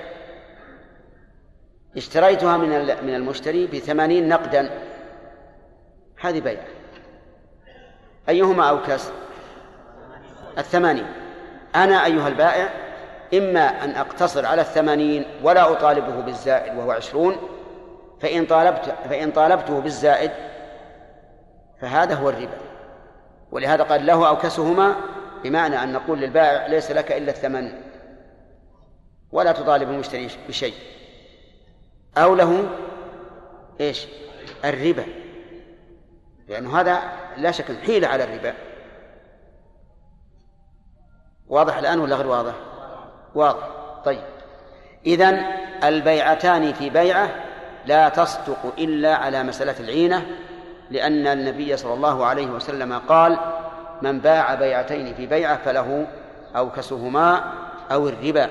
[1.96, 2.68] اشتريتها من
[3.06, 4.70] من المشتري بثمانين نقدا.
[6.20, 6.64] هذه بيعة.
[8.28, 9.10] أيهما أوكس؟
[10.58, 11.06] الثمانين.
[11.74, 12.68] أنا أيها البائع
[13.34, 17.36] إما أن أقتصر على الثمانين ولا أطالبه بالزائد وهو عشرون
[18.20, 20.30] فإن طالبت فإن طالبته بالزائد
[21.80, 22.58] فهذا هو الربا.
[23.50, 24.96] ولهذا قال له أوكسهما
[25.44, 27.72] بمعنى أن نقول للبائع ليس لك إلا الثمن.
[29.32, 30.74] ولا تطالب المشتري بشيء.
[32.16, 32.68] أو له
[33.80, 34.06] إيش؟
[34.64, 35.04] الربا.
[36.48, 37.02] لأنه هذا
[37.36, 38.54] لا شك حيلة على الربا.
[41.48, 42.54] واضح الآن ولا غير واضح؟
[43.34, 43.68] واضح.
[44.04, 44.22] طيب.
[45.06, 45.44] إذن
[45.84, 47.30] البيعتان في بيعة
[47.86, 50.26] لا تصدق إلا على مسألة العينة
[50.90, 53.38] لأن النبي صلى الله عليه وسلم قال
[54.02, 56.06] من باع بيعتين في بيعة فله
[56.56, 57.52] أوكسهما
[57.90, 58.50] أو الربا.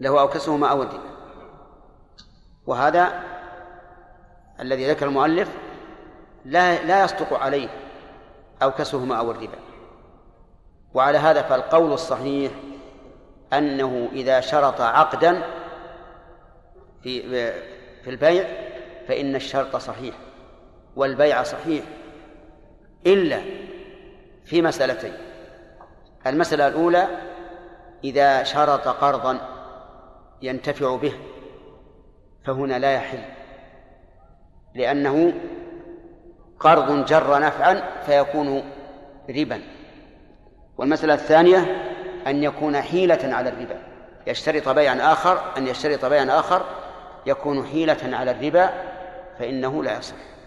[0.00, 1.10] له أوكسهما أو الربا.
[2.66, 3.22] وهذا
[4.60, 5.48] الذي ذكر المؤلف
[6.44, 7.68] لا لا يصدق عليه
[8.62, 9.58] أوكسهما أو الربا.
[10.94, 12.52] وعلى هذا فالقول الصحيح
[13.52, 15.42] أنه إذا شرط عقدا
[17.02, 17.22] في
[18.02, 18.44] في البيع
[19.08, 20.14] فإن الشرط صحيح.
[21.00, 21.84] والبيع صحيح
[23.06, 23.40] إلا
[24.44, 25.12] في مسألتين.
[26.26, 27.08] المسألة الأولى
[28.04, 29.38] إذا شرط قرضا
[30.42, 31.12] ينتفع به
[32.44, 33.18] فهنا لا يحل
[34.74, 35.32] لأنه
[36.60, 38.62] قرض جر نفعا فيكون
[39.30, 39.60] ربا.
[40.78, 41.58] والمسألة الثانية
[42.26, 43.78] أن يكون حيلة على الربا
[44.26, 46.62] يشترط بيعا آخر أن يشترط بيعا آخر
[47.26, 48.70] يكون حيلة على الربا
[49.38, 50.39] فإنه لا يصح.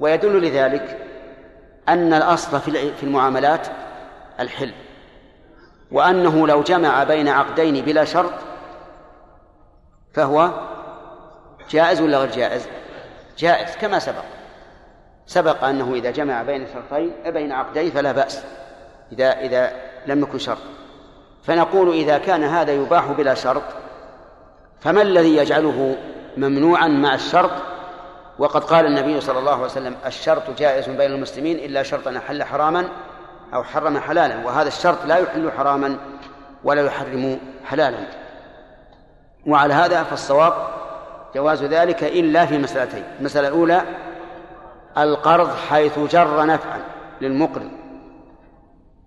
[0.00, 0.98] ويدل لذلك
[1.88, 3.66] أن الأصل في المعاملات
[4.40, 4.72] الحل
[5.92, 8.32] وأنه لو جمع بين عقدين بلا شرط
[10.14, 10.50] فهو
[11.70, 12.66] جائز ولا غير جائز؟
[13.38, 14.24] جائز كما سبق
[15.26, 18.42] سبق أنه إذا جمع بين شرطين بين عقدين فلا بأس
[19.12, 19.72] إذا إذا
[20.06, 20.58] لم يكن شرط
[21.42, 23.62] فنقول إذا كان هذا يباح بلا شرط
[24.80, 25.96] فما الذي يجعله
[26.36, 27.50] ممنوعا مع الشرط
[28.40, 32.88] وقد قال النبي صلى الله عليه وسلم الشرط جائز بين المسلمين إلا شرطا أحل حراما
[33.54, 34.46] أو حرم حلالا.
[34.46, 35.96] وهذا الشرط لا يحل حراما
[36.64, 37.98] ولا يحرم حلالا.
[39.46, 40.52] وعلى هذا فالصواب
[41.34, 43.04] جواز ذلك إلا في مسألتين.
[43.18, 43.82] المسألة الأولى
[44.98, 46.80] القرض حيث جر نفعا
[47.20, 47.70] للمقرض.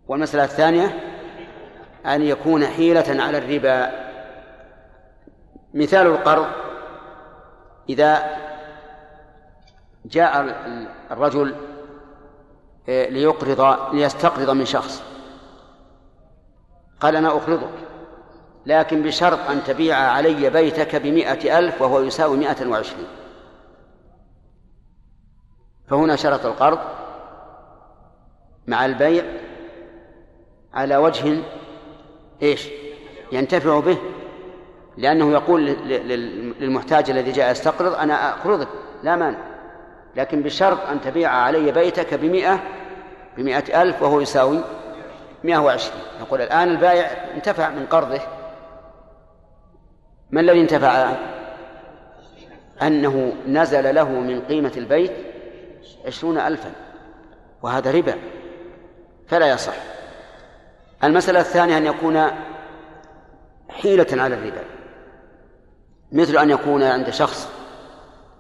[0.08, 1.00] والمسألة الثانية
[2.06, 3.92] أن يكون حيلة على الربا.
[5.74, 6.48] مثال القرض
[7.90, 8.43] إذا
[10.06, 10.56] جاء
[11.12, 11.56] الرجل
[12.90, 15.04] آه، ليقرض ليستقرض من شخص.
[17.00, 17.74] قال أنا أقرضك
[18.66, 23.08] لكن بشرط أن تبيع علي بيتك بمئة ألف وهو يساوي مئة وعشرين.
[25.88, 26.80] فهنا شرط القرض
[28.68, 29.24] مع البيع
[30.74, 31.44] على وجه
[32.42, 32.70] إيش؟
[33.32, 33.98] ينتفع به
[34.98, 38.68] لأنه يقول للمحتاج الذي جاء يستقرض أنا أقرضك
[39.04, 39.53] لا مانع.
[40.16, 42.60] لكن بشرط أن تبيع علي بيتك بمئة
[43.38, 44.64] بمئة ألف وهو يساوي
[45.44, 46.02] مئة وعشرين.
[46.22, 48.22] نقول الآن البائع انتفع من قرضه.
[50.32, 51.14] ما الذي انتفع؟
[52.82, 55.12] أنه نزل له من قيمة البيت
[56.06, 56.72] عشرون ألفا
[57.62, 58.16] وهذا ربا.
[59.28, 59.74] فلا يصح.
[61.04, 62.28] المسألة الثانية أن يكون
[63.70, 64.64] حيلة على الربا.
[66.12, 67.50] مثل أن يكون عند شخص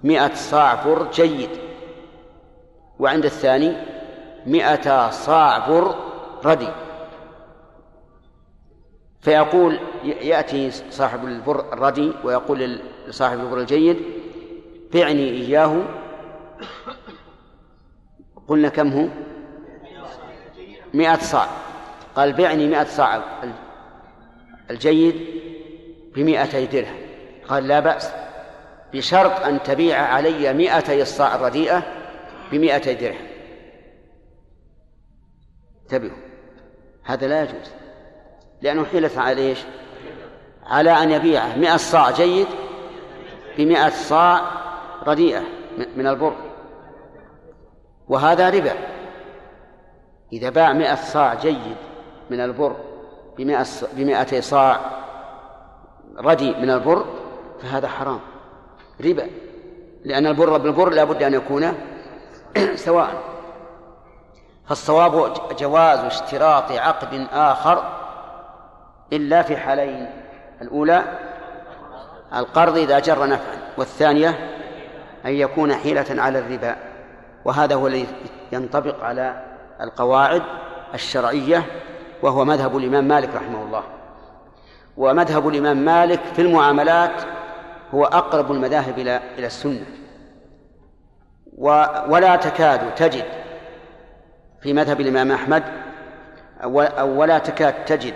[0.03, 1.49] مئة صاع بر جيد.
[3.03, 3.75] وعند الثاني
[4.45, 5.95] مئة صاع بر
[6.45, 6.69] ردي.
[9.21, 13.97] فيقول يأتي صاحب البر الردي ويقول لصاحب البر الجيد
[14.93, 15.81] بعني إياه.
[18.47, 19.07] قلنا كم هو؟
[20.93, 21.47] مئة صاع.
[22.15, 23.23] قال بعني مئة صاع
[24.71, 25.15] الجيد
[26.15, 26.97] بمئتي درهم.
[27.47, 28.11] قال لا بأس.
[28.93, 32.02] بشرط أن تبيع علي مئتي الصاع الرديئة
[32.53, 33.27] بمئتي درهم.
[35.83, 36.17] انتبهوا.
[37.03, 37.71] هذا لا يجوز.
[38.61, 39.59] لأنه حيلة على إيش؟
[40.63, 42.47] على أن يبيع مئة صاع جيد
[43.57, 44.41] بمئة صاع
[45.07, 45.43] رديئة
[45.95, 46.35] من البر.
[48.07, 48.73] وهذا ربا.
[50.33, 51.75] إذا باع مئة صاع جيد
[52.29, 52.75] من البر
[53.37, 54.79] بمئة بمئتي صاع
[56.17, 57.05] ردي من البر
[57.61, 58.19] فهذا حرام.
[59.05, 59.27] ربا.
[60.05, 61.92] لأن البر بالبر لا بد أن يكون
[62.75, 63.13] سواء.
[64.67, 67.83] فالصواب جواز اشتراط عقد آخر
[69.13, 70.09] إلا في حالين.
[70.61, 71.03] الأولى
[72.35, 74.29] القرض إذا جر نفعا والثانية
[75.25, 76.75] أن يكون حيلة على الربا.
[77.45, 78.07] وهذا هو الذي
[78.51, 79.43] ينطبق على
[79.81, 80.41] القواعد
[80.93, 81.65] الشرعية
[82.21, 83.83] وهو مذهب الإمام مالك رحمه الله.
[84.97, 87.21] ومذهب الإمام مالك في المعاملات
[87.93, 90.02] هو أقرب المذاهب إلى إلى السنة.
[91.57, 93.25] ولا تكاد تجد
[94.61, 95.63] في مذهب الإمام أحمد
[96.63, 98.13] أو ولا تكاد تجد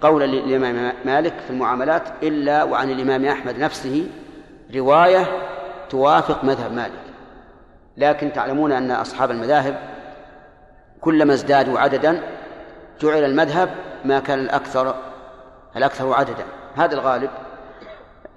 [0.00, 4.06] قولا للإمام مالك في المعاملات إلا وعن الإمام أحمد نفسه
[4.74, 5.26] رواية
[5.90, 6.92] توافق مذهب مالك.
[7.96, 9.78] لكن تعلمون أن أصحاب المذاهب
[11.00, 12.22] كلما ازدادوا عددا
[13.00, 13.68] جعل المذهب
[14.04, 14.94] ما كان الأكثر
[15.76, 16.44] الأكثر عددا.
[16.76, 17.30] هذا الغالب.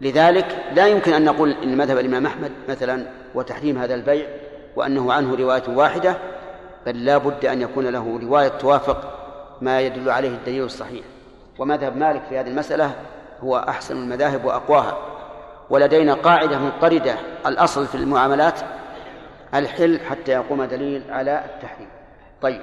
[0.02, 4.27] لذلك لا يمكن أن نقول إن مذهب الإمام أحمد مثلا وتحريم هذا البيع
[4.76, 6.18] وأنه عنه رواية واحدة
[6.85, 9.19] بل لا بد أن يكون له رواية توافق
[9.61, 11.06] ما يدل عليه الدليل الصحيح.
[11.60, 12.91] ومذهب مالك في هذه المسألة
[13.43, 14.97] هو أحسن المذاهب وأقواها.
[15.69, 17.15] ولدينا قاعدة مضطردة
[17.45, 18.60] الأصل في المعاملات
[19.53, 21.88] الحل حتى يقوم دليل على التحريم.
[22.41, 22.61] طيب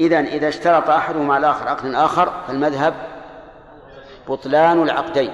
[0.00, 2.94] إذا إذا اشترط أحدهما الآخر عقد آخر فالمذهب
[4.28, 5.32] بطلان العقدين.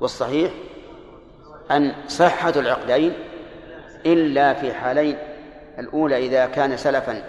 [0.00, 0.50] والصحيح
[1.70, 3.14] أن صحة العقدين
[4.06, 5.16] إلا في حالين.
[5.78, 7.22] الأولى إذا كان سلفا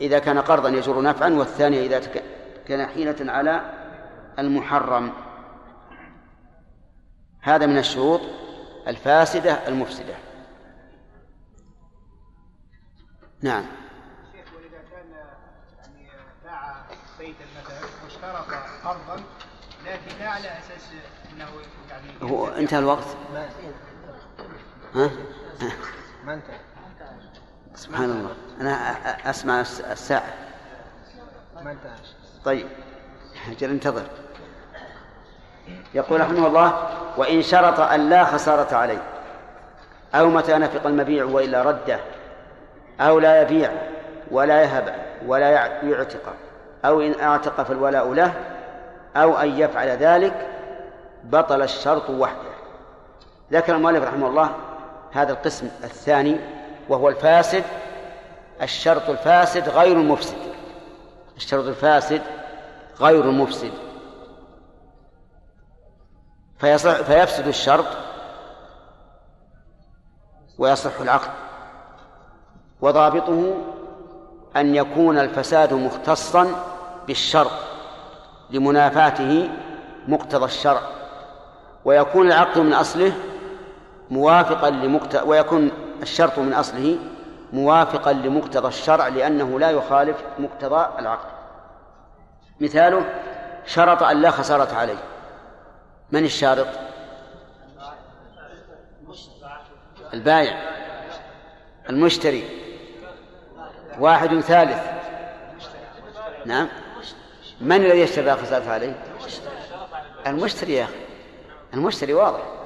[0.00, 2.02] إذا كان قرضا يجر نفعا والثانية إذا
[2.68, 3.60] كان حيلة على
[4.38, 5.12] المحرم.
[7.40, 8.20] هذا من الشروط
[8.86, 10.14] الفاسدة المفسدة.
[13.42, 13.64] نعم.
[14.32, 15.10] شيخ وإذا كان
[15.78, 16.10] يعني
[16.44, 16.74] باع
[17.18, 18.54] بيتا مثلا واشترط
[18.84, 19.22] قرضا
[19.86, 20.92] لكن لا على أساس
[21.32, 21.46] أنه
[21.90, 23.06] يعني هو انتهى الوقت.
[24.94, 25.10] ها؟
[26.24, 26.40] ما
[27.74, 28.30] سبحان الله.
[28.60, 28.72] أنا
[29.30, 30.34] أسمع الساعة.
[31.54, 31.90] ما انتهى
[32.44, 32.66] طيب.
[33.50, 34.06] أجل انتظر.
[35.94, 39.02] يقول رحمه الله وإن شرط أن لا خسارة عليه
[40.14, 42.00] أو متى نفق المبيع وإلا رده
[43.00, 43.72] أو لا يبيع
[44.30, 44.94] ولا يهب
[45.26, 45.50] ولا
[45.82, 46.34] يعتق
[46.84, 48.32] أو إن أعتق فالولاء له
[49.16, 50.48] أو أن يفعل ذلك
[51.24, 52.48] بطل الشرط وحده.
[53.52, 54.50] ذكر المؤلف رحمه الله
[55.12, 56.36] هذا القسم الثاني
[56.88, 57.64] وهو الفاسد
[58.62, 60.36] الشرط الفاسد غير المفسد.
[61.36, 62.22] الشرط الفاسد
[63.00, 63.72] غير المفسد.
[66.58, 67.86] فيصح فيفسد الشرط
[70.58, 71.30] ويصح العقد.
[72.80, 73.54] وضابطه
[74.56, 76.64] أن يكون الفساد مختصا
[77.06, 77.50] بالشرط
[78.50, 79.50] لمنافاته
[80.08, 80.80] مقتضى الشرع.
[81.84, 83.12] ويكون العقد من أصله
[84.10, 85.70] موافقا لمقتضى ويكون
[86.02, 86.98] الشرط من أصله
[87.52, 91.30] موافقا لمقتضى الشرع لأنه لا يخالف مقتضى العقد.
[92.60, 93.04] مثاله
[93.66, 94.98] شرط أن لا خسارة عليه.
[96.12, 96.66] من الشارط؟
[100.14, 100.58] البائع
[101.90, 102.44] المشتري.
[103.98, 104.82] واحد ثالث.
[106.46, 106.68] نعم.
[107.60, 108.94] من الذي يشتري لا خسارة عليه؟
[110.26, 110.92] المشتري يا أخي.
[111.74, 112.57] المشتري واضح.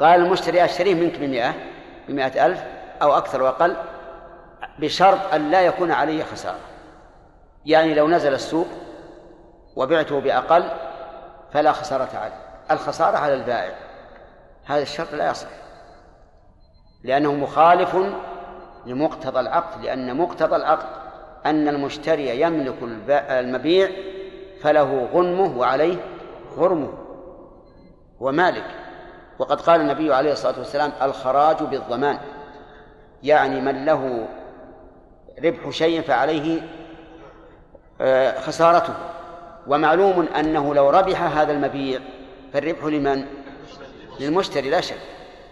[0.00, 1.54] قال المشتري أشتريه منك بمئة
[2.08, 2.64] بمئة ألف
[3.02, 3.76] أو أكثر وأقل
[4.78, 6.58] بشرط أن لا يكون علي خسارة.
[7.66, 8.66] يعني لو نزل السوق
[9.76, 10.64] وبعته بأقل
[11.52, 12.42] فلا خسارة عليه.
[12.70, 13.74] الخسارة على البائع.
[14.64, 15.48] هذا الشرط لا يصح.
[17.04, 17.96] لأنه مخالف
[18.86, 20.86] لمقتضى العقد لأن مقتضى العقد
[21.46, 22.74] أن المشتري يملك
[23.10, 23.90] المبيع
[24.62, 25.96] فله غنمه وعليه
[26.56, 26.92] غرمه
[28.20, 28.81] ومالك.
[29.42, 32.18] وقد قال النبي عليه الصلاة والسلام الخراج بالضمان
[33.22, 34.28] يعني من له
[35.44, 36.62] ربح شيء فعليه
[38.00, 38.94] آه، خسارته
[39.66, 42.00] ومعلوم أنه لو ربح هذا المبيع
[42.52, 43.26] فالربح لمن؟
[44.20, 45.00] للمشتري لا شك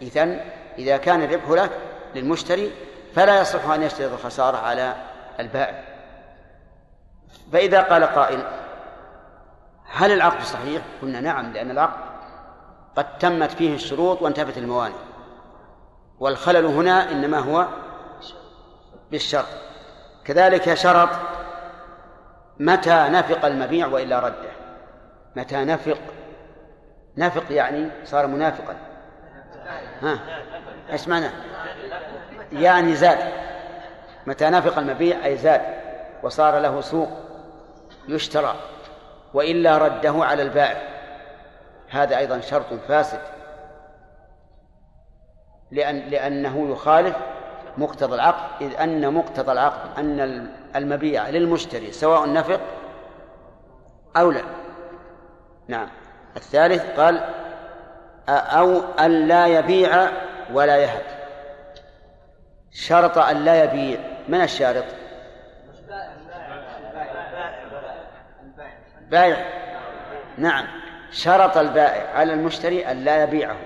[0.03, 0.41] إذن
[0.79, 1.71] إذا كان الربح له
[2.15, 2.71] للمشتري
[3.15, 4.95] فلا يصح أن يشترط الخسارة على
[5.41, 5.85] البائع
[7.53, 8.43] فإذا قال قائل
[9.93, 12.10] هل العقد صحيح؟ قلنا نعم لأن العقد
[12.97, 14.95] قد تمت فيه الشروط وانتفت الموانع.
[16.21, 17.67] والخلل هنا إنما هو
[19.11, 19.47] بالشرط.
[20.25, 21.09] كذلك شرط
[22.61, 24.51] متى نفق المبيع وإلا رده.
[25.37, 25.99] متى نفق.
[27.17, 28.77] نفق يعني صار منافقا.
[30.03, 30.19] ها؟
[30.93, 31.31] إيش معنى؟
[32.53, 33.19] يعني زاد.
[34.27, 35.61] متى نفق المبيع أي زاد.
[36.23, 37.09] وصار له سوق
[38.09, 38.55] يشترى.
[39.35, 40.90] وإلا رده على البائع.
[41.91, 43.21] هذا أيضا شرط فاسد.
[45.71, 47.17] لأن لأنه يخالف
[47.79, 48.63] مقتضى العقد.
[48.63, 52.61] إذ أن مقتضى العقد أن المبيع للمشتري سواء نفق
[54.17, 54.43] أو لا.
[55.69, 55.89] نعم.
[56.37, 57.25] الثالث قال
[58.29, 60.09] أو أن لا يبيع
[60.53, 61.03] ولا يهب.
[62.71, 64.01] شرط أن لا يبيع.
[64.29, 64.85] من الشارط؟
[69.11, 69.37] بائع
[70.39, 70.80] نعم.
[71.11, 73.57] شرط البائع على المشتري أن لا يبيعه.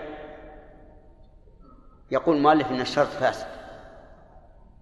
[2.10, 3.46] يقول المؤلف إن الشرط فاسد.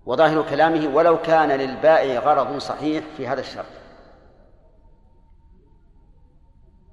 [0.06, 3.64] وظاهر كلامه ولو كان للبائع غرض صحيح في هذا الشرط.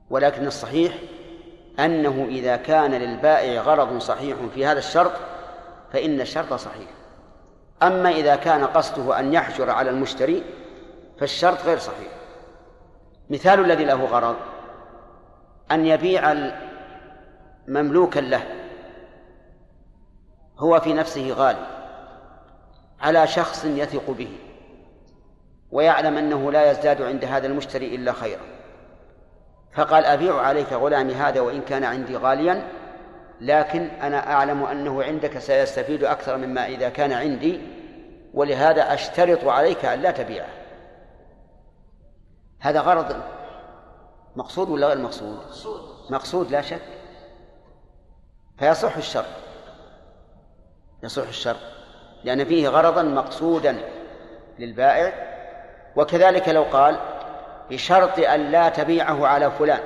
[0.09, 0.93] ولكن الصحيح
[1.79, 5.11] أنه إذا كان للبائع غرض صحيح في هذا الشرط
[5.93, 6.89] فإن الشرط صحيح.
[7.83, 10.43] أما إذا كان قصده أن يحجر على المشتري
[11.19, 12.11] فالشرط غير صحيح.
[13.29, 14.35] مثال الذي له غرض
[15.71, 16.33] أن يبيع
[17.67, 18.43] مملوكا له
[20.57, 21.67] هو في نفسه غالي
[23.01, 24.31] على شخص يثق به
[25.71, 28.41] ويعلم أنه لا يزداد عند هذا المشتري إلا خيرا.
[29.73, 32.67] فقال أبيع عليك غلامي هذا وإن كان عندي غاليا
[33.41, 37.61] لكن أنا أعلم أنه عندك سيستفيد أكثر مما إذا كان عندي
[38.33, 40.49] ولهذا أشترط عليك أن لا تبيعه.
[42.59, 43.15] هذا غرض
[44.35, 45.38] مقصود ولا غير مقصود؟
[46.10, 46.51] مقصود.
[46.51, 46.81] لا شك.
[48.57, 49.26] فيصح الشر.
[51.03, 51.56] يصح الشر.
[52.23, 53.77] لأن فيه غرضا مقصودا
[54.60, 55.30] للبائع.
[55.95, 56.99] وكذلك لو قال
[57.69, 59.80] بشرط أن لا تبيعه على فلان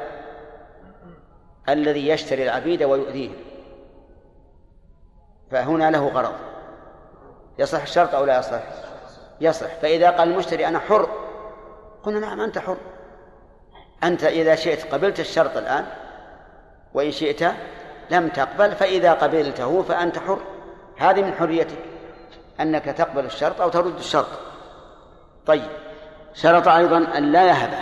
[1.69, 3.35] الذي يشتري العبيد ويؤذيهم
[5.51, 6.33] فهنا له غرض.
[7.59, 8.61] يصح الشرط أو لا يصح؟
[9.41, 9.67] يصح.
[9.67, 11.09] فإذا قال المشتري أنا حر
[12.03, 12.77] قلنا نعم أنت حر.
[14.03, 15.85] أنت إذا شئت قبلت الشرط الآن
[16.93, 17.53] وإن شئت
[18.11, 20.39] لم تقبل فإذا قبلته فأنت حر.
[20.97, 21.77] هذه من حريتك
[22.59, 24.39] أنك تقبل الشرط أو ترد الشرط.
[25.45, 25.69] طيب
[26.33, 27.79] شرط أيضا أن لا يهبة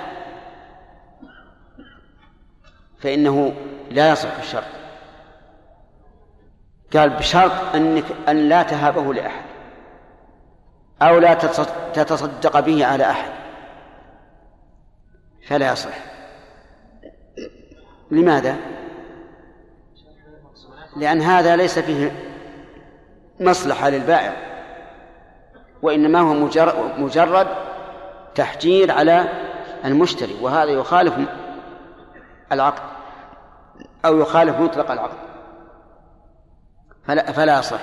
[2.99, 3.53] فإنه
[3.91, 4.63] لا يصح الشرط.
[6.93, 9.45] قال بشرط أنك أن لا تهابه لأحد
[11.01, 11.33] أو لا
[11.93, 13.31] تتصدق به على أحد
[15.47, 16.10] فلا يصح.
[18.11, 18.55] لماذا؟
[20.95, 22.11] لأن هذا ليس فيه
[23.39, 24.33] مصلحة للبائع
[25.81, 26.33] وإنما هو
[26.97, 27.47] مجرد
[28.35, 29.25] تحجير على
[29.85, 31.13] المشتري وهذا يخالف
[32.51, 32.81] العقد
[34.05, 35.17] أو يخالف مطلق العقد.
[37.07, 37.81] فلا, فلا يصح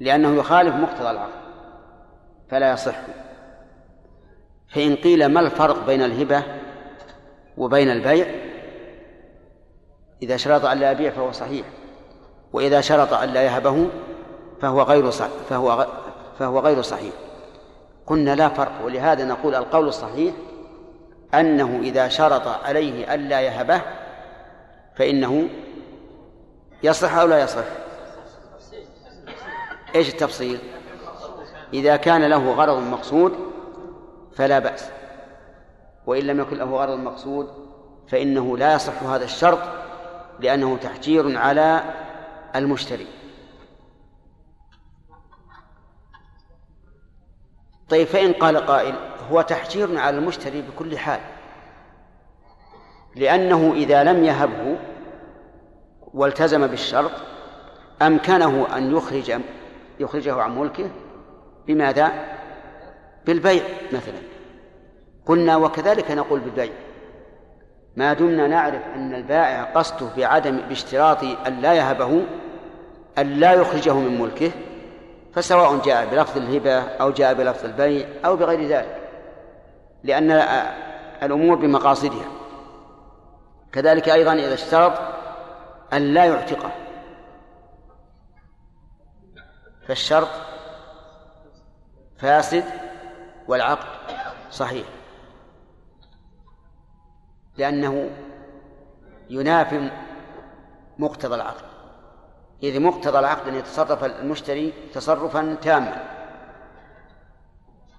[0.00, 1.42] لأنه يخالف مقتضى العقد
[2.50, 2.94] فلا يصح.
[4.68, 6.42] فإن قيل ما الفرق بين الهبة
[7.56, 8.51] وبين البيع؟
[10.22, 11.66] إذا شرط أن لا يبيع فهو صحيح
[12.52, 13.86] وإذا شرط أن لا يهبه
[14.60, 15.86] فهو غير صح فهو
[16.38, 17.12] فهو غير صحيح.
[18.06, 20.34] قلنا لا فرق ولهذا نقول القول الصحيح
[21.34, 23.80] أنه إذا شرط عليه ألا يهبه
[24.96, 25.48] فإنه
[26.82, 27.64] يصح أو لا يصح؟
[29.94, 30.58] إيش التفصيل؟
[31.74, 33.32] إذا كان له غرض مقصود
[34.36, 34.88] فلا بأس
[36.06, 37.48] وإن لم يكن له غرض مقصود
[38.08, 39.58] فإنه لا يصح هذا الشرط
[40.40, 41.94] لأنه تحجير على
[42.56, 43.06] المشتري.
[47.88, 48.94] طيب فإن قال قائل
[49.30, 51.20] هو تحجير على المشتري بكل حال
[53.16, 54.78] لأنه إذا لم يهبه
[56.14, 57.10] والتزم بالشرط
[58.02, 59.40] أمكنه أن يخرج
[60.00, 60.90] يخرجه عن ملكه
[61.66, 62.12] بماذا؟
[63.26, 64.18] بالبيع مثلا.
[65.26, 66.72] قلنا وكذلك نقول بالبيع.
[67.96, 72.22] ما دمنا نعرف أن البائع قصده بعدم باشتراط أن لا يهبه
[73.18, 74.50] أن لا يخرجه من ملكه
[75.34, 79.02] فسواء جاء بلفظ الهبة أو جاء بلفظ البيع أو بغير ذلك
[80.04, 80.30] لأن
[81.22, 82.26] الأمور بمقاصدها.
[83.72, 84.92] كذلك أيضا إذا اشترط
[85.92, 86.70] أن لا يعتقه.
[89.88, 90.28] فالشرط
[92.18, 92.64] فاسد
[93.48, 93.86] والعقد
[94.50, 94.86] صحيح.
[97.56, 98.10] لأنه
[99.30, 99.90] ينافي
[100.98, 101.64] مقتضى العقد.
[102.62, 106.12] إذ مقتضى العقد أن يتصرف المشتري تصرفا تاما.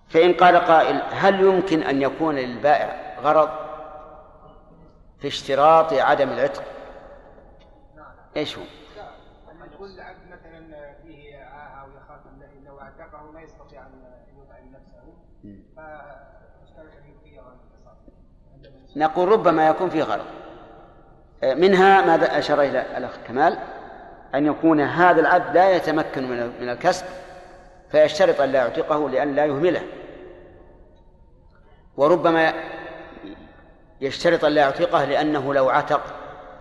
[0.07, 3.49] فإن قال قائل هل يمكن أن يكون للبائع غرض
[5.19, 6.63] في اشتراط عدم العتق؟
[8.35, 8.63] إيش هو؟
[9.73, 14.03] يكون العبد مثلا فيه عاهه أو يخاف ان لو اعتقه ما يستطيع أن
[14.38, 15.13] يطعم نفسه.
[15.75, 17.13] فاشترط ان
[18.95, 20.26] نقول ربما يكون فيه غرض
[21.44, 23.57] منها ما أشار إلى الأخ كمال؟
[24.35, 27.06] أن يكون هذا العبد لا يتمكن من الكسب
[27.91, 29.81] فيشترط أن لا يعتقه لأن لا يهمله.
[31.98, 32.53] وربما
[34.02, 36.02] يشترط أن لا يعتقه لأنه لو عتق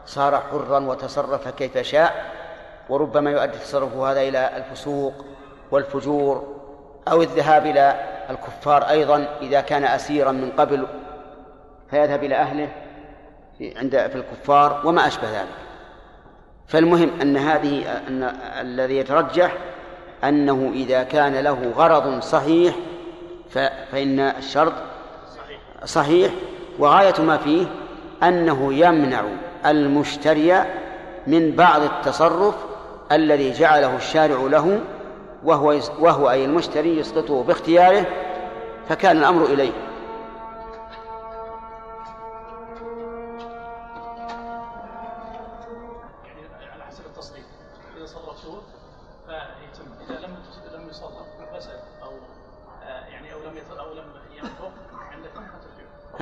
[0.07, 2.33] صار حرا وتصرف كيف شاء.
[2.89, 5.25] وربما يؤدي تصرفه هذا إلى الفسوق
[5.71, 6.57] والفجور
[7.09, 7.95] أو الذهاب إلى
[8.31, 10.87] الكفار أيضا إذا كان أسيرا من قبل
[11.93, 12.69] فيذهب إلى أهله
[13.59, 15.49] في عند في الكفار وما أشبه ذلك.
[16.69, 18.23] فالمهم أن هذه أن
[18.61, 19.53] الذي يترجح
[20.25, 22.75] أنه إذا كان له غرض صحيح
[23.93, 24.73] فإن الشرط
[25.85, 26.33] صحيح
[26.79, 27.67] وغاية ما فيه
[28.23, 29.23] أنه يمنع
[29.67, 30.65] المشتري
[31.27, 32.55] من بعض التصرف
[33.13, 34.81] الذي جعله الشارع له
[35.45, 38.07] وهو وهو أي المشتري يسقطه باختياره
[38.89, 39.92] فكان الأمر إليه.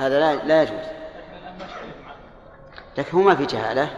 [0.01, 0.85] هذا لا لا يجوز.
[2.97, 3.89] لكن هو ما في جهالة.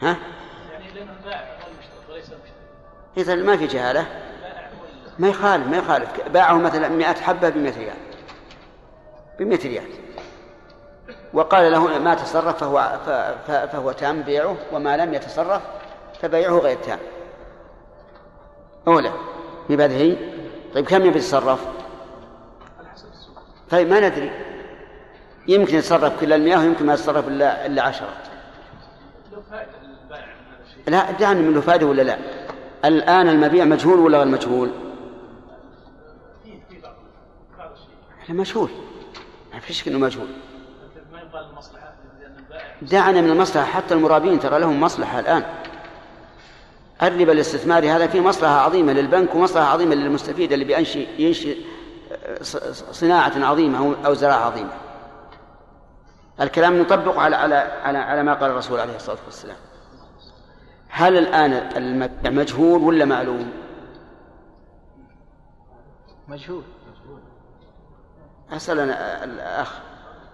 [0.00, 0.06] في.
[0.06, 0.16] ها؟
[0.72, 0.84] يعني
[3.16, 4.06] إذا ما في جهالة.
[5.18, 6.28] ما يخالف ما يخالف.
[6.28, 7.96] باعه مثلا 100 حبة ب 100 ريال.
[9.38, 9.88] ب 100 ريال.
[11.34, 12.98] وقال له ما تصرف فهو
[13.46, 15.62] فهو تام بيعه وما لم يتصرف
[16.22, 16.98] فبيعه غير تام.
[18.88, 19.12] أولى.
[19.68, 20.16] بهذه هي؟
[20.74, 21.79] طيب كم يبي يتصرف؟
[23.70, 24.30] طيب ما ندري.
[25.48, 28.08] يمكن يتصرف كل المياه ويمكن ما يتصرف إلا إلا عشرة.
[30.88, 32.18] لا دعني من له فائدة ولا لا؟
[32.84, 34.70] الآن المبيع مجهول ولا غير مجهول؟
[38.28, 38.70] مجهول.
[39.54, 40.26] ما فيش إنه مجهول.
[42.82, 45.42] دعنا من المصلحة حتى المرابين ترى لهم مصلحة الآن.
[47.02, 50.98] الربا الاستثماري هذا فيه مصلحة عظيمة للبنك ومصلحة عظيمة للمستفيد اللي ص-
[51.32, 51.56] ص-
[52.92, 54.70] صناعة عظيمة أو- زراعة عظيمة.
[56.40, 59.56] الكلام نطبق على على على على ما قال الرسول عليه الصلاة والسلام.
[60.88, 63.52] هل الآن المبيع مجهول ولا معلوم؟
[66.28, 66.62] مجهول.
[68.52, 69.74] أسأل أنا الأخ.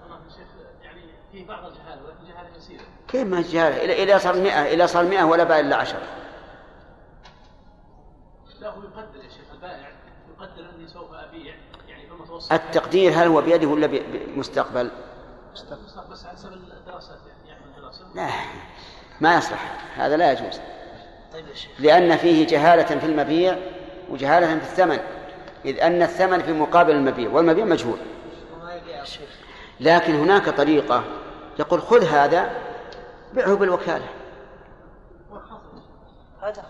[0.03, 0.47] والله يا شيخ
[0.83, 1.01] يعني
[1.33, 5.05] فيه بعض الجهاله ولكن جهاله يسيره كيف ما جهالة إلى إلى صار 100 إلى صار
[5.05, 5.99] 100 ولا باقي إلا 10
[8.61, 9.89] لا هو يقدر يا شيخ البائع
[10.41, 11.55] يقدر أني سوف أبيع.
[11.55, 11.66] بمتوسط
[12.53, 14.91] التقدير هل هو بيده ولا بمستقبل؟
[15.55, 17.19] بس على حسب الدراسات
[17.49, 17.61] يعني
[18.15, 18.31] لا
[19.21, 19.79] ما يصلح.
[19.97, 20.61] هذا لا يجوز.
[21.79, 23.59] لأن فيه جهالة في المبيع
[24.11, 24.99] وجهالة في الثمن.
[25.65, 27.99] إذ أن الثمن في مقابل المبيع والمبيع مجهول.
[29.81, 31.05] لكن هناك طريقة
[31.59, 32.51] يقول خذ هذا
[33.33, 34.07] بيعه بالوكالة.
[36.43, 36.65] هذا.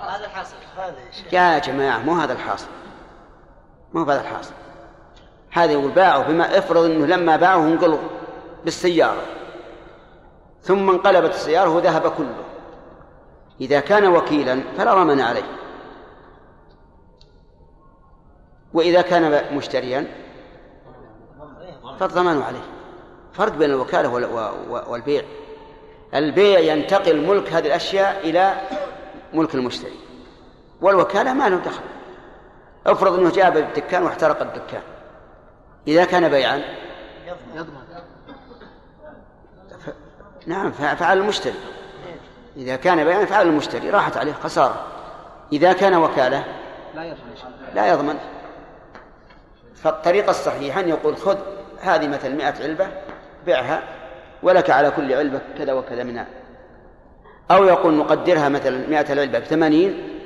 [0.00, 0.54] هذا الحاصل.
[1.32, 2.66] يا جماعة مو هذا الحاصل.
[3.94, 4.52] مو هذا الحاصل.
[5.50, 8.00] هذا يقول باعه بما افرض إنه لما باعه انقلب
[8.64, 9.22] بالسيارة.
[10.62, 12.44] ثم انقلبت السيارة وذهب كله.
[13.60, 15.56] إذا كان وكيلا فلا ضمان عليه.
[18.72, 20.06] وإذا كان مشتريا
[22.00, 22.64] فالضمان عليه.
[23.32, 24.08] فرق بين الوكالة
[24.88, 25.22] والبيع.
[26.14, 28.54] البيع ينتقل ملك هذه الأشياء إلى
[29.32, 29.98] ملك المشتري.
[30.80, 31.82] والوكالة ما له دخل.
[32.86, 34.82] افرض أنه جاء بالدكان واحترق الدكان.
[35.88, 36.62] إذا كان بيعا.
[37.54, 37.84] يضمن
[39.78, 39.90] ف...
[40.46, 41.54] نعم فعل المشتري.
[42.56, 44.86] إذا كان بيعا فعل المشتري راحت عليه خسارة.
[45.52, 46.44] إذا كان وكالة
[46.94, 47.34] لا يضمن.
[47.74, 48.18] لا يضمن
[49.74, 51.38] فالطريقة الصحيحة أن يقول خذ
[51.80, 52.88] هذه مثل مئة علبة
[53.46, 53.82] بيعها
[54.42, 56.26] ولك على كل علبة كذا وكذا منها
[57.50, 60.20] أو يقول نقدرها مثلا مئة العلبة بثمانين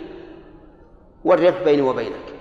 [1.24, 2.37] والربح بيني وبينك.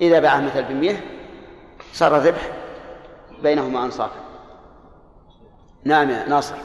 [0.00, 0.96] إذا باعه مثل بمئة
[1.92, 2.50] صار الربح
[3.42, 4.20] بينهما أنصافا.
[5.84, 6.56] نعم يا ناصر.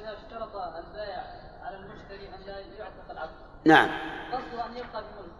[0.00, 1.24] إذا اشترط البائع
[1.62, 3.88] على المشتري أن لا يعتق العبد نعم.
[4.32, 5.36] قصده أن يبقى بملك.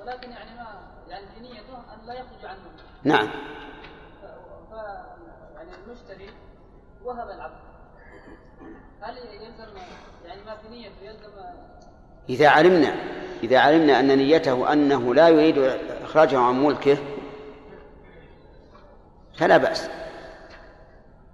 [0.00, 0.66] ولكن يعني ما
[1.08, 2.60] يعني نيته أن لا يخرج عنه.
[3.04, 3.28] نعم.
[4.70, 4.74] ف...
[5.56, 6.30] يعني المشتري
[7.04, 7.64] وهب العبد
[9.00, 9.76] هل يلزم
[10.24, 11.30] يعني ما في نيته يلزم
[12.28, 12.94] إذا علمنا
[13.42, 15.58] إذا علمنا أن نيته أنه لا يريد
[16.04, 16.98] إخراجه عن ملكه
[19.38, 19.88] فلا بأس.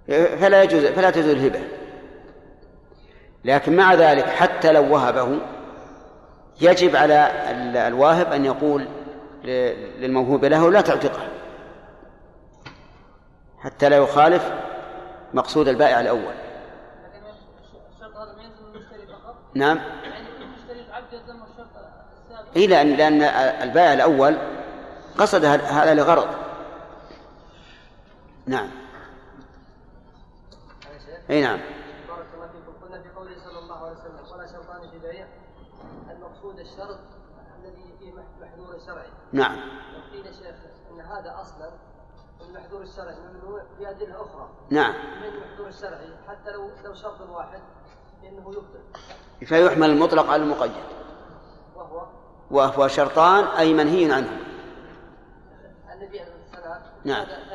[0.07, 1.59] فلا يجوز فلا تجوز الهبة
[3.45, 5.39] لكن مع ذلك حتى لو وهبه
[6.61, 7.31] يجب على
[7.87, 8.87] الواهب أن يقول
[9.99, 11.27] للموهوب له لا تعتقه.
[13.59, 14.51] حتى لا يخالف
[15.33, 16.33] مقصود البائع الأول.
[19.53, 19.79] نعم.
[22.55, 23.21] اي لأن لأن
[23.63, 24.37] البائع الأول
[25.17, 26.27] قصد هذا لغرض.
[28.45, 28.69] نعم.
[31.29, 31.59] إي نعم.
[32.07, 32.85] بارك الله فيكم.
[32.85, 35.27] قلنا في قوله صلى الله عليه وسلم ولا شرطان في بيع.
[36.11, 36.99] المقصود الشرط
[37.59, 38.11] الذي فيه
[38.41, 39.09] محذور شرعي.
[39.31, 39.57] نعم.
[39.57, 40.55] وقيل شيخ
[40.91, 41.71] إن هذا أصلا
[42.41, 44.49] المحذور الشرعي ممنوع بادله أخرى.
[44.69, 44.93] نعم.
[44.93, 47.61] من المحذور الشرعي؟ حتى لو لو شرط واحد
[48.21, 48.83] فانه يبطل.
[49.45, 50.71] فيحمل المطلق على المقيد.
[51.75, 52.05] وهو
[52.51, 54.37] وهو شرطان أي منهي عنه.
[55.93, 57.25] النبي عليه الصلاة نعم.
[57.25, 57.51] يعني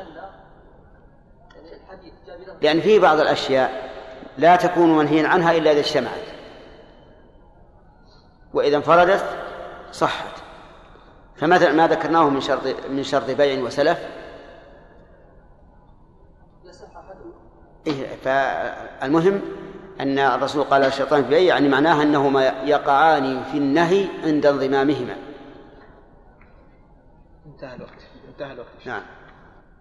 [2.61, 3.89] لأن في بعض الأشياء
[4.37, 6.23] لا تكون منهيا عنها إلا إذا اجتمعت.
[8.53, 9.25] وإذا انفردت
[9.91, 10.41] صحت.
[11.35, 13.99] فمثلا ما ذكرناه من شرط من شرط بيع وسلف.
[17.87, 19.41] إيه فالمهم
[20.01, 25.15] أن الرسول قال الشيطان في بيع يعني معناه أنهما يقعان في النهي عند انضمامهما.
[27.45, 28.01] انتهى الوقت.
[28.27, 28.67] انتهى الوقت.
[28.85, 29.01] نعم.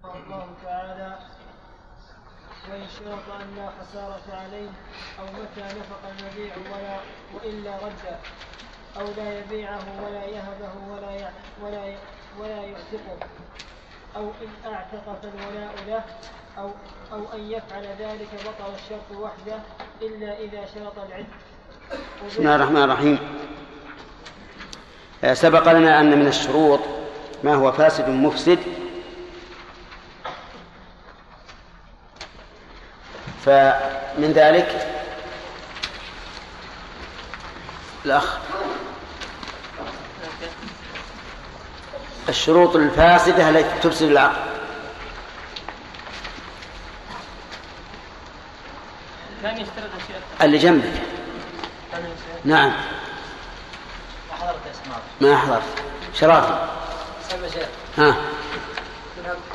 [0.04, 1.18] الله تعالى
[2.70, 4.68] وإن شرط أن لا خسارة عليه
[5.18, 6.98] أو متى نفق المبيع ولا
[7.34, 8.18] وإلا رد
[9.00, 11.30] أو لا يبيعه ولا يهبه ولا
[11.62, 11.96] ولا
[12.40, 13.18] ولا يعتقه
[14.16, 16.04] أو إن أعتق فالولاء له
[16.58, 16.70] أو
[17.12, 19.58] أو أن يفعل ذلك بطل الشرط وحده
[20.02, 21.26] إلا إذا شرط العتق
[22.26, 23.18] بسم الله الرحمن الرحيم.
[25.24, 26.80] آه، سبق لنا أن من الشروط
[27.44, 28.58] ما هو فاسد مفسد.
[33.44, 34.92] فمن ذلك
[38.04, 38.38] الأخ
[42.28, 44.36] الشروط الفاسدة التي تفسد العقد
[49.42, 49.90] كان يشترط
[50.42, 51.02] اللي جنبك.
[52.44, 52.72] نعم.
[54.30, 55.62] ما حضرت اسماء ما حضرت.
[56.14, 56.68] شرافي
[57.98, 58.16] ها.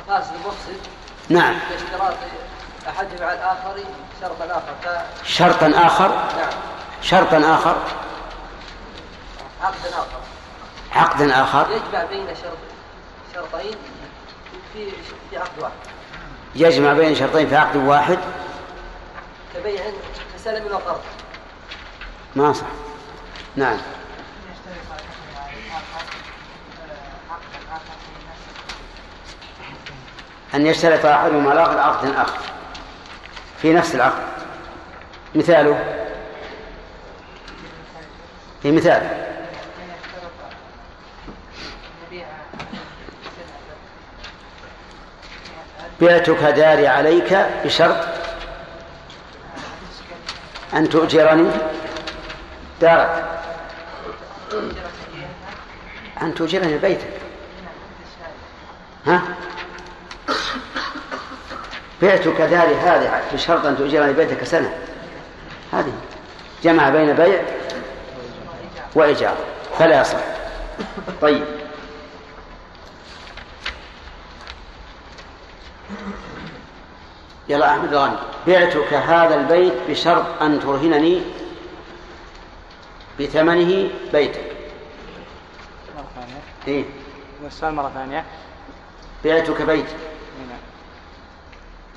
[0.07, 0.79] فاسد مفسد
[1.29, 1.55] نعم.
[1.69, 2.13] باشتراط
[2.89, 3.83] احدهم على الآخر
[4.21, 5.05] شرطا آخر.
[5.25, 6.49] شرطا آخر؟ نعم.
[7.01, 7.75] شرطا آخر؟
[9.61, 10.21] عقدا آخر.
[10.95, 11.67] عقدا آخر.
[11.71, 12.57] يجمع بين شرط
[13.33, 13.75] شرطين
[14.73, 14.91] في
[15.29, 15.73] في عقد واحد.
[16.55, 18.19] يجمع بين شرطين في عقد واحد.
[19.55, 19.81] كبيع
[20.35, 21.01] كسلم وقرض
[22.35, 22.65] ما صح.
[23.55, 23.77] نعم.
[30.55, 32.39] أن يشترط أحدهما الآخر عقدا آخر.
[33.61, 34.23] في نفس العقد.
[35.35, 36.07] مثاله.
[38.63, 39.30] في مثال
[46.01, 47.97] بعتك داري عليك بشرط
[50.73, 51.49] أن تؤجرني
[52.81, 53.25] دارك.
[56.21, 57.07] أن تؤجرني بيتك.
[59.07, 59.21] ها؟
[62.01, 64.73] بعتك داري هذه بشرط أن تؤجرني بيتك سنة.
[65.73, 65.93] هذه
[66.63, 67.41] جمع بين بيع
[68.95, 69.35] وإيجار.
[69.79, 70.19] فلا يصح.
[71.21, 71.60] طيب.
[77.49, 81.21] يلا أحمد الغني بعتك هذا البيت بشرط أن ترهنني
[83.19, 84.51] بثمنه بيتك.
[85.95, 86.85] مرة ثانية إيه.
[87.45, 88.25] السؤال مرة ثانية.
[89.25, 89.85] بعتك بيت
[90.49, 90.59] نعم.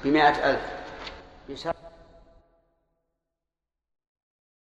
[0.04, 0.60] بمائة ألف.
[1.48, 1.83] بشرط